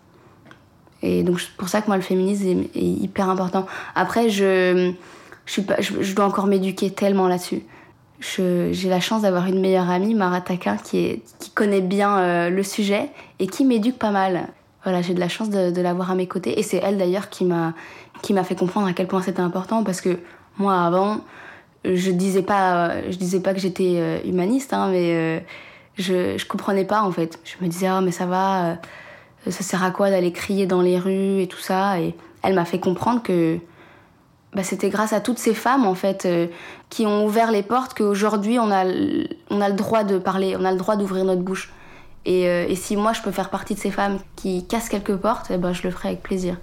Et 1.01 1.23
donc 1.23 1.41
c'est 1.41 1.51
pour 1.57 1.69
ça 1.69 1.81
que 1.81 1.87
moi 1.87 1.97
le 1.97 2.01
féminisme 2.01 2.63
est, 2.75 2.79
hyper 2.81 3.29
important. 3.29 3.65
Après 3.95 4.29
je 4.29 4.93
je, 5.45 5.51
suis 5.51 5.61
pas, 5.61 5.81
je, 5.81 6.13
dois 6.13 6.25
encore 6.25 6.47
m'éduquer 6.47 6.91
tellement 6.91 7.27
là-dessus. 7.27 7.63
J'ai 8.23 8.89
la 8.89 8.99
chance 8.99 9.23
d'avoir 9.23 9.47
une 9.47 9.59
meilleure 9.59 9.89
amie, 9.89 10.13
Mara 10.13 10.39
Taquin, 10.39 10.77
qui, 10.77 10.97
est, 10.99 11.21
qui 11.39 11.49
connaît 11.51 11.81
bien 11.81 12.17
euh, 12.17 12.49
le 12.49 12.63
sujet 12.63 13.09
et 13.39 13.47
qui 13.47 13.65
m'éduque 13.65 13.99
pas 13.99 14.11
mal. 14.11 14.47
Voilà, 14.83 15.01
j'ai 15.01 15.13
de 15.13 15.19
la 15.19 15.29
chance 15.29 15.49
de, 15.49 15.81
l'avoir 15.81 16.11
à 16.11 16.15
mes 16.15 16.27
côtés. 16.27 16.59
Et 16.59 16.63
c'est 16.63 16.77
elle 16.77 16.97
d'ailleurs 16.97 17.29
qui 17.29 17.45
m'a 17.45 17.73
fait 18.43 18.55
comprendre 18.55 18.87
à 18.87 18.93
quel 18.93 19.07
point 19.07 19.21
c'était 19.21 19.41
important 19.41 19.83
parce 19.83 20.01
que 20.01 20.19
moi 20.57 20.81
avant, 20.83 21.21
je 21.85 22.11
disais 22.11 22.43
pas 22.43 23.01
je 23.09 23.17
disais 23.17 23.39
pas 23.39 23.53
que 23.53 23.59
j'étais 23.59 23.95
euh, 23.97 24.19
humaniste, 24.25 24.73
hein, 24.73 24.89
mais 24.91 25.13
euh, 25.13 25.39
je, 25.97 26.37
je 26.37 26.45
comprenais 26.45 26.85
pas 26.85 27.01
en 27.01 27.11
fait. 27.11 27.39
Je 27.43 27.63
me 27.63 27.69
disais, 27.69 27.87
ah, 27.87 28.01
mais 28.01 28.11
ça 28.11 28.25
va, 28.25 28.65
euh, 28.65 28.75
ça 29.49 29.63
sert 29.63 29.83
à 29.83 29.91
quoi 29.91 30.09
d'aller 30.09 30.31
crier 30.31 30.65
dans 30.65 30.81
les 30.81 30.97
rues 30.97 31.41
et 31.41 31.47
tout 31.47 31.59
ça? 31.59 31.99
Et 31.99 32.15
elle 32.41 32.55
m'a 32.55 32.65
fait 32.65 32.79
comprendre 32.79 33.21
que 33.21 33.57
bah, 34.55 34.63
c'était 34.63 34.89
grâce 34.89 35.13
à 35.13 35.21
toutes 35.21 35.39
ces 35.39 35.53
femmes 35.53 35.85
en 35.85 35.95
fait 35.95 36.25
euh, 36.25 36.47
qui 36.89 37.05
ont 37.05 37.25
ouvert 37.25 37.51
les 37.51 37.63
portes 37.63 37.93
qu'aujourd'hui 37.95 38.59
on 38.59 38.71
a, 38.71 38.85
on 39.49 39.61
a 39.61 39.69
le 39.69 39.75
droit 39.75 40.03
de 40.03 40.17
parler, 40.17 40.55
on 40.57 40.65
a 40.65 40.71
le 40.71 40.77
droit 40.77 40.95
d'ouvrir 40.95 41.25
notre 41.25 41.41
bouche. 41.41 41.71
Et, 42.25 42.47
euh, 42.47 42.65
et, 42.67 42.75
si 42.75 42.95
moi 42.95 43.11
je 43.11 43.21
peux 43.21 43.31
faire 43.31 43.49
partie 43.49 43.73
de 43.73 43.79
ces 43.79 43.91
femmes 43.91 44.19
qui 44.37 44.65
cassent 44.65 44.87
quelques 44.87 45.17
portes, 45.17 45.47
eh 45.49 45.57
ben, 45.57 45.73
je 45.73 45.83
le 45.83 45.91
ferai 45.91 46.09
avec 46.09 46.23
plaisir. 46.23 46.57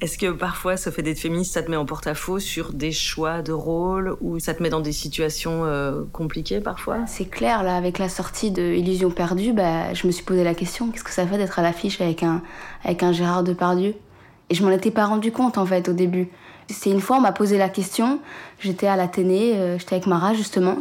Est-ce 0.00 0.16
que 0.16 0.30
parfois, 0.30 0.78
ce 0.78 0.88
fait 0.88 1.02
d'être 1.02 1.18
féministe, 1.18 1.52
ça 1.52 1.62
te 1.62 1.70
met 1.70 1.76
en 1.76 1.84
porte-à-faux 1.84 2.38
sur 2.38 2.72
des 2.72 2.90
choix 2.90 3.42
de 3.42 3.52
rôle 3.52 4.16
ou 4.22 4.38
ça 4.38 4.54
te 4.54 4.62
met 4.62 4.70
dans 4.70 4.80
des 4.80 4.92
situations 4.92 5.64
euh, 5.66 6.04
compliquées 6.10 6.60
parfois? 6.60 6.98
C'est 7.06 7.26
clair, 7.26 7.62
là, 7.62 7.76
avec 7.76 7.98
la 7.98 8.08
sortie 8.08 8.50
de 8.50 8.62
Illusion 8.62 9.10
perdue, 9.10 9.52
bah, 9.52 9.92
je 9.92 10.06
me 10.06 10.12
suis 10.12 10.24
posé 10.24 10.42
la 10.42 10.54
question 10.54 10.90
qu'est-ce 10.90 11.04
que 11.04 11.10
ça 11.10 11.26
fait 11.26 11.36
d'être 11.36 11.58
à 11.58 11.62
l'affiche 11.62 12.00
avec 12.00 12.22
un, 12.22 12.42
avec 12.82 13.02
un 13.02 13.12
Gérard 13.12 13.44
Depardieu? 13.44 13.94
Et 14.48 14.54
je 14.54 14.64
m'en 14.64 14.70
étais 14.70 14.90
pas 14.90 15.04
rendu 15.04 15.32
compte 15.32 15.58
en 15.58 15.66
fait 15.66 15.88
au 15.90 15.92
début. 15.92 16.28
C'est 16.72 16.90
une 16.90 17.00
fois, 17.00 17.16
on 17.16 17.20
m'a 17.20 17.32
posé 17.32 17.58
la 17.58 17.68
question, 17.68 18.20
j'étais 18.58 18.86
à 18.86 18.96
l'Athénée, 18.96 19.54
euh, 19.56 19.78
j'étais 19.78 19.96
avec 19.96 20.06
Mara 20.06 20.34
justement, 20.34 20.78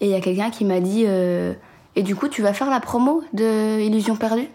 et 0.00 0.06
il 0.06 0.10
y 0.10 0.14
a 0.14 0.20
quelqu'un 0.20 0.50
qui 0.50 0.64
m'a 0.64 0.80
dit 0.80 1.04
euh, 1.06 1.54
Et 1.96 2.02
du 2.02 2.14
coup, 2.14 2.28
tu 2.28 2.42
vas 2.42 2.52
faire 2.52 2.70
la 2.70 2.80
promo 2.80 3.22
de 3.32 3.80
Illusion 3.80 4.16
perdue? 4.16 4.48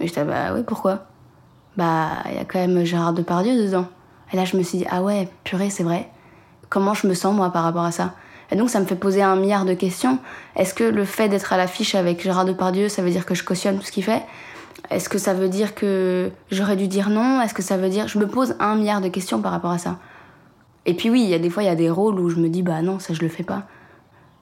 Et 0.00 0.06
j'étais 0.06 0.24
Bah 0.24 0.52
oui, 0.54 0.62
pourquoi? 0.66 1.06
Bah, 1.76 2.08
il 2.28 2.34
y 2.34 2.38
a 2.38 2.44
quand 2.44 2.58
même 2.58 2.84
Gérard 2.84 3.12
Depardieu 3.12 3.54
dedans. 3.56 3.86
Et 4.32 4.36
là, 4.36 4.44
je 4.44 4.56
me 4.56 4.62
suis 4.62 4.78
dit, 4.78 4.86
ah 4.90 5.02
ouais, 5.02 5.28
purée, 5.44 5.70
c'est 5.70 5.84
vrai. 5.84 6.08
Comment 6.68 6.92
je 6.92 7.06
me 7.06 7.14
sens, 7.14 7.34
moi, 7.34 7.50
par 7.50 7.62
rapport 7.62 7.84
à 7.84 7.92
ça? 7.92 8.14
Et 8.50 8.56
donc, 8.56 8.70
ça 8.70 8.80
me 8.80 8.84
fait 8.84 8.96
poser 8.96 9.22
un 9.22 9.36
milliard 9.36 9.64
de 9.64 9.74
questions. 9.74 10.18
Est-ce 10.56 10.74
que 10.74 10.84
le 10.84 11.04
fait 11.04 11.28
d'être 11.28 11.52
à 11.52 11.56
l'affiche 11.56 11.94
avec 11.94 12.22
Gérard 12.22 12.44
Depardieu, 12.44 12.88
ça 12.88 13.02
veut 13.02 13.10
dire 13.10 13.26
que 13.26 13.34
je 13.34 13.44
cautionne 13.44 13.78
tout 13.78 13.84
ce 13.84 13.92
qu'il 13.92 14.04
fait? 14.04 14.22
Est-ce 14.90 15.08
que 15.08 15.18
ça 15.18 15.34
veut 15.34 15.48
dire 15.48 15.74
que 15.74 16.30
j'aurais 16.50 16.76
dû 16.76 16.88
dire 16.88 17.10
non? 17.10 17.40
Est-ce 17.40 17.54
que 17.54 17.62
ça 17.62 17.76
veut 17.76 17.88
dire... 17.88 18.08
Je 18.08 18.18
me 18.18 18.26
pose 18.26 18.54
un 18.60 18.76
milliard 18.76 19.00
de 19.00 19.08
questions 19.08 19.40
par 19.40 19.52
rapport 19.52 19.70
à 19.70 19.78
ça. 19.78 19.98
Et 20.86 20.94
puis 20.94 21.10
oui, 21.10 21.22
il 21.22 21.28
y 21.28 21.34
a 21.34 21.38
des 21.38 21.50
fois, 21.50 21.62
il 21.62 21.66
y 21.66 21.70
a 21.70 21.74
des 21.74 21.90
rôles 21.90 22.18
où 22.18 22.28
je 22.30 22.36
me 22.36 22.48
dis, 22.48 22.62
bah 22.62 22.80
non, 22.82 22.98
ça, 22.98 23.12
je 23.12 23.20
le 23.20 23.28
fais 23.28 23.42
pas. 23.42 23.64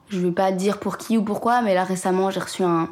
Je 0.09 0.19
vais 0.19 0.31
pas 0.31 0.51
dire 0.51 0.79
pour 0.79 0.97
qui 0.97 1.17
ou 1.17 1.23
pourquoi, 1.23 1.61
mais 1.61 1.73
là, 1.73 1.83
récemment, 1.83 2.31
j'ai 2.31 2.39
reçu 2.39 2.63
un, 2.63 2.89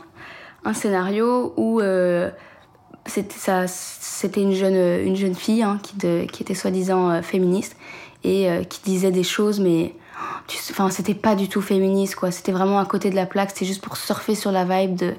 scénario 0.74 1.54
où... 1.58 1.80
Euh, 1.80 2.30
c'était 3.08 4.42
une 4.42 4.54
jeune, 4.54 5.06
une 5.06 5.16
jeune 5.16 5.36
fille 5.36 5.62
hein, 5.62 5.80
qui, 5.84 5.96
qui, 6.28 6.42
était 6.42 6.56
soi-disant 6.56 7.12
euh, 7.12 7.22
féministe 7.22 7.78
et 8.24 8.50
euh, 8.50 8.64
qui 8.64 8.82
disait 8.84 9.12
des 9.12 9.24
choses, 9.24 9.60
mais 9.60 9.94
enfin, 10.72 10.90
c'était 10.90 11.14
pas 11.14 11.36
du 11.36 11.50
tout 11.50 11.62
féministe, 11.62 12.16
quoi. 12.16 12.32
C'était 12.32 12.52
vraiment 12.52 12.80
à 12.80 12.86
côté 12.86 13.10
de 13.10 13.16
la 13.16 13.26
plaque, 13.26 13.52
c'était 13.52 13.66
juste 13.66 13.84
pour 13.84 13.98
surfer 13.98 14.36
sur 14.36 14.52
la 14.52 14.66
vibe 14.66 14.96
de 14.96 15.14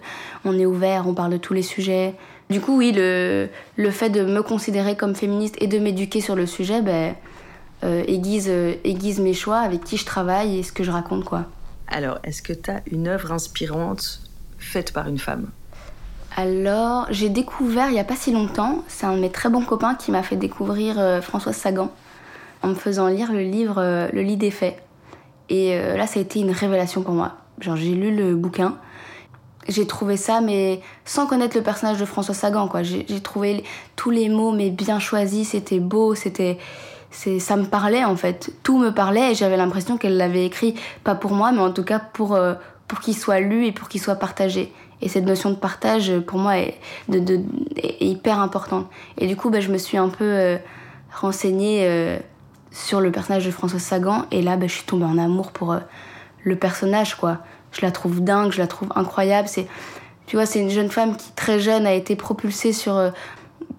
on 0.45 0.59
est 0.59 0.67
ouvert, 0.67 1.07
on 1.07 1.15
parle 1.15 1.33
de 1.33 1.37
tous 1.37 1.55
les 1.55 1.63
sujets. 1.63 2.15
Du 2.49 2.61
coup, 2.61 2.77
oui, 2.77 2.93
le, 2.93 3.49
le 3.77 3.91
fait 3.91 4.11
de 4.11 4.25
me 4.25 4.43
considérer 4.43 4.97
comme 4.97 5.15
féministe 5.15 5.57
et 5.59 5.67
de 5.67 5.79
m'éduquer 5.79 6.21
sur 6.21 6.37
le 6.37 6.47
sujet, 6.47 6.81
ben, 6.81 7.15
euh, 7.85 8.05
aiguise, 8.07 8.49
aiguise 8.49 9.21
mes 9.21 9.35
choix, 9.35 9.59
avec 9.59 9.85
qui 9.85 9.97
je 9.97 10.05
travaille 10.05 10.59
et 10.59 10.63
ce 10.63 10.73
que 10.73 10.85
je 10.85 10.91
raconte, 10.91 11.25
quoi. 11.25 11.47
Alors, 11.89 12.19
est-ce 12.25 12.43
que 12.43 12.53
tu 12.53 12.71
as 12.71 12.83
une 12.91 13.09
œuvre 13.09 13.33
inspirante 13.33 14.21
faite 14.59 14.93
par 14.93 15.09
une 15.09 15.19
femme? 15.19 15.51
Alors, 16.37 17.07
j'ai 17.11 17.29
découvert 17.29 17.89
il 17.89 17.95
n'y 17.95 18.01
a 18.01 18.05
pas 18.05 18.17
si 18.17 18.33
longtemps, 18.33 18.85
c'est 18.89 19.07
un 19.07 19.15
de 19.15 19.21
mes 19.21 19.31
très 19.31 19.49
bons 19.49 19.65
copains 19.65 19.95
qui 19.95 20.11
m'a 20.11 20.23
fait 20.23 20.37
découvrir 20.37 20.99
euh, 20.99 21.23
Françoise 21.23 21.57
Sagan 21.57 21.91
en 22.63 22.69
me 22.69 22.75
faisant 22.75 23.09
lire 23.09 23.33
le 23.33 23.43
livre 23.43 23.77
euh, 23.79 24.09
Le 24.13 24.23
lit 24.23 24.37
des 24.37 24.51
faits. 24.51 24.77
Et 25.49 25.75
euh, 25.75 25.97
là, 25.97 26.07
ça 26.07 26.19
a 26.19 26.23
été 26.23 26.41
une 26.41 26.51
révélation 26.51 27.03
pour 27.03 27.15
moi. 27.15 27.37
Genre, 27.61 27.77
j'ai 27.77 27.95
lu 27.95 28.15
le 28.15 28.35
bouquin, 28.35 28.77
j'ai 29.69 29.87
trouvé 29.87 30.17
ça, 30.17 30.41
mais 30.41 30.81
sans 31.05 31.27
connaître 31.27 31.57
le 31.57 31.63
personnage 31.63 31.99
de 31.99 32.05
François 32.05 32.35
Sagan, 32.35 32.69
quoi. 32.69 32.83
J'ai 32.83 33.21
trouvé 33.21 33.65
tous 33.97 34.11
les 34.11 34.29
mots, 34.29 34.53
mais 34.53 34.71
bien 34.71 34.99
choisis, 34.99 35.51
c'était 35.51 35.81
beau, 35.81 36.15
c'était. 36.15 36.59
Ça 37.11 37.57
me 37.57 37.65
parlait 37.65 38.05
en 38.05 38.17
fait, 38.17 38.53
tout 38.63 38.77
me 38.77 38.91
parlait 38.91 39.33
et 39.33 39.35
j'avais 39.35 39.57
l'impression 39.57 39.97
qu'elle 39.97 40.19
l'avait 40.19 40.45
écrit, 40.45 40.75
pas 41.03 41.15
pour 41.15 41.33
moi, 41.33 41.51
mais 41.51 41.61
en 41.61 41.71
tout 41.71 41.85
cas 41.85 41.99
pour, 41.99 42.35
euh, 42.35 42.55
pour 42.89 43.01
qu'il 43.01 43.17
soit 43.17 43.41
lu 43.41 43.65
et 43.65 43.73
pour 43.73 43.89
qu'il 43.89 44.03
soit 44.03 44.17
partagé. 44.17 44.71
Et 45.01 45.09
cette 45.09 45.25
notion 45.25 45.51
de 45.51 45.55
partage, 45.55 46.13
pour 46.27 46.39
moi, 46.39 46.59
est, 46.59 46.79
de, 47.09 47.41
hyper 48.01 48.39
importante. 48.39 48.87
Et 49.17 49.27
du 49.27 49.37
coup, 49.37 49.49
bah, 49.49 49.61
je 49.61 49.71
me 49.71 49.79
suis 49.79 49.97
un 49.97 50.09
peu 50.09 50.25
euh, 50.25 50.59
renseignée 51.15 52.19
sur 52.77 53.01
le 53.01 53.11
personnage 53.11 53.47
de 53.47 53.51
François 53.51 53.79
Sagan, 53.81 54.27
et 54.31 54.43
là, 54.43 54.57
bah, 54.57 54.67
je 54.67 54.73
suis 54.75 54.85
tombée 54.85 55.05
en 55.05 55.19
amour 55.19 55.53
pour 55.53 55.77
le 56.45 56.57
personnage, 56.57 57.15
quoi 57.15 57.39
je 57.77 57.83
la 57.83 57.93
trouve 57.93 58.23
dingue, 58.23 58.53
je 58.53 58.59
la 58.59 58.67
trouve 58.67 58.89
incroyable. 58.95 59.49
C'est, 59.49 59.67
tu 60.27 60.37
vois, 60.37 60.47
c'est 60.47 60.61
une 60.61 60.71
jeune 60.71 60.91
femme 60.91 61.17
qui 61.17 61.31
très 61.33 61.61
jeune 61.61 61.87
a 61.87 61.93
été 61.93 62.17
propulsée 62.17 62.73
sur 62.73 62.97
euh, 62.97 63.11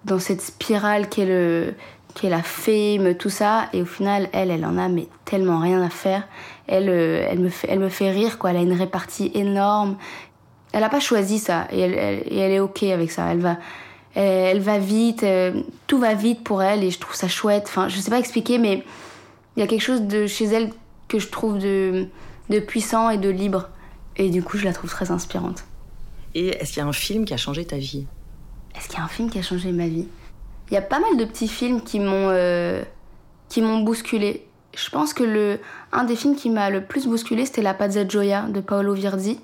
dans 0.05 0.19
cette 0.19 0.41
spirale 0.41 1.09
qui 1.09 1.21
est 1.21 1.25
le 1.25 1.73
qui 2.13 2.25
est 2.25 2.31
la 2.31 2.41
fame, 2.41 3.13
tout 3.13 3.29
ça, 3.29 3.69
et 3.73 3.83
au 3.83 3.85
final, 3.85 4.27
elle, 4.33 4.49
elle 4.49 4.65
en 4.65 4.79
a 4.79 4.87
mais 4.87 5.07
tellement 5.23 5.59
rien 5.59 5.83
à 5.83 5.89
faire. 5.89 6.27
Elle, 6.65 6.89
euh, 6.89 7.27
elle 7.29 7.37
me 7.37 7.49
fait, 7.49 7.67
elle 7.69 7.77
me 7.77 7.89
fait 7.89 8.09
rire, 8.09 8.39
quoi. 8.39 8.49
Elle 8.49 8.57
a 8.57 8.61
une 8.61 8.73
répartie 8.73 9.29
énorme. 9.35 9.97
Elle 10.71 10.79
n'a 10.79 10.89
pas 10.89 10.99
choisi 10.99 11.37
ça, 11.37 11.67
et 11.71 11.79
elle, 11.79 11.93
et 12.25 12.39
elle, 12.39 12.51
est 12.53 12.59
ok 12.59 12.81
avec 12.83 13.11
ça. 13.11 13.27
Elle 13.31 13.41
va, 13.41 13.57
elle, 14.21 14.61
va 14.61 14.79
vite, 14.79 15.23
euh, 15.23 15.61
tout 15.85 15.99
va 15.99 16.13
vite 16.13 16.43
pour 16.43 16.63
elle, 16.63 16.83
et 16.83 16.89
je 16.89 16.99
trouve 16.99 17.15
ça 17.15 17.27
chouette. 17.27 17.65
Enfin, 17.67 17.87
je 17.87 17.97
sais 17.99 18.09
pas 18.09 18.19
expliquer, 18.19 18.57
mais 18.57 18.83
il 19.55 19.59
y 19.59 19.63
a 19.63 19.67
quelque 19.67 19.81
chose 19.81 20.01
de 20.01 20.25
chez 20.25 20.45
elle 20.45 20.71
que 21.07 21.19
je 21.19 21.27
trouve 21.27 21.59
de, 21.59 22.07
de 22.49 22.59
puissant 22.59 23.09
et 23.09 23.17
de 23.17 23.29
libre. 23.29 23.69
Et 24.15 24.29
du 24.29 24.41
coup, 24.41 24.57
je 24.57 24.65
la 24.65 24.73
trouve 24.73 24.89
très 24.89 25.11
inspirante. 25.11 25.65
Et 26.33 26.47
est-ce 26.47 26.73
qu'il 26.73 26.81
y 26.81 26.85
a 26.85 26.87
un 26.87 26.93
film 26.93 27.25
qui 27.25 27.33
a 27.33 27.37
changé 27.37 27.65
ta 27.65 27.77
vie? 27.77 28.07
Est-ce 28.75 28.87
qu'il 28.87 28.97
y 28.97 29.01
a 29.01 29.05
un 29.05 29.09
film 29.09 29.29
qui 29.29 29.37
a 29.37 29.43
changé 29.43 29.71
ma 29.71 29.87
vie? 29.87 30.07
Il 30.69 30.73
y 30.73 30.77
a 30.77 30.81
pas 30.81 30.99
mal 30.99 31.17
de 31.17 31.25
petits 31.25 31.47
films 31.47 31.81
qui 31.81 31.99
m'ont 31.99 32.29
euh, 32.31 32.83
qui 33.49 33.61
m'ont 33.61 33.79
bousculé. 33.79 34.45
Je 34.75 34.89
pense 34.89 35.13
que 35.13 35.23
le 35.23 35.59
un 35.91 36.03
des 36.03 36.15
films 36.15 36.35
qui 36.35 36.49
m'a 36.49 36.69
le 36.69 36.83
plus 36.83 37.07
bousculé, 37.07 37.45
c'était 37.45 37.61
La 37.61 37.73
Pazza 37.73 38.07
Gioia 38.07 38.43
de 38.49 38.59
Paolo 38.61 38.93
Virzi, 38.93 39.39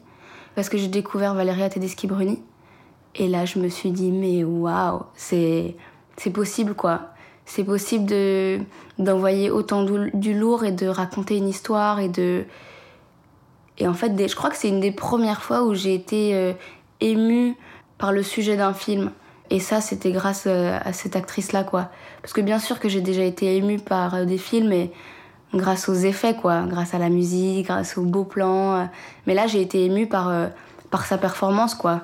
parce 0.55 0.67
que 0.67 0.77
j'ai 0.77 0.87
découvert 0.87 1.33
Valeria 1.33 1.69
Tedeschi 1.69 2.07
Bruni. 2.07 2.41
Et 3.15 3.27
là, 3.27 3.45
je 3.45 3.59
me 3.59 3.69
suis 3.69 3.91
dit, 3.91 4.11
mais 4.11 4.43
waouh, 4.43 5.03
c'est 5.15 5.75
c'est 6.17 6.31
possible 6.31 6.73
quoi. 6.73 7.13
C'est 7.45 7.63
possible 7.63 8.05
de 8.05 8.59
d'envoyer 8.99 9.49
autant 9.51 9.83
du 10.13 10.33
lourd 10.33 10.63
et 10.63 10.71
de 10.71 10.87
raconter 10.87 11.37
une 11.37 11.47
histoire 11.47 11.99
et 11.99 12.09
de 12.09 12.45
et 13.77 13.87
en 13.87 13.93
fait, 13.93 14.11
je 14.27 14.35
crois 14.35 14.49
que 14.49 14.55
c'est 14.55 14.69
une 14.69 14.79
des 14.79 14.91
premières 14.91 15.41
fois 15.41 15.63
où 15.63 15.73
j'ai 15.73 15.93
été 15.93 16.35
euh, 16.35 16.53
émue 17.01 17.55
par 17.97 18.11
le 18.11 18.23
sujet 18.23 18.55
d'un 18.55 18.73
film. 18.73 19.11
Et 19.49 19.59
ça, 19.59 19.81
c'était 19.81 20.11
grâce 20.11 20.43
euh, 20.47 20.77
à 20.83 20.93
cette 20.93 21.15
actrice-là, 21.15 21.63
quoi. 21.63 21.89
Parce 22.21 22.33
que 22.33 22.41
bien 22.41 22.59
sûr 22.59 22.79
que 22.79 22.87
j'ai 22.87 23.01
déjà 23.01 23.23
été 23.23 23.55
émue 23.57 23.79
par 23.79 24.15
euh, 24.15 24.25
des 24.25 24.37
films, 24.37 24.71
et 24.71 24.91
grâce 25.53 25.89
aux 25.89 25.95
effets, 25.95 26.35
quoi. 26.35 26.61
Grâce 26.67 26.93
à 26.93 26.99
la 26.99 27.09
musique, 27.09 27.67
grâce 27.67 27.97
aux 27.97 28.03
beaux 28.03 28.25
plans. 28.25 28.87
Mais 29.25 29.33
là, 29.33 29.47
j'ai 29.47 29.61
été 29.61 29.85
émue 29.85 30.07
par, 30.07 30.31
par 30.91 31.05
sa 31.05 31.17
performance, 31.17 31.75
quoi. 31.75 32.01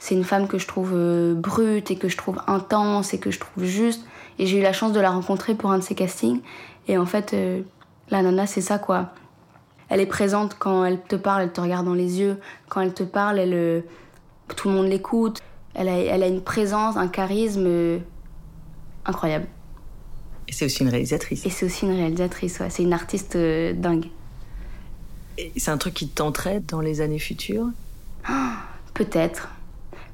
C'est 0.00 0.16
une 0.16 0.24
femme 0.24 0.48
que 0.48 0.58
je 0.58 0.66
trouve 0.66 0.92
brute 1.34 1.92
et 1.92 1.96
que 1.96 2.08
je 2.08 2.16
trouve 2.16 2.40
intense 2.48 3.14
et 3.14 3.20
que 3.20 3.30
je 3.30 3.38
trouve 3.38 3.64
juste. 3.64 4.04
Et 4.40 4.46
j'ai 4.46 4.58
eu 4.58 4.62
la 4.62 4.72
chance 4.72 4.92
de 4.92 5.00
la 5.00 5.10
rencontrer 5.10 5.54
pour 5.54 5.70
un 5.70 5.78
de 5.78 5.84
ses 5.84 5.94
castings. 5.94 6.40
Et 6.88 6.98
en 6.98 7.06
fait, 7.06 7.36
la 8.10 8.22
nana, 8.22 8.46
c'est 8.46 8.62
ça, 8.62 8.78
quoi 8.78 9.12
elle 9.90 10.00
est 10.00 10.06
présente 10.06 10.56
quand 10.58 10.84
elle 10.84 11.00
te 11.00 11.16
parle, 11.16 11.42
elle 11.42 11.52
te 11.52 11.60
regarde 11.60 11.84
dans 11.84 11.94
les 11.94 12.20
yeux. 12.20 12.38
Quand 12.68 12.80
elle 12.80 12.94
te 12.94 13.02
parle, 13.02 13.40
elle, 13.40 13.54
euh, 13.54 13.80
tout 14.56 14.68
le 14.68 14.74
monde 14.74 14.86
l'écoute. 14.86 15.40
Elle 15.74 15.88
a, 15.88 15.98
elle 15.98 16.22
a 16.22 16.28
une 16.28 16.42
présence, 16.42 16.96
un 16.96 17.08
charisme 17.08 17.66
euh, 17.66 17.98
incroyable. 19.04 19.46
Et 20.48 20.52
c'est 20.52 20.64
aussi 20.64 20.82
une 20.82 20.88
réalisatrice. 20.88 21.44
Et 21.44 21.50
c'est 21.50 21.66
aussi 21.66 21.86
une 21.86 21.96
réalisatrice, 21.96 22.60
ouais. 22.60 22.70
C'est 22.70 22.84
une 22.84 22.92
artiste 22.92 23.34
euh, 23.34 23.72
dingue. 23.72 24.06
Et 25.38 25.52
c'est 25.56 25.72
un 25.72 25.78
truc 25.78 25.94
qui 25.94 26.08
te 26.08 26.14
tenterait 26.14 26.60
dans 26.60 26.80
les 26.80 27.00
années 27.00 27.18
futures? 27.18 27.66
Peut-être. 28.94 29.48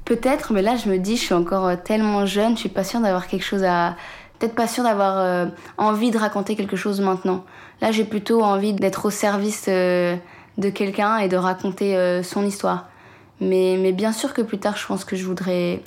Peut-être, 0.07 0.53
mais 0.53 0.61
là 0.61 0.77
je 0.77 0.89
me 0.89 0.97
dis, 0.97 1.17
je 1.17 1.21
suis 1.21 1.33
encore 1.33 1.69
tellement 1.83 2.25
jeune, 2.25 2.55
je 2.55 2.61
suis 2.61 2.69
pas 2.69 2.85
sûre 2.85 3.01
d'avoir 3.01 3.27
quelque 3.27 3.43
chose 3.43 3.65
à, 3.65 3.95
peut-être 4.37 4.55
pas 4.55 4.67
sûre 4.67 4.83
d'avoir 4.83 5.17
euh, 5.17 5.47
envie 5.77 6.11
de 6.11 6.17
raconter 6.17 6.55
quelque 6.55 6.75
chose 6.75 7.01
maintenant. 7.01 7.43
Là, 7.81 7.91
j'ai 7.91 8.05
plutôt 8.05 8.43
envie 8.43 8.73
d'être 8.73 9.05
au 9.05 9.09
service 9.09 9.65
euh, 9.67 10.15
de 10.57 10.69
quelqu'un 10.69 11.17
et 11.17 11.27
de 11.27 11.37
raconter 11.37 11.97
euh, 11.97 12.23
son 12.23 12.45
histoire. 12.45 12.87
Mais, 13.39 13.77
mais 13.79 13.91
bien 13.91 14.11
sûr 14.11 14.33
que 14.33 14.41
plus 14.41 14.57
tard, 14.57 14.77
je 14.77 14.85
pense 14.85 15.05
que 15.05 15.15
je 15.15 15.25
voudrais 15.25 15.81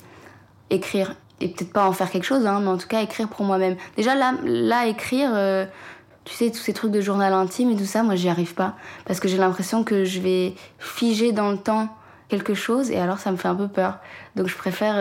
écrire. 0.69 1.15
Et 1.39 1.47
peut-être 1.47 1.73
pas 1.73 1.87
en 1.87 1.91
faire 1.91 2.11
quelque 2.11 2.23
chose, 2.23 2.45
hein, 2.45 2.59
mais 2.61 2.69
en 2.69 2.77
tout 2.77 2.87
cas 2.87 3.01
écrire 3.01 3.27
pour 3.27 3.45
moi-même. 3.45 3.75
Déjà, 3.97 4.15
là, 4.15 4.35
là 4.43 4.85
écrire, 4.85 5.31
tu 6.23 6.35
sais, 6.35 6.51
tous 6.51 6.59
ces 6.59 6.71
trucs 6.71 6.91
de 6.91 7.01
journal 7.01 7.33
intime 7.33 7.71
et 7.71 7.75
tout 7.75 7.85
ça, 7.85 8.03
moi, 8.03 8.15
j'y 8.15 8.29
arrive 8.29 8.53
pas. 8.53 8.75
Parce 9.05 9.19
que 9.19 9.27
j'ai 9.27 9.37
l'impression 9.37 9.83
que 9.83 10.05
je 10.05 10.19
vais 10.19 10.53
figer 10.77 11.31
dans 11.31 11.49
le 11.49 11.57
temps 11.57 11.89
quelque 12.31 12.55
chose 12.55 12.89
et 12.89 12.97
alors 12.97 13.19
ça 13.19 13.31
me 13.31 13.37
fait 13.37 13.47
un 13.47 13.55
peu 13.55 13.67
peur. 13.67 13.99
Donc 14.35 14.47
je 14.47 14.55
préfère 14.55 14.95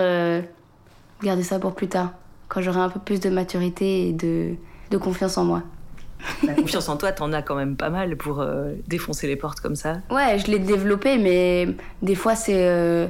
garder 1.22 1.42
ça 1.42 1.58
pour 1.58 1.74
plus 1.74 1.88
tard 1.88 2.10
quand 2.50 2.60
j'aurai 2.60 2.80
un 2.80 2.90
peu 2.90 3.00
plus 3.00 3.20
de 3.20 3.30
maturité 3.30 4.08
et 4.08 4.12
de, 4.12 4.56
de 4.90 4.98
confiance 4.98 5.38
en 5.38 5.44
moi. 5.44 5.62
La 6.46 6.52
confiance 6.52 6.88
en 6.90 6.98
toi, 6.98 7.12
t'en 7.12 7.32
as 7.32 7.40
quand 7.40 7.54
même 7.54 7.76
pas 7.76 7.88
mal 7.88 8.16
pour 8.16 8.40
euh, 8.40 8.74
défoncer 8.86 9.26
les 9.26 9.36
portes 9.36 9.60
comme 9.60 9.76
ça. 9.76 9.98
Ouais, 10.10 10.38
je 10.38 10.50
l'ai 10.50 10.58
développé, 10.58 11.16
mais 11.16 11.68
des 12.02 12.14
fois 12.14 12.34
c'est 12.34 12.68
euh, 12.68 13.06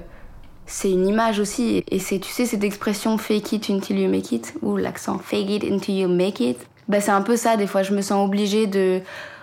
c'est 0.67 0.93
une 0.93 1.09
image 1.09 1.41
aussi. 1.41 1.83
Et 1.91 1.99
c'est, 1.99 2.21
tu 2.21 2.31
sais, 2.31 2.47
cette 2.47 2.63
expression 2.63 3.19
fake 3.19 3.53
it 3.53 3.71
until 3.71 3.99
you 3.99 4.09
make 4.09 4.31
it, 4.31 4.55
ou 4.63 4.77
l'accent 4.77 5.19
fake 5.19 5.51
it 5.51 5.65
until 5.65 5.99
you 5.99 6.09
make 6.09 6.39
it. 6.39 6.59
Bah, 6.89 7.01
c'est 7.01 7.11
un 7.11 7.23
peu 7.23 7.37
ça, 7.37 7.57
des 7.57 7.67
fois 7.67 7.83
je 7.83 7.95
me 7.95 8.03
sens 8.03 8.25
obligée 8.25 8.67
de. 8.69 9.01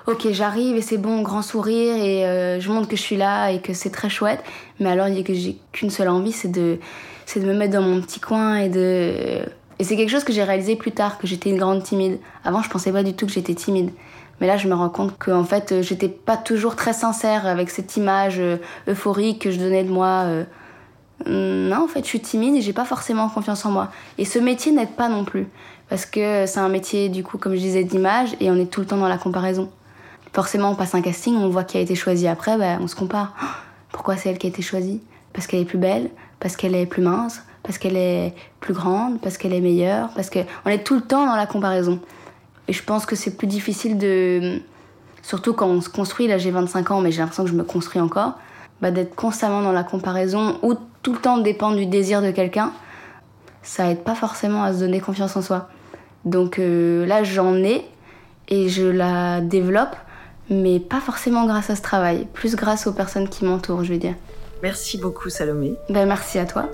Ok, 0.08 0.28
j'arrive 0.32 0.78
et 0.78 0.82
c'est 0.82 0.98
bon, 0.98 1.22
grand 1.22 1.41
sourire 1.41 1.96
et 1.96 2.26
euh, 2.26 2.60
je 2.60 2.72
montre 2.72 2.88
que 2.88 2.96
je 2.96 3.02
suis 3.02 3.17
là 3.17 3.52
et 3.52 3.62
que 3.62 3.74
c'est 3.74 3.89
très 3.89 4.10
chouette. 4.10 4.41
Mais 4.80 4.89
alors, 4.89 5.08
il 5.10 5.24
que 5.24 5.34
j'ai 5.34 5.58
qu'une 5.74 5.89
seule 5.89 6.08
envie, 6.08 6.32
c'est 6.32 6.48
de, 6.48 6.80
c'est 7.26 7.41
de 7.41 7.46
me 7.46 7.54
mettre 7.54 7.74
dans 7.74 7.82
mon 7.82 8.02
petit 8.02 8.22
coin 8.22 8.56
et 8.56 8.70
de 8.70 9.41
et 9.80 9.84
c'est 9.84 9.96
quelque 9.96 10.10
chose 10.10 10.24
que 10.24 10.34
j'ai 10.34 10.43
réalisé 10.43 10.76
plus 10.76 10.91
tard, 10.91 11.17
que 11.17 11.28
j'étais 11.28 11.50
une 11.50 11.58
grande 11.58 11.84
timide. 11.84 12.20
Avant, 12.43 12.62
je 12.62 12.70
pensais 12.70 12.91
pas 12.91 13.04
du 13.04 13.13
tout 13.13 13.28
que 13.28 13.32
j'étais 13.32 13.54
timide. 13.54 13.91
Mais 14.39 14.48
là, 14.48 14.58
je 14.58 14.67
me 14.67 14.74
rends 14.74 14.89
compte 14.89 15.17
que 15.17 15.32
en 15.32 15.43
fait, 15.43 15.72
euh, 15.72 15.82
j'étais 15.82 16.10
pas 16.10 16.38
toujours 16.38 16.76
très 16.76 16.93
sincère 16.93 17.46
avec 17.46 17.70
cette 17.70 17.96
image 17.98 18.39
euh, 18.39 18.58
euphorique 18.88 19.41
que 19.41 19.52
je 19.52 19.60
donnais 19.60 19.84
de 19.84 19.91
moi. 19.91 20.24
Euh. 20.26 20.43
Non, 21.26 21.84
en 21.84 21.88
fait, 21.88 22.04
je 22.04 22.08
suis 22.08 22.22
timide 22.22 22.56
et 22.56 22.62
j'ai 22.62 22.74
pas 22.74 22.86
forcément 22.86 23.28
confiance 23.30 23.65
en 23.65 23.72
moi. 23.72 23.91
Et 24.17 24.26
ce 24.26 24.38
métier 24.39 24.72
n'aide 24.72 24.91
pas 24.91 25.10
non 25.10 25.26
plus. 25.26 25.48
Parce 25.89 26.06
que 26.06 26.46
c'est 26.46 26.60
un 26.60 26.70
métier, 26.70 27.10
du 27.10 27.24
coup, 27.24 27.38
comme 27.38 27.54
je 27.54 27.60
disais, 27.60 27.84
d'image 27.84 28.36
et 28.39 28.52
on 28.52 28.56
est 28.56 28.70
tout 28.70 28.82
le 28.82 28.88
temps 28.88 28.98
dans 28.98 29.08
la 29.08 29.17
comparaison. 29.17 29.70
Forcément, 30.33 30.71
on 30.71 30.75
passe 30.75 30.95
un 30.95 31.01
casting, 31.01 31.35
on 31.35 31.49
voit 31.49 31.63
qui 31.63 31.77
a 31.77 31.81
été 31.81 31.95
choisi 31.95 32.27
après, 32.27 32.57
bah, 32.57 32.77
on 32.81 32.87
se 32.87 32.95
compare. 32.95 33.33
Pourquoi 33.91 34.17
c'est 34.17 34.29
elle 34.29 34.37
qui 34.37 34.47
a 34.47 34.49
été 34.49 34.61
choisie? 34.61 35.01
Parce 35.33 35.47
qu'elle 35.47 35.61
est 35.61 35.65
plus 35.65 35.77
belle 35.77 36.09
Parce 36.39 36.55
qu'elle 36.55 36.75
est 36.75 36.85
plus 36.85 37.01
mince 37.01 37.41
parce 37.67 37.77
qu'elle 37.77 37.97
est 37.97 38.33
plus 38.61 38.73
grande, 38.73 39.19
parce 39.19 39.37
qu'elle 39.37 39.53
est 39.53 39.59
meilleure, 39.59 40.09
parce 40.15 40.29
qu'on 40.29 40.69
est 40.69 40.85
tout 40.85 40.95
le 40.95 41.01
temps 41.01 41.25
dans 41.25 41.35
la 41.35 41.45
comparaison. 41.45 41.99
Et 42.69 42.73
je 42.73 42.81
pense 42.81 43.05
que 43.05 43.15
c'est 43.15 43.37
plus 43.37 43.45
difficile 43.45 43.97
de. 43.97 44.61
Surtout 45.21 45.53
quand 45.53 45.67
on 45.67 45.81
se 45.81 45.89
construit, 45.89 46.27
là 46.27 46.37
j'ai 46.37 46.49
25 46.49 46.91
ans, 46.91 47.01
mais 47.01 47.11
j'ai 47.11 47.19
l'impression 47.19 47.43
que 47.43 47.49
je 47.49 47.55
me 47.55 47.65
construis 47.65 47.99
encore, 47.99 48.39
bah, 48.81 48.91
d'être 48.91 49.15
constamment 49.15 49.61
dans 49.61 49.73
la 49.73 49.83
comparaison 49.83 50.57
ou 50.63 50.75
tout 51.03 51.11
le 51.11 51.19
temps 51.19 51.37
dépendre 51.39 51.75
du 51.75 51.85
désir 51.85 52.21
de 52.21 52.31
quelqu'un, 52.31 52.71
ça 53.63 53.91
aide 53.91 54.03
pas 54.03 54.15
forcément 54.15 54.63
à 54.63 54.73
se 54.73 54.79
donner 54.79 55.01
confiance 55.01 55.35
en 55.35 55.41
soi. 55.41 55.67
Donc 56.23 56.59
euh, 56.59 57.05
là 57.05 57.25
j'en 57.25 57.55
ai 57.55 57.85
et 58.47 58.69
je 58.69 58.85
la 58.85 59.41
développe, 59.41 59.97
mais 60.49 60.80
pas 60.80 61.01
forcément 61.01 61.45
grâce 61.45 61.69
à 61.69 61.76
ce 61.76 61.82
travail, 61.82 62.28
plus 62.34 62.55
grâce 62.55 62.88
aux 62.88 62.93
personnes 62.93 63.30
qui 63.30 63.45
m'entourent, 63.45 63.84
je 63.84 63.89
vais 63.89 63.97
dire. 63.97 64.15
Merci 64.63 64.97
beaucoup 64.97 65.30
Salomé. 65.30 65.76
Ben, 65.89 66.07
merci 66.07 66.39
à 66.39 66.45
toi. 66.45 66.69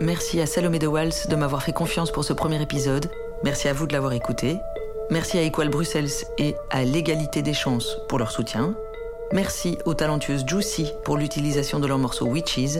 Merci 0.00 0.40
à 0.40 0.46
Salomé 0.46 0.78
de 0.78 0.86
Wals 0.86 1.28
de 1.28 1.36
m'avoir 1.36 1.62
fait 1.62 1.72
confiance 1.72 2.10
pour 2.10 2.24
ce 2.24 2.32
premier 2.32 2.60
épisode. 2.60 3.10
Merci 3.44 3.68
à 3.68 3.72
vous 3.72 3.86
de 3.86 3.92
l'avoir 3.92 4.12
écouté. 4.12 4.56
Merci 5.10 5.38
à 5.38 5.42
Equal 5.42 5.68
Bruxelles 5.68 6.10
et 6.38 6.54
à 6.70 6.84
l'égalité 6.84 7.42
des 7.42 7.54
chances 7.54 7.96
pour 8.08 8.18
leur 8.18 8.30
soutien. 8.30 8.74
Merci 9.32 9.78
aux 9.84 9.94
talentueuses 9.94 10.44
Juicy 10.46 10.92
pour 11.04 11.16
l'utilisation 11.16 11.80
de 11.80 11.86
leur 11.86 11.98
morceau 11.98 12.26
Witches. 12.26 12.78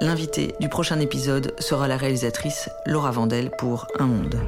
L'invité 0.00 0.54
du 0.60 0.68
prochain 0.68 1.00
épisode 1.00 1.54
sera 1.58 1.88
la 1.88 1.96
réalisatrice 1.96 2.68
Laura 2.84 3.10
Vandel 3.10 3.50
pour 3.58 3.86
Un 3.98 4.06
Monde. 4.06 4.38